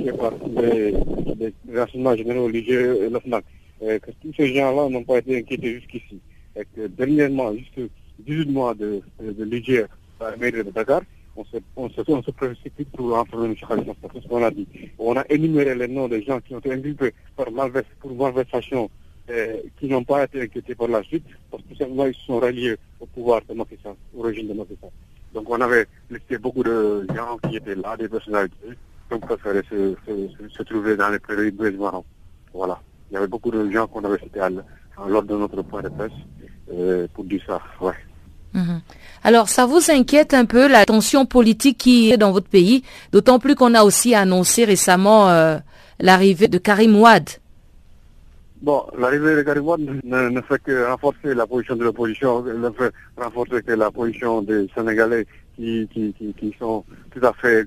les, 0.60 0.94
les 1.38 1.80
renseignements 1.80 2.14
généraux 2.14 2.44
religieux 2.44 3.04
et 3.04 3.08
l'OFNAC, 3.08 3.44
euh, 3.82 3.98
que 3.98 4.10
tous 4.22 4.34
ces 4.36 4.54
gens-là 4.54 4.90
n'ont 4.90 5.04
pas 5.04 5.18
été 5.18 5.38
inquiétés 5.38 5.74
jusqu'ici. 5.80 6.20
Et 6.56 6.64
que 6.74 6.86
dernièrement, 6.88 7.54
juste 7.54 7.90
18 8.26 8.50
mois 8.50 8.74
de, 8.74 9.00
de, 9.22 9.44
la 10.20 10.36
mairie 10.36 10.64
de 10.64 10.70
Dakar, 10.70 11.02
on 11.36 11.44
se, 11.44 11.56
on 11.76 12.22
se, 12.22 12.30
précipite 12.30 12.90
pour 12.92 13.16
enfermer 13.16 13.46
M. 13.46 13.54
Khalifa, 13.56 13.92
c'est 14.12 14.22
ce 14.22 14.28
qu'on 14.28 14.42
a 14.42 14.50
dit. 14.50 14.66
On 14.98 15.16
a 15.16 15.24
énuméré 15.28 15.74
les 15.74 15.88
noms 15.88 16.08
des 16.08 16.22
gens 16.22 16.40
qui 16.40 16.54
ont 16.54 16.58
été 16.58 16.72
inculpés 16.72 17.12
par 17.36 17.50
malvers, 17.50 17.82
pour 18.00 18.14
malversation, 18.14 18.88
euh, 19.30 19.56
qui 19.78 19.88
n'ont 19.88 20.04
pas 20.04 20.24
été 20.24 20.42
inquiétés 20.42 20.74
par 20.74 20.88
la 20.88 21.02
suite, 21.02 21.24
parce 21.50 21.62
que 21.64 21.74
simplement 21.76 22.06
ils 22.06 22.14
sont 22.14 22.38
ralliés 22.38 22.76
au 23.00 23.06
pouvoir 23.06 23.42
de 23.48 23.54
Macky 23.54 23.76
au 24.14 24.22
régime 24.22 24.48
de 24.48 24.54
Macky 24.54 24.76
Donc 25.34 25.50
on 25.50 25.60
avait 25.60 25.86
listé 26.10 26.38
beaucoup 26.38 26.62
de 26.62 27.06
gens 27.14 27.36
qui 27.48 27.56
étaient 27.56 27.74
là, 27.74 27.96
des 27.96 28.08
personnalités, 28.08 28.70
qui 29.08 29.14
ont 29.14 29.20
préféré 29.20 29.60
se, 29.70 30.62
trouver 30.62 30.96
dans 30.96 31.10
les 31.10 31.18
prairies 31.18 31.52
marrons. 31.78 32.04
Voilà. 32.54 32.80
Il 33.10 33.14
y 33.14 33.16
avait 33.18 33.26
beaucoup 33.28 33.50
de 33.50 33.70
gens 33.70 33.86
qu'on 33.86 34.04
avait 34.04 34.18
cités 34.18 34.40
lors 35.06 35.22
de 35.22 35.36
notre 35.36 35.60
point 35.62 35.82
de 35.82 35.88
presse 35.90 36.10
euh, 36.72 37.06
pour 37.12 37.24
dire 37.24 37.42
ça. 37.46 37.60
Ouais. 37.80 37.92
Mhm. 38.56 38.80
Alors, 39.22 39.48
ça 39.48 39.66
vous 39.66 39.90
inquiète 39.90 40.34
un 40.34 40.46
peu 40.46 40.66
la 40.66 40.84
tension 40.86 41.26
politique 41.26 41.78
qui 41.78 42.10
est 42.10 42.16
dans 42.16 42.32
votre 42.32 42.48
pays, 42.48 42.82
d'autant 43.12 43.38
plus 43.38 43.54
qu'on 43.54 43.74
a 43.74 43.82
aussi 43.84 44.14
annoncé 44.14 44.64
récemment 44.64 45.28
euh, 45.28 45.58
l'arrivée 46.00 46.48
de 46.48 46.58
Karim 46.58 46.96
Ouad. 46.96 47.28
Bon, 48.62 48.86
l'arrivée 48.98 49.36
de 49.36 49.42
Karim 49.42 49.66
Ouad 49.66 49.80
ne, 50.04 50.40
fait 50.42 50.62
que 50.62 50.86
renforcer 50.90 51.34
la 51.34 51.46
position 51.46 51.76
de 51.76 51.84
l'opposition, 51.84 52.42
ne 52.42 52.70
fait 52.70 52.92
renforcer 53.16 53.62
que 53.62 53.72
la 53.72 53.90
position 53.90 54.40
des 54.42 54.66
Sénégalais 54.74 55.26
qui, 55.56 55.86
qui, 55.92 56.14
qui, 56.38 56.56
sont 56.58 56.84
tout 57.10 57.24
à 57.24 57.32
fait, 57.34 57.66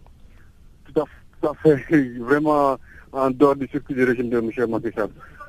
tout 0.86 1.02
à, 1.02 1.06
tout 1.40 1.48
à 1.50 1.54
fait 1.56 1.78
vraiment 2.20 2.78
en 3.12 3.30
dehors 3.30 3.56
du 3.56 3.68
circuit 3.68 3.94
du 3.94 4.04
régime 4.04 4.30
de 4.30 4.38
M. 4.40 4.70
Macky 4.70 4.90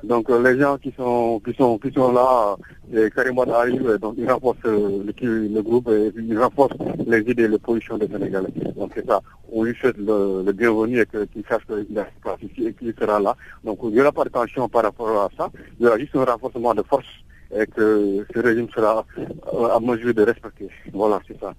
Donc 0.03 0.31
euh, 0.31 0.43
les 0.43 0.59
gens 0.59 0.79
qui 0.79 0.93
sont 0.97 1.41
qui 1.45 1.53
sont 1.55 1.79
qui 1.79 1.93
sont 1.93 2.13
là, 2.13 2.57
et 2.93 3.11
Karim 3.11 3.39
arrive, 3.39 3.99
donc 3.99 4.15
ils 4.17 4.31
renforcent 4.31 4.59
euh, 4.65 5.05
le, 5.05 5.63
groupe 5.63 5.89
et 5.91 6.11
ils 6.17 6.39
renforcent 6.39 6.77
les 7.07 7.21
idées 7.21 7.45
et 7.45 7.49
les 7.49 7.59
positions 7.59 7.99
des 7.99 8.07
Sénégalais. 8.09 8.49
Donc 8.77 8.93
c'est 8.95 9.07
ça. 9.07 9.21
On 9.53 9.65
lui 9.65 9.75
souhaite 9.77 9.99
le, 9.99 10.51
bienvenu 10.53 11.01
et 11.01 11.07
qu'il 11.07 11.45
sache 11.49 11.67
qu'il 11.67 11.99
a 11.99 12.07
ici 12.43 12.67
et 12.67 12.73
qu'il 12.73 12.95
sera 12.99 13.21
là. 13.21 13.37
Donc 13.65 13.79
il 13.83 13.91
n'y 13.91 14.01
aura 14.01 14.13
pas 14.13 14.25
de 14.25 14.31
tension 14.31 14.69
par 14.69 14.85
rapport 14.85 15.09
à 15.11 15.29
ça. 15.37 15.51
Il 15.79 15.85
y 15.85 15.87
aura 15.89 15.99
juste 15.99 16.17
un 16.17 16.25
renforcement 16.25 16.75
de 16.75 16.83
force 16.83 17.07
et 17.55 17.67
que 17.67 18.27
ce 18.33 18.39
régime 18.41 18.69
sera 18.71 19.05
euh, 19.53 19.69
à 19.69 19.81
mesure 19.81 20.15
de 20.15 20.23
respecter. 20.23 20.69
Voilà, 20.93 21.21
c'est 21.27 21.39
ça. 21.41 21.53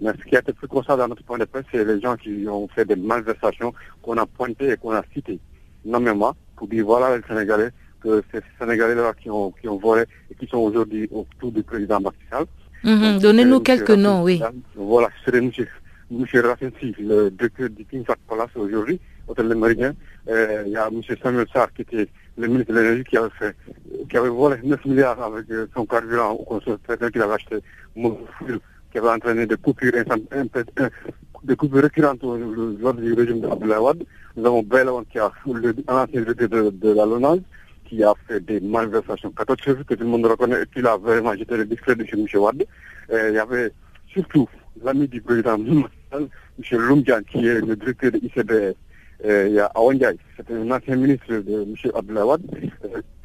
Mais 0.00 0.10
ce 0.18 0.24
qui 0.28 0.36
a 0.36 0.40
été 0.40 0.52
plus 0.52 0.68
constant 0.68 0.96
dans 0.96 1.08
notre 1.08 1.22
point 1.24 1.38
de 1.38 1.44
presse, 1.44 1.64
c'est 1.72 1.84
les 1.84 2.00
gens 2.00 2.16
qui 2.16 2.46
ont 2.48 2.68
fait 2.68 2.84
des 2.84 2.96
malversations 2.96 3.72
qu'on 4.02 4.16
a 4.16 4.26
pointées 4.26 4.70
et 4.72 4.76
qu'on 4.76 4.92
a 4.92 5.02
citées, 5.14 5.38
nommément, 5.84 6.34
pour 6.58 6.68
dire 6.68 6.84
voilà 6.84 7.16
les 7.16 7.22
Sénégalais, 7.26 7.70
que 8.02 8.22
ces 8.32 8.40
Sénégalais-là 8.60 9.12
qui 9.20 9.30
ont, 9.30 9.50
qui 9.52 9.68
ont 9.68 9.78
volé 9.78 10.02
et 10.30 10.34
qui 10.34 10.46
sont 10.46 10.58
aujourd'hui 10.58 11.08
autour 11.12 11.52
du 11.52 11.62
président 11.62 12.00
Macky 12.00 12.18
mhm, 12.84 13.18
Donnez-nous 13.20 13.60
quelques 13.60 13.90
noms, 13.90 14.22
oui. 14.22 14.42
Voilà, 14.74 15.08
c'est 15.24 15.34
M. 15.34 15.50
Monsieur 16.10 16.40
Racine 16.40 16.70
le 16.98 17.30
directeur 17.30 17.68
du 17.70 17.84
King 17.84 18.04
Fat 18.04 18.16
Palace 18.28 18.48
aujourd'hui, 18.56 18.98
hôtel 19.28 19.46
Le 19.48 19.54
Méridien. 19.54 19.92
Euh, 20.28 20.62
il 20.66 20.72
y 20.72 20.76
a 20.76 20.88
M. 20.88 21.00
Samuel 21.22 21.46
Sarr 21.52 21.72
qui 21.74 21.82
était 21.82 22.08
le 22.38 22.46
ministre 22.48 22.72
de 22.72 22.78
l'énergie 22.78 23.04
qui 23.04 23.16
avait 23.18 23.28
fait, 23.38 23.54
qui 24.08 24.16
avait 24.16 24.28
volé 24.30 24.56
9 24.64 24.84
milliards 24.86 25.22
avec 25.22 25.50
euh, 25.50 25.66
son 25.74 25.84
carburant 25.84 26.30
au 26.32 26.44
consommateur 26.44 27.10
qu'il 27.10 27.20
avait 27.20 27.34
acheté, 27.34 27.56
qui 27.94 28.98
avait 28.98 29.08
entraîné 29.10 29.46
des 29.46 29.56
coupures, 29.56 29.92
des 31.44 31.56
coupures 31.56 31.82
récurrentes 31.82 32.22
lors 32.22 32.94
du 32.94 33.12
régime 33.14 33.40
d'Abdoulaye 33.40 33.78
Wade. 33.78 34.04
Nous 34.36 34.46
avons 34.46 34.62
Belawan 34.62 35.04
qui 35.10 35.18
a, 35.18 35.32
un 35.46 35.96
ancien 35.96 36.22
directeur 36.22 36.48
de, 36.48 36.70
de 36.70 36.90
la 36.92 37.06
LONAS, 37.06 37.38
qui 37.84 38.02
a 38.02 38.12
fait 38.26 38.40
des 38.40 38.60
malversations 38.60 39.30
catastrophiques 39.30 39.86
que 39.86 39.94
tout 39.94 40.04
le 40.04 40.10
monde 40.10 40.26
reconnaît 40.26 40.62
et 40.62 40.66
qui 40.66 40.86
a 40.86 40.96
vraiment 40.96 41.34
jeté 41.34 41.56
le 41.56 41.64
discrédit 41.64 42.06
sur 42.06 42.18
M. 42.18 42.26
Wade. 42.42 42.66
il 43.10 43.34
y 43.34 43.38
avait 43.38 43.72
surtout 44.12 44.48
l'ami 44.82 45.08
du 45.08 45.20
président 45.20 45.56
M. 45.56 46.28
Lumdian 46.72 47.20
qui 47.30 47.46
est 47.46 47.60
le 47.60 47.76
directeur 47.76 48.12
de 48.12 48.18
l'ICBS 48.18 48.76
euh, 49.24 49.48
il 49.48 49.54
y 49.54 50.04
a 50.04 50.12
c'était 50.36 50.54
un 50.54 50.70
ancien 50.70 50.94
ministre 50.94 51.26
de 51.28 51.62
M. 51.62 51.74
Abdoulaye 51.94 52.38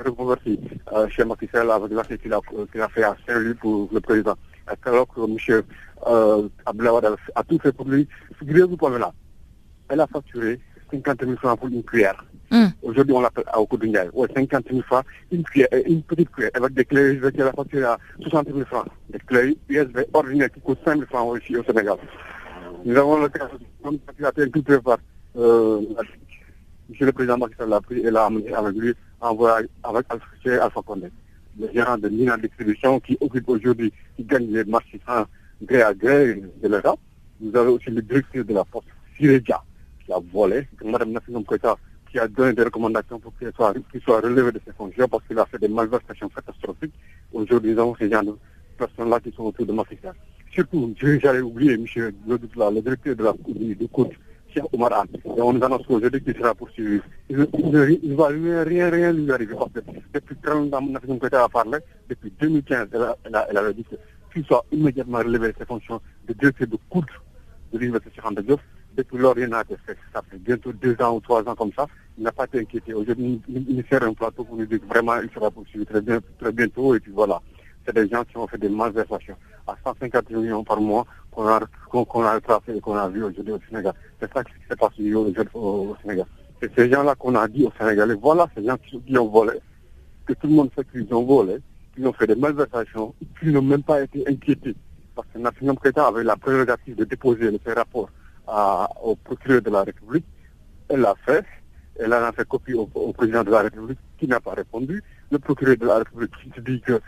reconverti 0.03 0.59
chez 1.09 1.23
Macky 1.23 1.47
avec 1.53 1.91
l'acte 1.91 2.17
qu'il 2.17 2.33
a, 2.33 2.39
qu 2.41 2.81
a, 2.81 2.89
fait 2.89 3.03
à 3.03 3.15
Saint-Louis 3.27 3.53
pour 3.53 3.89
le 3.93 3.99
président. 3.99 4.35
Alors 4.85 5.07
que 5.07 5.21
M. 5.21 5.63
Euh, 6.07 6.47
a, 6.65 7.43
tout 7.43 7.59
fait 7.59 7.71
pour 7.71 7.87
lui. 7.87 8.07
Figurez-vous 8.39 8.77
pour 8.77 8.89
là, 8.89 9.13
elle 9.89 10.01
a 10.01 10.07
facturé 10.07 10.59
50 10.91 11.21
000 11.23 11.35
francs 11.37 11.59
pour 11.59 11.69
une 11.69 11.83
cuillère. 11.83 12.23
Mm. 12.51 12.65
Aujourd'hui, 12.83 13.13
on 13.15 13.21
l'appelle 13.21 13.45
à 13.47 13.59
Okoudou 13.61 13.87
Ouais, 14.13 14.27
50 14.35 14.65
000 14.69 14.81
francs, 14.83 15.05
une 15.31 15.43
cuillère, 15.43 15.69
une 15.85 16.03
petite 16.03 16.29
cuillère 16.31 16.51
avec 16.55 16.73
des 16.73 16.85
clés 16.85 17.13
USB 17.13 17.31
qu'elle 17.31 17.47
a 17.47 17.53
facturé 17.53 17.83
à 17.85 17.97
60 18.21 18.47
000 18.47 18.65
francs. 18.65 18.85
Des 19.09 19.19
clés 19.19 19.57
USB 19.69 19.99
ordinaires 20.13 20.51
qui 20.51 20.59
coûtent 20.61 20.79
5 20.85 20.95
000 20.95 21.05
francs 21.07 21.41
ici 21.41 21.55
au 21.57 21.63
Sénégal. 21.63 21.97
Nous 22.85 22.95
avons 22.97 23.21
le 23.21 23.29
cas 23.29 23.47
de 23.85 24.25
a 24.25 24.31
tout 24.31 24.63
préparé 24.63 25.01
euh, 25.37 25.81
Monsieur 26.89 27.05
le 27.05 27.11
Président 27.11 27.37
Macky 27.37 27.55
l'a 27.65 27.81
pris 27.81 27.99
et 28.01 28.11
l'a 28.11 28.25
amené 28.25 28.53
avec 28.53 28.75
lui 28.75 28.93
envoyé 29.21 29.67
avec 29.83 30.05
Alpha, 30.45 30.81
Condé, 30.85 31.07
le 31.59 31.69
gérant 31.73 31.97
de 31.97 32.09
Nina 32.09 32.37
Distribution 32.37 32.99
qui 32.99 33.17
occupe 33.21 33.47
aujourd'hui, 33.49 33.91
qui 34.17 34.23
gagne 34.23 34.51
les 34.51 34.65
marchés 34.65 34.99
gré 35.61 35.81
à 35.81 35.93
gré 35.93 36.41
de 36.61 36.67
l'État. 36.67 36.95
Vous 37.39 37.55
avez 37.55 37.69
aussi 37.69 37.89
le 37.89 38.01
directeur 38.01 38.45
de 38.45 38.53
la 38.53 38.63
poste, 38.63 38.87
Sireja, 39.17 39.61
qui 40.05 40.11
a 40.11 40.19
volé, 40.33 40.67
Mme 40.83 41.11
Nassim 41.11 41.43
Koita, 41.43 41.77
qui 42.09 42.19
a 42.19 42.27
donné 42.27 42.53
des 42.53 42.63
recommandations 42.63 43.19
pour 43.19 43.33
qu'il 43.37 43.51
soit, 43.55 44.21
relevé 44.21 44.51
de 44.51 44.61
ses 44.65 44.73
fonctions 44.73 45.07
parce 45.07 45.23
qu'il 45.27 45.39
a 45.39 45.45
fait 45.45 45.59
des 45.59 45.67
malversations 45.67 46.29
catastrophiques. 46.29 46.93
Aujourd'hui, 47.31 47.73
nous 47.73 47.79
avons 47.79 47.95
ces 47.95 48.09
gens 48.09 48.23
de 48.23 48.35
personnes-là 48.77 49.19
qui 49.19 49.31
sont 49.31 49.43
autour 49.43 49.65
de 49.65 49.73
Macky 49.73 49.97
Surtout, 50.51 50.93
j'allais 50.99 51.41
oublier, 51.41 51.77
monsieur 51.77 52.13
le, 52.27 52.37
directeur 52.81 53.15
de 53.15 53.23
la 53.23 53.33
du, 53.47 53.75
du 53.75 53.87
Omar 54.71 55.05
Et 55.25 55.41
on 55.41 55.53
nous 55.53 55.63
annonce 55.63 55.85
qu'aujourd'hui 55.87 56.21
qu'il 56.21 56.35
sera 56.35 56.53
poursuivi. 56.53 57.01
Il 57.29 57.37
ne 57.39 58.15
va 58.15 58.27
rien, 58.27 59.11
lui 59.11 59.31
arriver. 59.31 59.55
Parce 59.55 59.71
que 59.71 59.79
depuis 60.13 60.35
30 60.43 60.73
ans, 60.73 61.17
Koita 61.19 61.43
a 61.45 61.49
parlé, 61.49 61.79
depuis 62.09 62.31
2015, 62.39 62.87
elle, 62.93 63.45
elle, 63.49 63.57
avait 63.57 63.73
dit 63.73 63.85
qu'il 64.33 64.45
soit 64.45 64.65
immédiatement 64.71 65.19
relevé 65.19 65.51
de 65.51 65.57
ses 65.57 65.65
fonctions 65.65 66.01
de 66.27 66.33
directeur 66.33 66.67
de 66.67 66.77
cours 66.89 67.05
de 67.71 67.77
l'Université 67.77 68.21
Cheikh 68.21 68.39
Diop. 68.45 68.59
Depuis 68.95 69.17
lors, 69.17 69.35
rien 69.35 69.47
n'a 69.47 69.61
été 69.61 69.75
fait. 69.85 69.97
Ça 70.13 70.21
fait 70.29 70.37
bientôt 70.37 70.71
deux 70.71 70.95
ans 71.01 71.15
ou 71.15 71.19
trois 71.19 71.47
ans 71.47 71.55
comme 71.55 71.71
ça. 71.73 71.87
Il 72.17 72.23
n'a 72.23 72.31
pas 72.31 72.45
été 72.45 72.59
inquiété. 72.59 72.93
Aujourd'hui, 72.93 73.41
il, 73.47 73.69
il 73.69 73.83
sert 73.89 74.03
un 74.03 74.13
plateau 74.13 74.43
pour 74.43 74.55
nous 74.55 74.67
dire 74.67 74.79
que 74.79 74.85
vraiment, 74.85 75.15
il 75.15 75.29
sera 75.31 75.49
poursuivi 75.49 75.85
très, 75.85 76.01
bien, 76.01 76.19
très 76.39 76.51
bientôt. 76.51 76.93
Et 76.93 76.99
puis 76.99 77.11
voilà 77.11 77.41
c'est 77.85 77.95
des 77.95 78.07
gens 78.07 78.23
qui 78.23 78.37
ont 78.37 78.47
fait 78.47 78.57
des 78.57 78.69
malversations 78.69 79.35
à 79.67 79.75
150 79.83 80.29
millions 80.31 80.63
par 80.63 80.79
mois 80.79 81.05
qu'on 81.31 81.47
a, 81.47 81.59
qu'on 81.89 82.03
et 82.03 82.81
qu'on 82.81 82.95
a 82.95 83.09
vu 83.09 83.23
aujourd'hui 83.23 83.53
au 83.53 83.59
Sénégal. 83.69 83.93
C'est 84.19 84.31
ça 84.33 84.43
qui 84.43 84.51
s'est 84.69 84.75
passé 84.75 85.13
au, 85.13 85.31
au 85.53 85.95
Sénégal. 86.01 86.25
C'est 86.61 86.73
ces 86.75 86.89
gens-là 86.91 87.15
qu'on 87.15 87.35
a 87.35 87.47
dit 87.47 87.65
au 87.65 87.71
Sénégalais, 87.77 88.15
voilà 88.15 88.47
ces 88.55 88.65
gens 88.65 88.77
qui, 88.77 89.17
ont 89.17 89.27
volé, 89.27 89.59
que 90.25 90.33
tout 90.33 90.47
le 90.47 90.53
monde 90.53 90.69
sait 90.75 90.85
qu'ils 90.85 91.13
ont 91.13 91.23
volé, 91.23 91.57
qu'ils 91.93 92.07
ont 92.07 92.13
fait 92.13 92.27
des 92.27 92.35
malversations, 92.35 93.13
qu'ils 93.39 93.51
n'ont 93.51 93.61
même 93.61 93.83
pas 93.83 94.01
été 94.01 94.27
inquiétés. 94.27 94.75
Parce 95.15 95.27
que 95.33 95.39
National 95.39 95.75
Président 95.75 96.07
avait 96.07 96.23
la 96.23 96.35
prérogative 96.35 96.95
de 96.95 97.05
déposer 97.05 97.49
ses 97.65 97.73
rapports 97.73 98.09
au 99.03 99.15
procureur 99.15 99.61
de 99.61 99.69
la 99.69 99.83
République. 99.83 100.25
Elle 100.89 101.01
l'a 101.01 101.15
fait. 101.25 101.45
Elle 101.99 102.13
en 102.13 102.23
a 102.23 102.31
fait 102.31 102.47
copie 102.47 102.73
au, 102.73 102.89
au 102.95 103.13
président 103.13 103.43
de 103.43 103.51
la 103.51 103.61
République 103.61 103.99
qui 104.17 104.27
n'a 104.27 104.39
pas 104.39 104.53
répondu. 104.53 105.03
Le 105.31 105.37
procureur 105.37 105.77
de 105.77 105.85
la 105.85 105.99
République 105.99 106.31
qui 106.41 106.51
se 106.55 106.61
dit 106.61 106.81
que 106.81 106.99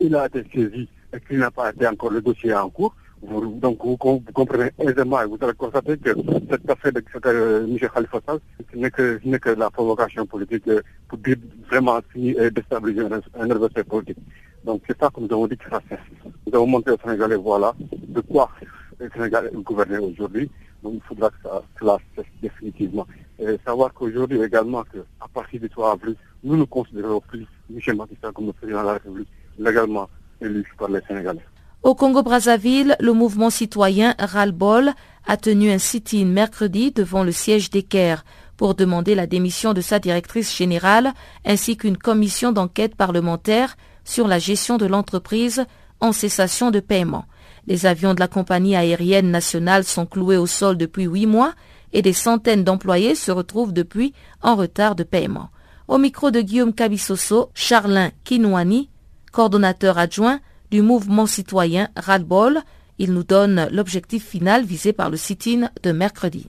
il 0.00 0.14
a 0.14 0.26
été 0.26 0.44
saisi 0.52 0.88
et 1.12 1.20
qu'il 1.20 1.38
n'a 1.38 1.50
pas 1.50 1.70
été 1.70 1.86
encore 1.86 2.10
le 2.10 2.22
dossier 2.22 2.54
en 2.54 2.70
cours. 2.70 2.94
Donc 3.22 3.78
vous, 3.84 3.96
comprenez 3.96 4.70
aisément 4.80 5.20
et 5.22 5.26
vous 5.26 5.38
allez 5.40 5.52
constater 5.54 5.96
que 5.96 6.10
cette 6.50 6.68
affaire 6.68 6.92
de 6.92 7.02
euh, 7.26 7.64
M. 7.66 7.78
Khalifa 7.78 8.18
Sall 8.26 8.40
n'est 8.74 8.90
que, 8.90 9.18
que, 9.38 9.50
la 9.50 9.70
provocation 9.70 10.26
politique 10.26 10.66
euh, 10.68 10.80
pour 11.08 11.18
dire 11.18 11.36
vraiment 11.70 12.00
finir 12.12 12.40
et 12.42 12.50
déstabiliser 12.50 13.06
un, 13.38 13.50
adversaire 13.50 13.84
politique. 13.84 14.18
Donc 14.64 14.82
c'est 14.88 14.98
ça 14.98 15.08
que 15.10 15.20
nous 15.20 15.28
avons 15.30 15.46
dit 15.46 15.56
que 15.56 15.70
ça 15.70 15.80
fait. 15.88 16.00
Nous 16.46 16.54
avons 16.54 16.66
montré 16.66 16.92
au 16.92 16.98
Sénégalais, 16.98 17.36
voilà, 17.36 17.74
de 18.08 18.20
quoi 18.22 18.50
le 18.98 19.08
Sénégal 19.14 19.46
est 19.52 19.56
gouverné 19.56 19.98
aujourd'hui. 19.98 20.50
Donc 20.82 20.94
il 20.96 21.02
faudra 21.02 21.30
que 21.30 21.36
ça, 21.44 21.62
cela 21.78 21.98
cesse 22.16 22.24
définitivement. 22.42 23.06
Et 23.38 23.56
savoir 23.64 23.94
qu'aujourd'hui 23.94 24.42
également, 24.42 24.82
qu'à 24.82 25.28
partir 25.32 25.60
du 25.60 25.70
3 25.70 25.92
avril, 25.92 26.16
nous 26.42 26.56
ne 26.56 26.64
considérons 26.64 27.20
plus 27.20 27.46
M. 27.72 27.96
Macky 27.96 28.16
comme 28.34 28.46
le 28.46 28.52
président 28.52 28.82
de 28.82 28.86
la 28.86 28.92
République 28.94 29.28
légalement 29.58 30.08
élu 30.40 30.64
par 30.76 30.88
les 30.88 31.00
Sénégalais. 31.06 31.40
Au 31.82 31.96
Congo-Brazzaville, 31.96 32.96
le 33.00 33.12
mouvement 33.12 33.50
citoyen 33.50 34.14
Ralbol 34.16 34.92
a 35.26 35.36
tenu 35.36 35.72
un 35.72 35.78
sit-in 35.78 36.26
mercredi 36.26 36.92
devant 36.92 37.24
le 37.24 37.32
siège 37.32 37.70
d'Equerre 37.70 38.24
pour 38.56 38.76
demander 38.76 39.16
la 39.16 39.26
démission 39.26 39.72
de 39.72 39.80
sa 39.80 39.98
directrice 39.98 40.56
générale 40.56 41.12
ainsi 41.44 41.76
qu'une 41.76 41.96
commission 41.96 42.52
d'enquête 42.52 42.94
parlementaire 42.94 43.76
sur 44.04 44.28
la 44.28 44.38
gestion 44.38 44.76
de 44.76 44.86
l'entreprise 44.86 45.64
en 45.98 46.12
cessation 46.12 46.70
de 46.70 46.78
paiement. 46.78 47.24
Les 47.66 47.84
avions 47.84 48.14
de 48.14 48.20
la 48.20 48.28
compagnie 48.28 48.76
aérienne 48.76 49.32
nationale 49.32 49.82
sont 49.82 50.06
cloués 50.06 50.36
au 50.36 50.46
sol 50.46 50.76
depuis 50.76 51.06
huit 51.06 51.26
mois 51.26 51.52
et 51.92 52.02
des 52.02 52.12
centaines 52.12 52.62
d'employés 52.62 53.16
se 53.16 53.32
retrouvent 53.32 53.72
depuis 53.72 54.14
en 54.40 54.54
retard 54.54 54.94
de 54.94 55.02
paiement. 55.02 55.50
Au 55.88 55.98
micro 55.98 56.30
de 56.30 56.42
Guillaume 56.42 56.74
Cabissoso, 56.74 57.50
Charlin 57.54 58.12
Kinouani 58.22 58.88
coordonnateur 59.32 59.98
adjoint 59.98 60.40
du 60.72 60.80
mouvement 60.80 61.26
citoyen 61.26 61.88
Radbol. 61.96 62.60
Il 62.98 63.12
nous 63.12 63.24
donne 63.24 63.68
l'objectif 63.70 64.26
final 64.26 64.64
visé 64.64 64.94
par 64.94 65.10
le 65.10 65.18
sit-in 65.18 65.68
de 65.82 65.92
mercredi. 65.92 66.48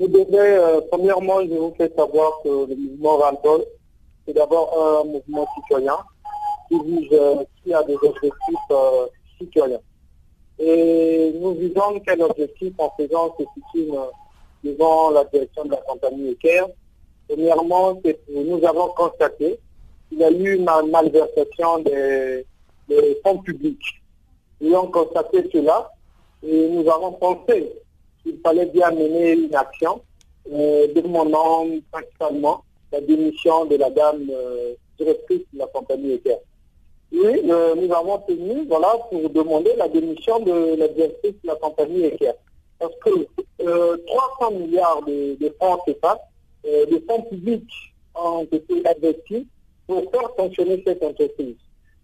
Euh, 0.00 0.80
premièrement, 0.90 1.40
je 1.42 1.54
vous 1.54 1.72
fais 1.78 1.90
savoir 1.96 2.32
que 2.42 2.48
le 2.48 2.74
mouvement 2.74 3.16
Radbol, 3.18 3.64
c'est 4.26 4.34
d'abord 4.34 4.68
un 4.76 5.04
mouvement 5.04 5.46
citoyen 5.54 5.96
qui, 6.68 6.80
vise, 6.84 7.08
euh, 7.12 7.36
qui 7.62 7.70
des 7.70 7.94
objectifs 7.94 8.70
euh, 8.72 9.06
citoyens. 9.38 9.80
Et 10.58 11.32
nous 11.40 11.54
visons 11.54 12.00
quel 12.04 12.22
objectif 12.22 12.72
en 12.78 12.90
faisant 12.98 13.36
ce 13.38 13.44
sit-in 13.54 13.94
devant 14.64 15.10
la 15.10 15.24
direction 15.26 15.64
de 15.64 15.70
la 15.70 15.80
compagnie 15.88 16.30
ECARE 16.30 16.68
Premièrement, 17.28 18.00
nous 18.28 18.66
avons 18.66 18.88
constaté 18.88 19.58
qu'il 20.08 20.18
y 20.18 20.24
a 20.24 20.30
eu 20.30 20.56
une 20.56 20.64
malversation 20.64 21.78
des, 21.78 22.44
fonds 23.22 23.38
publics. 23.38 24.02
Nous 24.60 24.74
avons 24.74 24.88
constaté 24.88 25.48
cela 25.52 25.90
et 26.42 26.68
nous 26.68 26.88
avons 26.90 27.12
pensé 27.12 27.72
qu'il 28.22 28.38
fallait 28.40 28.66
bien 28.66 28.90
mener 28.90 29.32
une 29.32 29.54
action 29.54 30.00
euh, 30.52 30.86
demandant 30.94 31.66
principalement 31.90 32.64
la 32.92 33.00
démission 33.00 33.64
de 33.64 33.76
la 33.76 33.90
dame 33.90 34.28
euh, 34.30 34.74
directrice 34.98 35.42
de 35.52 35.58
la 35.58 35.66
compagnie 35.66 36.12
ETER. 36.12 36.36
Et 37.12 37.50
euh, 37.50 37.74
nous 37.74 37.92
avons 37.92 38.18
tenu 38.18 38.66
voilà, 38.66 38.96
pour 39.10 39.30
demander 39.30 39.74
la 39.76 39.88
démission 39.88 40.40
de 40.40 40.76
la 40.76 40.88
directrice 40.88 41.34
de 41.42 41.48
la 41.48 41.56
compagnie 41.56 42.04
ETER. 42.04 42.32
Parce 42.78 42.94
que 43.04 43.10
300 43.58 44.50
milliards 44.52 45.02
de, 45.06 45.36
de 45.40 45.54
francs 45.58 45.80
CFA 45.86 46.18
les 46.64 47.00
fonds 47.08 47.22
publics 47.22 47.70
ont 48.14 48.46
été 48.50 48.82
investis 48.86 49.44
pour 49.86 50.10
faire 50.10 50.30
fonctionner 50.36 50.82
cette 50.86 51.02
entreprise. 51.02 51.56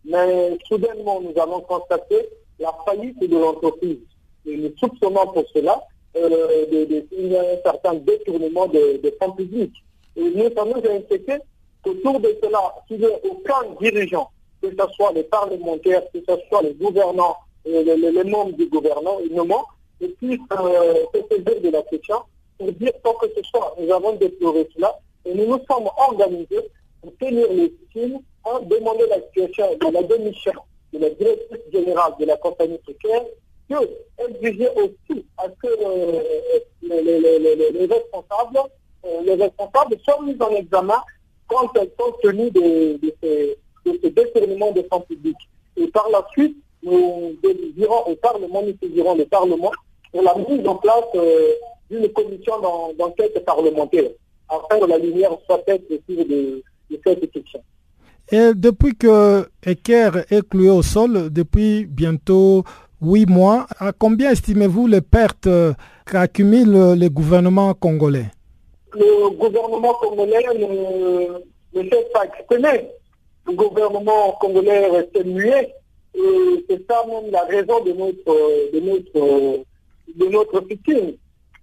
Mais 0.05 0.59
soudainement, 0.66 1.20
nous 1.20 1.40
avons 1.40 1.61
constaté 1.61 2.28
la 2.59 2.72
faillite 2.84 3.18
de 3.20 3.38
l'entreprise. 3.38 3.98
Et 4.46 4.57
nous 4.57 4.72
soupçonnons 4.78 5.26
pour 5.32 5.44
cela 5.53 5.82
euh, 6.16 7.03
un 7.12 7.62
certain 7.62 7.94
détournement 7.94 8.66
de, 8.68 9.14
fonds 9.20 9.32
publics. 9.32 9.74
Et 10.16 10.22
nous 10.22 10.51
avons 10.57 10.76
inquiété 10.76 11.34
qu'autour 11.82 12.20
de 12.20 12.36
cela, 12.42 12.74
s'il 12.88 12.98
n'y 12.98 13.07
a 13.07 13.16
aucun 13.24 13.74
dirigeant, 13.80 14.30
que 14.62 14.68
ce 14.70 14.92
soit 14.94 15.12
les 15.12 15.24
parlementaires, 15.24 16.03
que 16.12 16.18
ce 16.20 16.34
soit 16.48 16.62
les 16.62 16.74
gouvernants, 16.74 17.36
euh, 17.66 17.82
les, 17.84 18.24
membres 18.24 18.57
du 18.57 18.66
gouvernement, 18.66 19.20
ne 20.01 20.07
puissent 20.09 20.40
euh, 20.53 20.94
se 21.14 21.36
saisir 21.36 21.61
de 21.61 21.70
la 21.70 21.82
question 21.82 22.16
pour 22.59 22.72
dire 22.72 22.92
quoi 23.03 23.14
que 23.20 23.28
ce 23.36 23.42
soit. 23.48 23.74
Nous 23.78 23.92
avons 23.92 24.14
déploré 24.14 24.68
cela 24.74 24.98
et 25.24 25.34
nous 25.34 25.46
nous 25.46 25.61
sommes 25.70 25.88
organisés 25.96 26.70
pour 27.01 27.16
tenir 27.18 27.46
les 27.53 27.74
signes 27.92 28.20
en 28.44 28.61
demandant 28.61 29.07
la 29.09 29.20
situation 29.26 29.76
de 29.76 29.92
la 29.92 30.03
démission 30.03 30.53
de 30.92 30.98
la 30.98 31.11
directrice 31.11 31.72
générale 31.72 32.12
de 32.18 32.24
la 32.24 32.36
compagnie 32.36 32.78
précaire 32.78 33.22
que 33.68 33.74
exiger 34.26 34.68
aussi 34.70 35.24
à 35.38 35.44
ce 35.44 35.66
que 35.66 35.68
euh, 35.68 36.22
les, 36.82 37.86
responsables, 37.86 38.59
euh, 39.05 39.22
les 39.24 39.34
responsables 39.34 39.96
soient 40.05 40.22
mis 40.22 40.36
en 40.40 40.51
examen 40.51 41.01
quand 41.46 41.70
elles 41.76 41.90
sont 41.98 42.12
tenues 42.22 42.51
de, 42.51 42.98
ces, 43.22 43.57
de 43.86 44.09
détournements 44.09 44.72
de 44.72 44.84
fonds 44.90 45.01
publics. 45.01 45.36
Et 45.76 45.86
par 45.88 46.09
la 46.11 46.26
suite, 46.32 46.57
nous 46.82 47.36
dirons 47.76 48.07
au 48.07 48.16
Parlement, 48.16 48.62
nous 48.62 48.74
saisirons 48.82 49.14
le 49.14 49.26
Parlement 49.26 49.70
pour 50.12 50.22
la 50.22 50.34
mise 50.34 50.66
en 50.66 50.76
place 50.76 51.05
euh, 51.14 51.53
d'une 51.90 52.09
commission 52.12 52.55
d'enquête 52.98 53.44
parlementaire 53.44 54.11
afin 54.48 54.80
que 54.80 54.86
la 54.86 54.98
lumière 54.98 55.30
soit 55.46 55.62
faite 55.64 55.86
sur 55.88 56.24
de, 56.24 56.62
de. 56.91 57.61
Et 58.32 58.55
depuis 58.55 58.95
que 58.95 59.49
Eker 59.64 60.24
est 60.30 60.49
cloué 60.49 60.70
au 60.70 60.82
sol, 60.82 61.30
depuis 61.30 61.86
bientôt 61.86 62.64
huit 63.03 63.26
mois, 63.26 63.66
à 63.78 63.93
combien 63.93 64.30
estimez-vous 64.30 64.86
les 64.86 65.01
pertes 65.01 65.49
qu'accumule 66.07 66.95
le 66.99 67.09
gouvernement 67.09 67.74
congolais? 67.74 68.30
Le 68.93 69.30
gouvernement 69.36 69.95
congolais 69.95 70.45
ne, 70.55 71.78
ne 71.78 71.88
fait 71.88 72.09
pas 72.12 72.24
exprimer. 72.26 72.88
Le 73.47 73.55
gouvernement 73.55 74.36
congolais 74.41 74.86
reste 74.88 75.24
muet. 75.24 75.74
Et 76.14 76.64
c'est 76.68 76.86
ça 76.88 77.05
même 77.07 77.30
la 77.30 77.45
raison 77.45 77.84
de 77.84 77.93
notre, 77.93 78.72
de 78.72 78.80
notre, 78.80 79.64
de 80.16 80.26
notre 80.26 80.61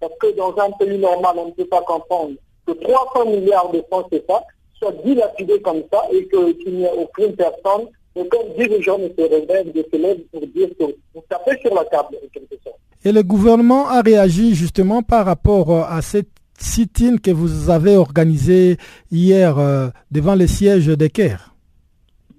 parce 0.00 0.12
que 0.20 0.36
dans 0.36 0.54
un 0.58 0.70
pays 0.72 0.98
normal, 0.98 1.36
on 1.36 1.46
ne 1.46 1.52
peut 1.52 1.66
pas 1.66 1.82
comprendre 1.82 2.34
que 2.66 2.72
300 2.72 3.26
milliards 3.26 3.70
de 3.72 3.82
francs 3.90 4.08
CFA 4.10 4.44
soient 4.78 4.94
dilapidés 5.04 5.60
comme 5.62 5.82
ça 5.92 6.02
et 6.12 6.26
qu'il 6.28 6.76
n'y 6.76 6.84
ait 6.84 6.92
aucune 6.96 7.34
personne, 7.34 7.88
aucun 8.14 8.38
dirigeant 8.56 8.98
ne 8.98 9.08
se 9.08 9.28
réveille, 9.28 9.72
de 9.72 9.86
se 9.92 9.96
lève 9.96 10.18
pour 10.32 10.40
dire 10.40 10.68
que 10.78 10.84
vous 11.14 11.22
tapez 11.28 11.58
sur 11.60 11.74
la 11.74 11.84
table, 11.84 12.16
en 12.24 12.28
quelque 12.32 12.56
sorte. 12.64 12.76
Et 13.04 13.12
le 13.12 13.22
gouvernement 13.22 13.88
a 13.88 14.00
réagi 14.00 14.54
justement 14.54 15.02
par 15.02 15.26
rapport 15.26 15.70
euh, 15.70 15.82
à 15.88 16.02
cette 16.02 16.28
sit-in 16.58 17.18
que 17.18 17.30
vous 17.30 17.70
avez 17.70 17.96
organisé 17.96 18.76
hier 19.12 19.58
euh, 19.58 19.88
devant 20.10 20.34
le 20.34 20.46
siège 20.46 20.86
des 20.86 21.08
Caire 21.08 21.54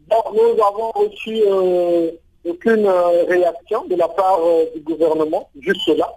Nous 0.10 0.62
avons 0.62 0.92
reçu 0.92 1.42
euh, 1.48 2.12
aucune 2.46 2.88
réaction 3.30 3.86
de 3.86 3.96
la 3.96 4.08
part 4.10 4.40
du 4.76 4.82
gouvernement, 4.82 5.50
juste 5.62 5.88
là 5.98 6.10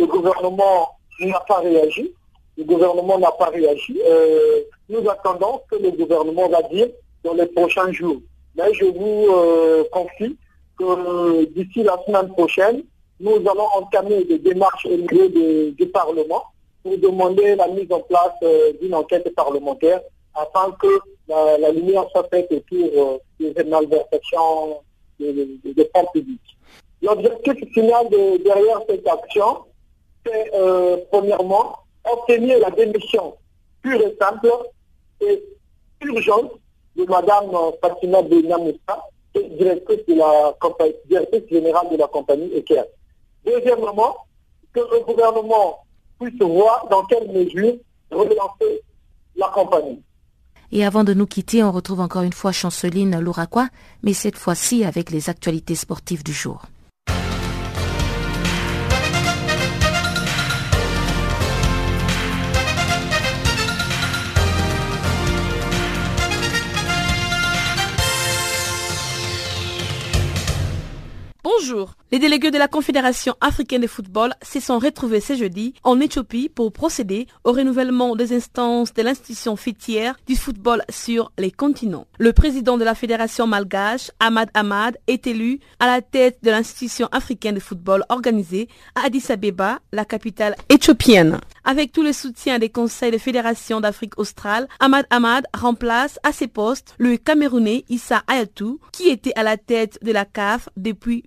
le 0.00 0.06
gouvernement 0.06 0.88
n'a 1.20 1.40
pas 1.40 1.60
réagi. 1.60 2.12
Le 2.60 2.66
gouvernement 2.66 3.18
n'a 3.18 3.30
pas 3.30 3.46
réagi. 3.46 3.98
Euh, 4.06 4.60
nous 4.90 5.08
attendons 5.08 5.62
ce 5.64 5.76
que 5.78 5.82
le 5.82 5.92
gouvernement 5.92 6.46
va 6.50 6.60
dire 6.64 6.88
dans 7.24 7.32
les 7.32 7.46
prochains 7.46 7.90
jours. 7.90 8.18
Mais 8.54 8.74
je 8.74 8.84
vous 8.84 9.26
euh, 9.30 9.84
confie 9.90 10.36
que 10.78 11.44
d'ici 11.46 11.82
la 11.82 11.98
semaine 12.06 12.28
prochaine, 12.28 12.82
nous 13.18 13.36
allons 13.36 13.68
entamer 13.76 14.24
des 14.24 14.38
démarches 14.38 14.84
au 14.84 14.94
niveau 14.94 15.28
du 15.72 15.86
Parlement 15.86 16.44
pour 16.82 16.98
demander 16.98 17.56
la 17.56 17.66
mise 17.68 17.90
en 17.90 18.00
place 18.00 18.34
euh, 18.42 18.74
d'une 18.82 18.94
enquête 18.94 19.34
parlementaire 19.34 20.02
afin 20.34 20.70
que 20.82 21.00
la, 21.28 21.72
lumière 21.72 22.04
soit 22.12 22.28
faite 22.30 22.52
autour 22.52 23.20
des 23.38 23.64
malversations 23.64 24.80
des 25.18 25.90
fonds 25.94 26.06
publics. 26.12 26.58
L'objectif 27.00 27.72
final 27.72 28.06
derrière 28.44 28.80
cette 28.86 29.06
action, 29.08 29.64
c'est 30.26 30.50
euh, 30.54 30.98
premièrement 31.10 31.79
obtenir 32.04 32.58
la 32.58 32.70
démission 32.70 33.34
pure 33.82 34.00
et 34.00 34.16
simple 34.20 34.50
et 35.20 35.42
urgente 36.02 36.52
de 36.96 37.04
Mme 37.04 37.72
Fatima 37.82 38.22
Benamoussa, 38.22 39.04
directrice, 39.34 40.06
de 40.06 40.14
la 40.14 40.56
directrice 41.06 41.48
générale 41.50 41.88
de 41.90 41.96
la 41.96 42.08
compagnie 42.08 42.50
EKR. 42.56 42.84
Deuxièmement, 43.44 44.16
que 44.72 44.80
le 44.80 45.04
gouvernement 45.04 45.84
puisse 46.18 46.40
voir 46.40 46.86
dans 46.90 47.04
quelle 47.04 47.28
mesure 47.30 47.74
relancer 48.10 48.82
la 49.36 49.48
compagnie. 49.48 50.02
Et 50.72 50.84
avant 50.84 51.02
de 51.02 51.14
nous 51.14 51.26
quitter, 51.26 51.64
on 51.64 51.72
retrouve 51.72 52.00
encore 52.00 52.22
une 52.22 52.32
fois 52.32 52.52
Chanceline 52.52 53.18
Louraquois, 53.18 53.68
mais 54.02 54.12
cette 54.12 54.36
fois-ci 54.36 54.84
avec 54.84 55.10
les 55.10 55.28
actualités 55.28 55.74
sportives 55.74 56.22
du 56.22 56.32
jour. 56.32 56.62
Bonjour. 71.60 71.99
Les 72.12 72.18
délégués 72.18 72.50
de 72.50 72.58
la 72.58 72.66
Confédération 72.66 73.36
africaine 73.40 73.82
de 73.82 73.86
football 73.86 74.34
se 74.42 74.58
sont 74.58 74.80
retrouvés 74.80 75.20
ce 75.20 75.36
jeudi 75.36 75.74
en 75.84 76.00
Éthiopie 76.00 76.48
pour 76.48 76.72
procéder 76.72 77.28
au 77.44 77.52
renouvellement 77.52 78.16
des 78.16 78.34
instances 78.34 78.92
de 78.92 79.02
l'institution 79.02 79.54
fêtière 79.54 80.16
du 80.26 80.34
football 80.34 80.82
sur 80.88 81.30
les 81.38 81.52
continents. 81.52 82.08
Le 82.18 82.32
président 82.32 82.78
de 82.78 82.82
la 82.82 82.96
Fédération 82.96 83.46
malgache, 83.46 84.10
Ahmad 84.18 84.50
Ahmad, 84.54 84.98
est 85.06 85.28
élu 85.28 85.60
à 85.78 85.86
la 85.86 86.02
tête 86.02 86.38
de 86.42 86.50
l'institution 86.50 87.06
africaine 87.12 87.54
de 87.54 87.60
football 87.60 88.02
organisée 88.08 88.66
à 88.96 89.06
Addis 89.06 89.30
Abeba, 89.30 89.78
la 89.92 90.04
capitale 90.04 90.56
éthiopienne. 90.68 91.38
Avec 91.62 91.92
tout 91.92 92.02
le 92.02 92.12
soutien 92.12 92.58
des 92.58 92.70
conseils 92.70 93.12
de 93.12 93.18
fédération 93.18 93.80
d'Afrique 93.80 94.18
australe, 94.18 94.66
Ahmad 94.80 95.06
Ahmad 95.10 95.44
remplace 95.56 96.18
à 96.24 96.32
ses 96.32 96.48
postes 96.48 96.96
le 96.98 97.16
Camerounais 97.18 97.84
Issa 97.88 98.24
Ayatou, 98.26 98.80
qui 98.90 99.10
était 99.10 99.34
à 99.36 99.44
la 99.44 99.56
tête 99.56 100.00
de 100.02 100.10
la 100.10 100.24
CAF 100.24 100.68
depuis 100.76 101.22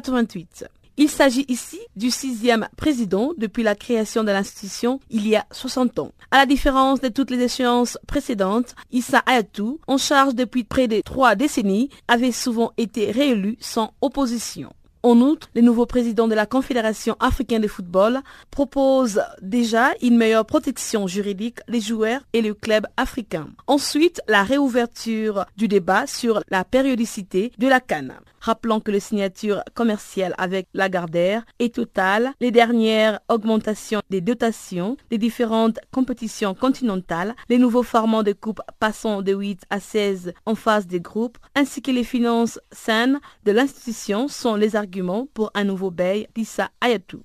1940. 0.00 0.70
Il 0.98 1.10
s'agit 1.10 1.44
ici 1.48 1.78
du 1.94 2.10
sixième 2.10 2.68
président 2.76 3.32
depuis 3.36 3.62
la 3.62 3.74
création 3.74 4.24
de 4.24 4.30
l'institution 4.30 4.98
il 5.10 5.28
y 5.28 5.36
a 5.36 5.44
60 5.50 5.98
ans. 5.98 6.12
À 6.30 6.38
la 6.38 6.46
différence 6.46 7.02
de 7.02 7.08
toutes 7.08 7.30
les 7.30 7.42
échéances 7.42 7.98
précédentes, 8.06 8.74
Issa 8.92 9.22
Ayatou, 9.26 9.78
en 9.86 9.98
charge 9.98 10.34
depuis 10.34 10.64
près 10.64 10.88
de 10.88 11.02
trois 11.02 11.34
décennies, 11.34 11.90
avait 12.08 12.32
souvent 12.32 12.72
été 12.78 13.10
réélu 13.10 13.58
sans 13.60 13.92
opposition. 14.00 14.72
En 15.02 15.20
outre, 15.20 15.50
le 15.54 15.60
nouveau 15.60 15.86
président 15.86 16.26
de 16.26 16.34
la 16.34 16.46
Confédération 16.46 17.14
africaine 17.20 17.62
de 17.62 17.68
football 17.68 18.22
propose 18.50 19.22
déjà 19.40 19.92
une 20.02 20.16
meilleure 20.16 20.46
protection 20.46 21.06
juridique 21.06 21.60
des 21.68 21.80
joueurs 21.80 22.22
et 22.32 22.42
les 22.42 22.54
clubs 22.54 22.86
africains. 22.96 23.50
Ensuite, 23.68 24.20
la 24.26 24.42
réouverture 24.42 25.44
du 25.56 25.68
débat 25.68 26.08
sur 26.08 26.40
la 26.48 26.64
périodicité 26.64 27.52
de 27.58 27.68
la 27.68 27.78
canne. 27.78 28.14
Rappelons 28.46 28.78
que 28.78 28.92
les 28.92 29.00
signatures 29.00 29.64
commerciales 29.74 30.32
avec 30.38 30.68
Lagardère 30.72 31.44
est 31.58 31.74
totale. 31.74 32.32
Les 32.40 32.52
dernières 32.52 33.18
augmentations 33.28 34.02
des 34.08 34.20
dotations 34.20 34.96
des 35.10 35.18
différentes 35.18 35.80
compétitions 35.92 36.54
continentales, 36.54 37.34
les 37.48 37.58
nouveaux 37.58 37.82
formats 37.82 38.22
de 38.22 38.32
coupe 38.32 38.60
passant 38.78 39.20
de 39.20 39.34
8 39.34 39.62
à 39.68 39.80
16 39.80 40.32
en 40.46 40.54
phase 40.54 40.86
des 40.86 41.00
groupes, 41.00 41.38
ainsi 41.56 41.82
que 41.82 41.90
les 41.90 42.04
finances 42.04 42.60
saines 42.70 43.18
de 43.44 43.50
l'institution 43.50 44.28
sont 44.28 44.54
les 44.54 44.76
arguments 44.76 45.26
pour 45.34 45.50
un 45.54 45.64
nouveau 45.64 45.90
bail 45.90 46.28
d'Issa 46.36 46.68
Ayatou. 46.80 47.24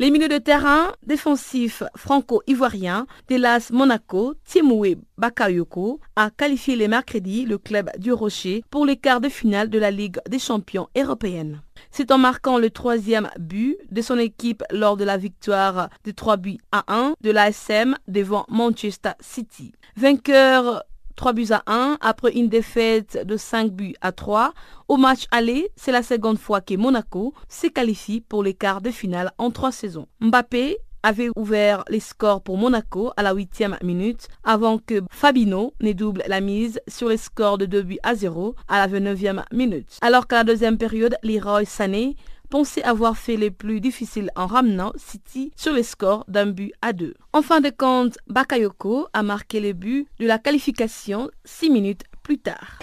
Les 0.00 0.12
milieux 0.12 0.28
de 0.28 0.38
terrain 0.38 0.92
défensifs 1.04 1.82
franco-ivoiriens 1.96 3.08
d'Elas 3.26 3.70
Monaco, 3.72 4.34
Timoué 4.44 4.96
Bakayoko, 5.16 5.98
a 6.14 6.30
qualifié 6.30 6.76
les 6.76 6.86
mercredis 6.86 7.44
le 7.44 7.58
club 7.58 7.90
du 7.98 8.12
Rocher 8.12 8.62
pour 8.70 8.86
les 8.86 8.96
quarts 8.96 9.20
de 9.20 9.28
finale 9.28 9.70
de 9.70 9.78
la 9.80 9.90
Ligue 9.90 10.20
des 10.28 10.38
champions 10.38 10.86
européenne. 10.96 11.62
C'est 11.90 12.12
en 12.12 12.18
marquant 12.18 12.58
le 12.58 12.70
troisième 12.70 13.28
but 13.40 13.76
de 13.90 14.00
son 14.00 14.18
équipe 14.18 14.62
lors 14.70 14.96
de 14.96 15.02
la 15.02 15.16
victoire 15.16 15.88
de 16.04 16.12
3 16.12 16.36
buts 16.36 16.58
à 16.70 16.84
1 16.86 17.14
de 17.20 17.30
l'ASM 17.32 17.96
devant 18.06 18.46
Manchester 18.48 19.14
City. 19.18 19.72
Vainqueur 19.96 20.84
3 21.18 21.32
buts 21.32 21.48
à 21.50 21.64
1 21.66 21.98
après 22.00 22.32
une 22.32 22.48
défaite 22.48 23.26
de 23.26 23.36
5 23.36 23.72
buts 23.72 23.94
à 24.00 24.12
3. 24.12 24.52
Au 24.86 24.96
match 24.96 25.24
aller, 25.32 25.68
c'est 25.74 25.90
la 25.90 26.04
seconde 26.04 26.38
fois 26.38 26.60
que 26.60 26.76
Monaco 26.76 27.34
se 27.48 27.66
qualifie 27.66 28.20
pour 28.20 28.44
les 28.44 28.54
quarts 28.54 28.80
de 28.80 28.92
finale 28.92 29.32
en 29.36 29.50
trois 29.50 29.72
saisons. 29.72 30.06
Mbappé 30.20 30.78
avait 31.02 31.30
ouvert 31.36 31.84
les 31.88 31.98
scores 31.98 32.40
pour 32.40 32.56
Monaco 32.56 33.10
à 33.16 33.24
la 33.24 33.32
huitième 33.32 33.76
minute 33.82 34.28
avant 34.44 34.78
que 34.78 35.02
Fabino 35.10 35.74
ne 35.80 35.92
double 35.92 36.22
la 36.28 36.40
mise 36.40 36.80
sur 36.86 37.08
les 37.08 37.16
scores 37.16 37.58
de 37.58 37.66
2 37.66 37.82
buts 37.82 37.98
à 38.04 38.14
0 38.14 38.54
à 38.68 38.86
la 38.86 39.00
29e 39.00 39.42
minute. 39.52 39.98
Alors 40.00 40.28
qu'à 40.28 40.36
la 40.36 40.44
deuxième 40.44 40.78
période, 40.78 41.16
Leroy 41.24 41.64
Sané 41.64 42.14
pensait 42.50 42.82
avoir 42.82 43.16
fait 43.16 43.36
les 43.36 43.50
plus 43.50 43.80
difficiles 43.80 44.30
en 44.36 44.46
ramenant 44.46 44.92
City 44.96 45.52
sur 45.56 45.72
les 45.72 45.82
scores 45.82 46.24
d'un 46.28 46.46
but 46.46 46.72
à 46.82 46.92
deux. 46.92 47.14
En 47.32 47.42
fin 47.42 47.60
de 47.60 47.70
compte, 47.70 48.18
Bakayoko 48.28 49.08
a 49.12 49.22
marqué 49.22 49.60
le 49.60 49.72
but 49.72 50.06
de 50.18 50.26
la 50.26 50.38
qualification 50.38 51.30
six 51.44 51.70
minutes 51.70 52.04
plus 52.22 52.38
tard. 52.38 52.78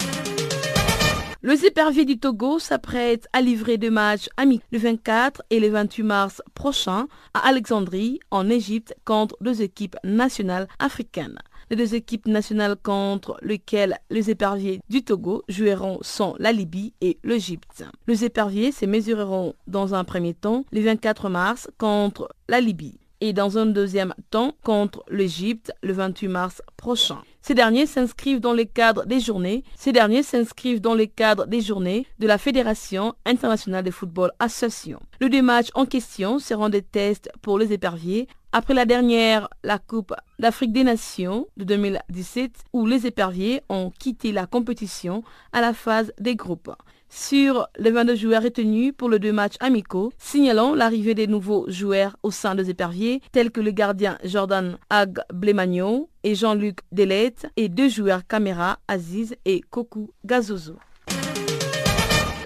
Le 1.46 1.64
éperviers 1.64 2.06
du 2.06 2.18
Togo 2.18 2.58
s'apprête 2.58 3.28
à 3.32 3.40
livrer 3.40 3.78
deux 3.78 3.92
matchs 3.92 4.30
amis 4.36 4.62
le 4.72 4.80
24 4.80 5.44
et 5.52 5.60
le 5.60 5.70
28 5.70 6.02
mars 6.02 6.42
prochain 6.56 7.08
à 7.36 7.48
Alexandrie, 7.48 8.20
en 8.32 8.50
Égypte, 8.50 8.96
contre 9.06 9.38
deux 9.42 9.62
équipes 9.62 9.96
nationales 10.04 10.68
africaines. 10.80 11.38
Les 11.70 11.76
deux 11.76 11.96
équipes 11.96 12.28
nationales 12.28 12.76
contre 12.76 13.38
lesquelles 13.42 13.98
les 14.12 14.30
éperviers 14.30 14.82
du 14.90 15.04
Togo 15.04 15.44
joueront 15.48 15.98
sont 16.02 16.36
la 16.38 16.52
Libye 16.52 16.94
et 17.02 17.18
l'Égypte. 17.24 17.84
Les 18.08 18.24
éperviers 18.24 18.72
se 18.72 18.86
mesureront 18.86 19.56
dans 19.66 19.96
un 19.96 20.04
premier 20.04 20.36
temps 20.36 20.64
le 20.72 20.82
24 20.82 21.30
mars 21.30 21.68
contre 21.78 22.30
la 22.48 22.62
Libye 22.62 23.00
et 23.22 23.34
dans 23.34 23.58
un 23.58 23.66
deuxième 23.66 24.14
temps 24.30 24.54
contre 24.64 25.04
l'Égypte 25.10 25.72
le 25.82 25.94
28 25.94 26.28
mars 26.28 26.62
prochain. 26.78 27.24
Ces 27.42 27.54
derniers 27.54 27.86
s'inscrivent 27.86 28.40
dans 28.40 28.54
le 28.54 28.66
cadre 28.66 29.06
des 29.06 29.20
journées. 29.20 29.64
Des 29.86 31.62
journées 31.62 32.08
de 32.20 32.28
la 32.28 32.38
Fédération 32.38 33.14
internationale 33.26 33.84
de 33.84 33.92
football 33.92 34.32
association. 34.40 35.00
Les 35.22 35.30
deux 35.30 35.42
matchs 35.42 35.70
en 35.76 35.86
question 35.86 36.40
seront 36.40 36.70
des 36.70 36.82
tests 36.82 37.30
pour 37.42 37.58
les 37.58 37.72
éperviers 37.72 38.28
après 38.56 38.74
la 38.74 38.86
dernière, 38.86 39.50
la 39.66 39.80
Coupe 39.80 40.14
d'Afrique 40.40 40.72
des 40.72 40.86
Nations 40.86 41.46
de 41.58 41.66
2017, 41.66 42.52
où 42.72 42.86
les 42.86 43.06
éperviers 43.06 43.62
ont 43.68 43.92
quitté 44.00 44.32
la 44.32 44.46
compétition 44.46 45.24
à 45.52 45.60
la 45.60 45.74
phase 45.74 46.14
des 46.22 46.38
groupes 46.38 46.72
sur 47.10 47.68
les 47.78 47.92
22 47.92 48.16
joueurs 48.16 48.44
retenus 48.44 48.94
pour 48.98 49.10
les 49.10 49.20
deux 49.20 49.34
matchs 49.34 49.58
amicaux, 49.60 50.14
signalant 50.18 50.74
l'arrivée 50.74 51.16
des 51.16 51.28
nouveaux 51.28 51.66
joueurs 51.68 52.16
au 52.24 52.32
sein 52.32 52.56
des 52.56 52.70
éperviers, 52.70 53.22
tels 53.34 53.52
que 53.52 53.60
le 53.60 53.72
gardien 53.72 54.18
Jordan 54.24 54.78
Agblемagno 54.90 56.10
et 56.24 56.34
Jean-Luc 56.34 56.80
Delette, 56.94 57.48
et 57.58 57.68
deux 57.68 57.90
joueurs 57.90 58.26
caméra 58.26 58.80
Aziz 58.88 59.36
et 59.44 59.60
Koku 59.70 60.12
Gazozo. 60.24 60.78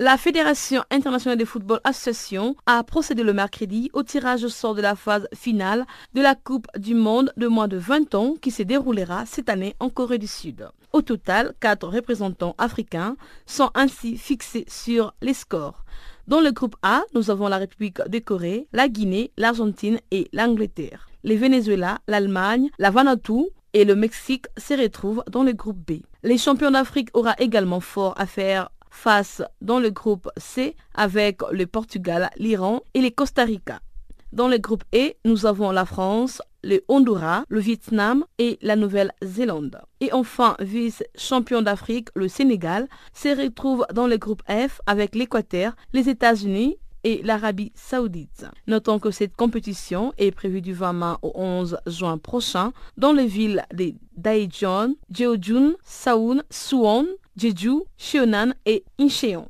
La 0.01 0.15
Fédération 0.15 0.81
internationale 0.91 1.37
de 1.37 1.43
football 1.43 1.81
association 1.83 2.55
a 2.65 2.81
procédé 2.85 3.21
le 3.21 3.33
mercredi 3.33 3.89
au 3.91 4.01
tirage 4.01 4.45
au 4.45 4.47
sort 4.47 4.73
de 4.73 4.81
la 4.81 4.95
phase 4.95 5.27
finale 5.35 5.85
de 6.13 6.21
la 6.21 6.35
Coupe 6.35 6.67
du 6.77 6.95
monde 6.95 7.33
de 7.35 7.47
moins 7.47 7.67
de 7.67 7.75
20 7.75 8.15
ans 8.15 8.35
qui 8.41 8.49
se 8.49 8.63
déroulera 8.63 9.25
cette 9.25 9.49
année 9.49 9.75
en 9.81 9.89
Corée 9.89 10.17
du 10.17 10.25
Sud. 10.25 10.69
Au 10.93 11.01
total, 11.01 11.53
quatre 11.59 11.89
représentants 11.89 12.55
africains 12.57 13.17
sont 13.45 13.71
ainsi 13.75 14.15
fixés 14.15 14.63
sur 14.69 15.13
les 15.21 15.33
scores. 15.33 15.83
Dans 16.29 16.39
le 16.39 16.51
groupe 16.51 16.77
A, 16.81 17.03
nous 17.13 17.29
avons 17.29 17.49
la 17.49 17.57
République 17.57 18.01
de 18.07 18.19
Corée, 18.19 18.67
la 18.71 18.87
Guinée, 18.87 19.33
l'Argentine 19.35 19.99
et 20.11 20.29
l'Angleterre. 20.31 21.09
Les 21.25 21.35
Venezuela, 21.35 21.99
l'Allemagne, 22.07 22.69
la 22.79 22.89
Vanuatu 22.89 23.49
et 23.73 23.83
le 23.83 23.95
Mexique 23.95 24.45
se 24.57 24.81
retrouvent 24.81 25.25
dans 25.29 25.43
le 25.43 25.51
groupe 25.51 25.79
B. 25.85 26.03
Les 26.23 26.37
champions 26.37 26.71
d'Afrique 26.71 27.09
aura 27.13 27.35
également 27.37 27.81
fort 27.81 28.13
à 28.17 28.25
faire 28.25 28.69
face 28.89 29.41
dans 29.61 29.79
le 29.79 29.89
groupe 29.89 30.29
C 30.37 30.75
avec 30.93 31.41
le 31.51 31.65
Portugal, 31.65 32.29
l'Iran 32.37 32.81
et 32.93 33.01
les 33.01 33.11
Costa 33.11 33.43
Rica. 33.43 33.79
Dans 34.31 34.47
le 34.47 34.59
groupe 34.59 34.83
E, 34.93 35.13
nous 35.25 35.47
avons 35.47 35.71
la 35.71 35.85
France, 35.85 36.41
le 36.63 36.81
Honduras, 36.87 37.43
le 37.49 37.59
Vietnam 37.59 38.25
et 38.37 38.59
la 38.61 38.75
Nouvelle-Zélande. 38.75 39.81
Et 40.01 40.13
enfin, 40.13 40.55
vice-champion 40.59 41.63
d'Afrique, 41.63 42.09
le 42.15 42.27
Sénégal, 42.27 42.87
se 43.13 43.29
retrouve 43.29 43.87
dans 43.93 44.05
le 44.05 44.17
groupe 44.17 44.43
F 44.47 44.81
avec 44.85 45.15
l'Équateur, 45.15 45.75
les 45.93 46.09
États-Unis 46.09 46.77
et 47.03 47.21
l'Arabie 47.23 47.71
saoudite. 47.75 48.45
Notons 48.67 48.99
que 48.99 49.09
cette 49.09 49.35
compétition 49.35 50.13
est 50.17 50.31
prévue 50.31 50.61
du 50.61 50.73
20 50.73 50.93
mai 50.93 51.13
au 51.21 51.31
11 51.33 51.79
juin 51.87 52.17
prochain 52.17 52.71
dans 52.97 53.13
les 53.13 53.25
villes 53.25 53.63
de 53.73 53.93
Daejeon, 54.17 54.95
Jeojun, 55.11 55.73
Saoun, 55.81 56.43
Suwon, 56.49 57.07
Jeju, 57.39 57.85
Cheonan 57.97 58.53
e 58.65 58.83
Incheon. 58.97 59.45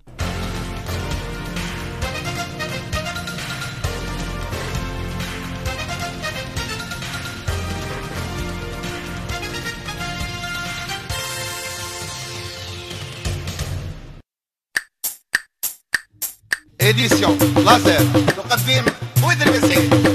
Edição, 16.77 17.35
laser, 17.65 17.99
magazine, 18.37 18.85
muito 19.19 20.08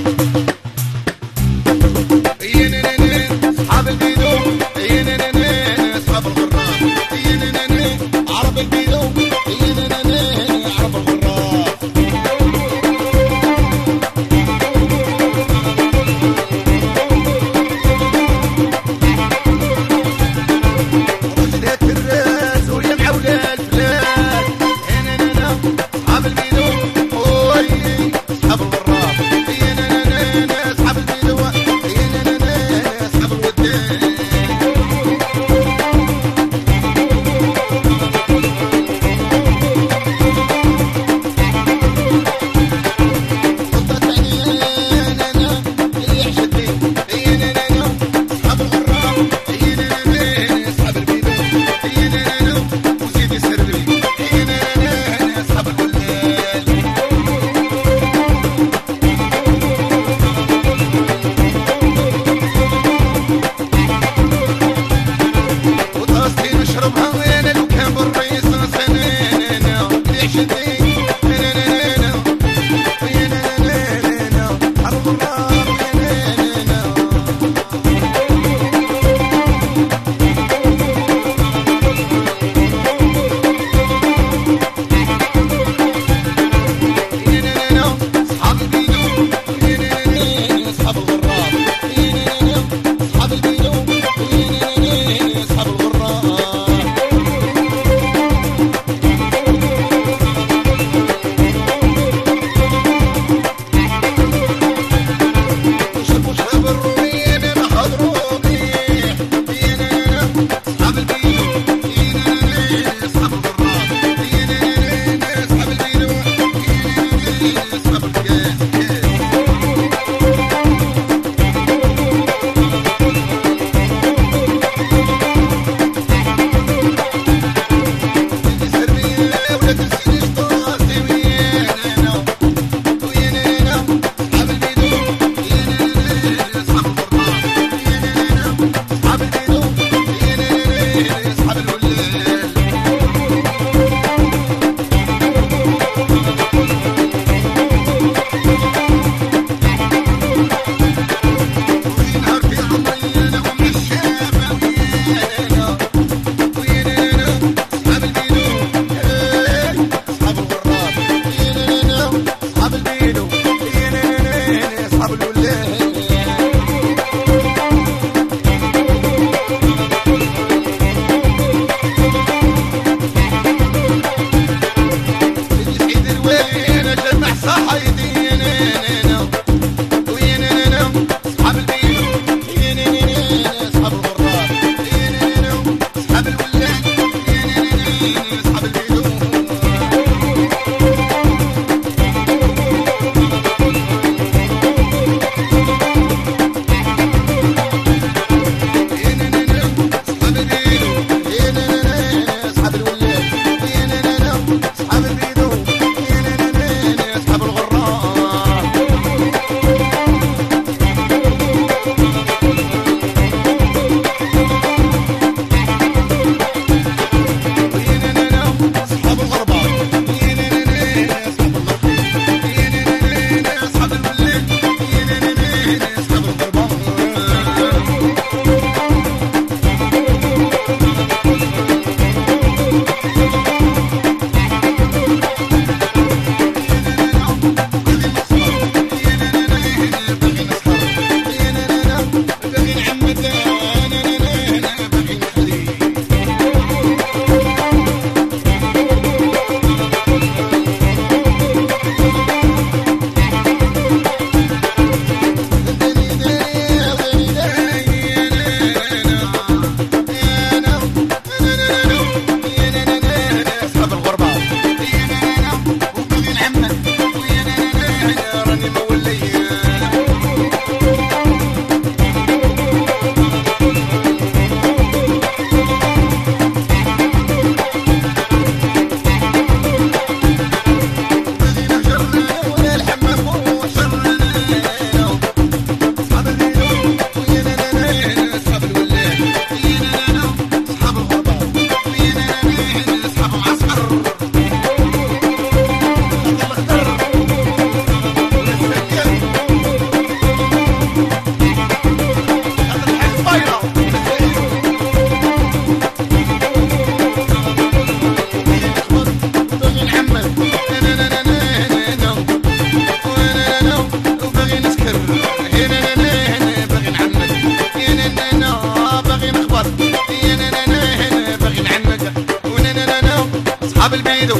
أصحاب 323.85 323.95
البيدو 323.95 324.37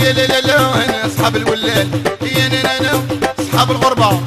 يا 0.00 0.12
ليل 0.12 0.32
أصحاب 1.06 1.36
الولاد. 1.36 1.88
يا 2.22 2.48
نانا 2.48 3.02
أصحاب 3.40 3.70
الغربة. 3.70 4.20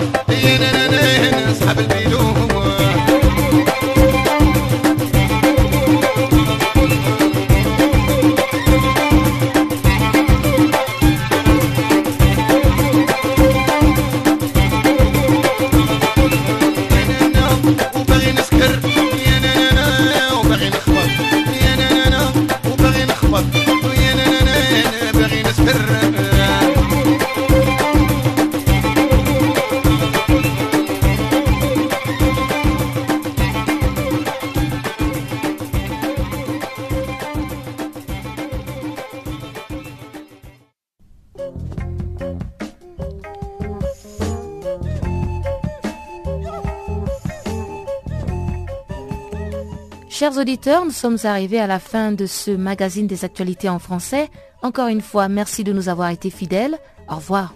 Auditeurs, 50.44 50.84
nous 50.84 50.91
sommes 50.91 51.20
arrivés 51.24 51.62
à 51.62 51.68
la 51.68 51.80
fin 51.80 52.12
de 52.12 52.26
ce 52.26 52.52
magazine 52.52 53.08
des 53.08 53.24
actualités 53.24 53.70
en 53.70 53.80
français. 53.80 54.30
Encore 54.62 54.89
une 54.89 55.00
fois, 55.00 55.30
merci 55.30 55.64
de 55.64 55.72
nous 55.72 55.88
avoir 55.88 56.10
été 56.10 56.30
fidèles. 56.30 56.78
Au 57.08 57.16
revoir. 57.16 57.56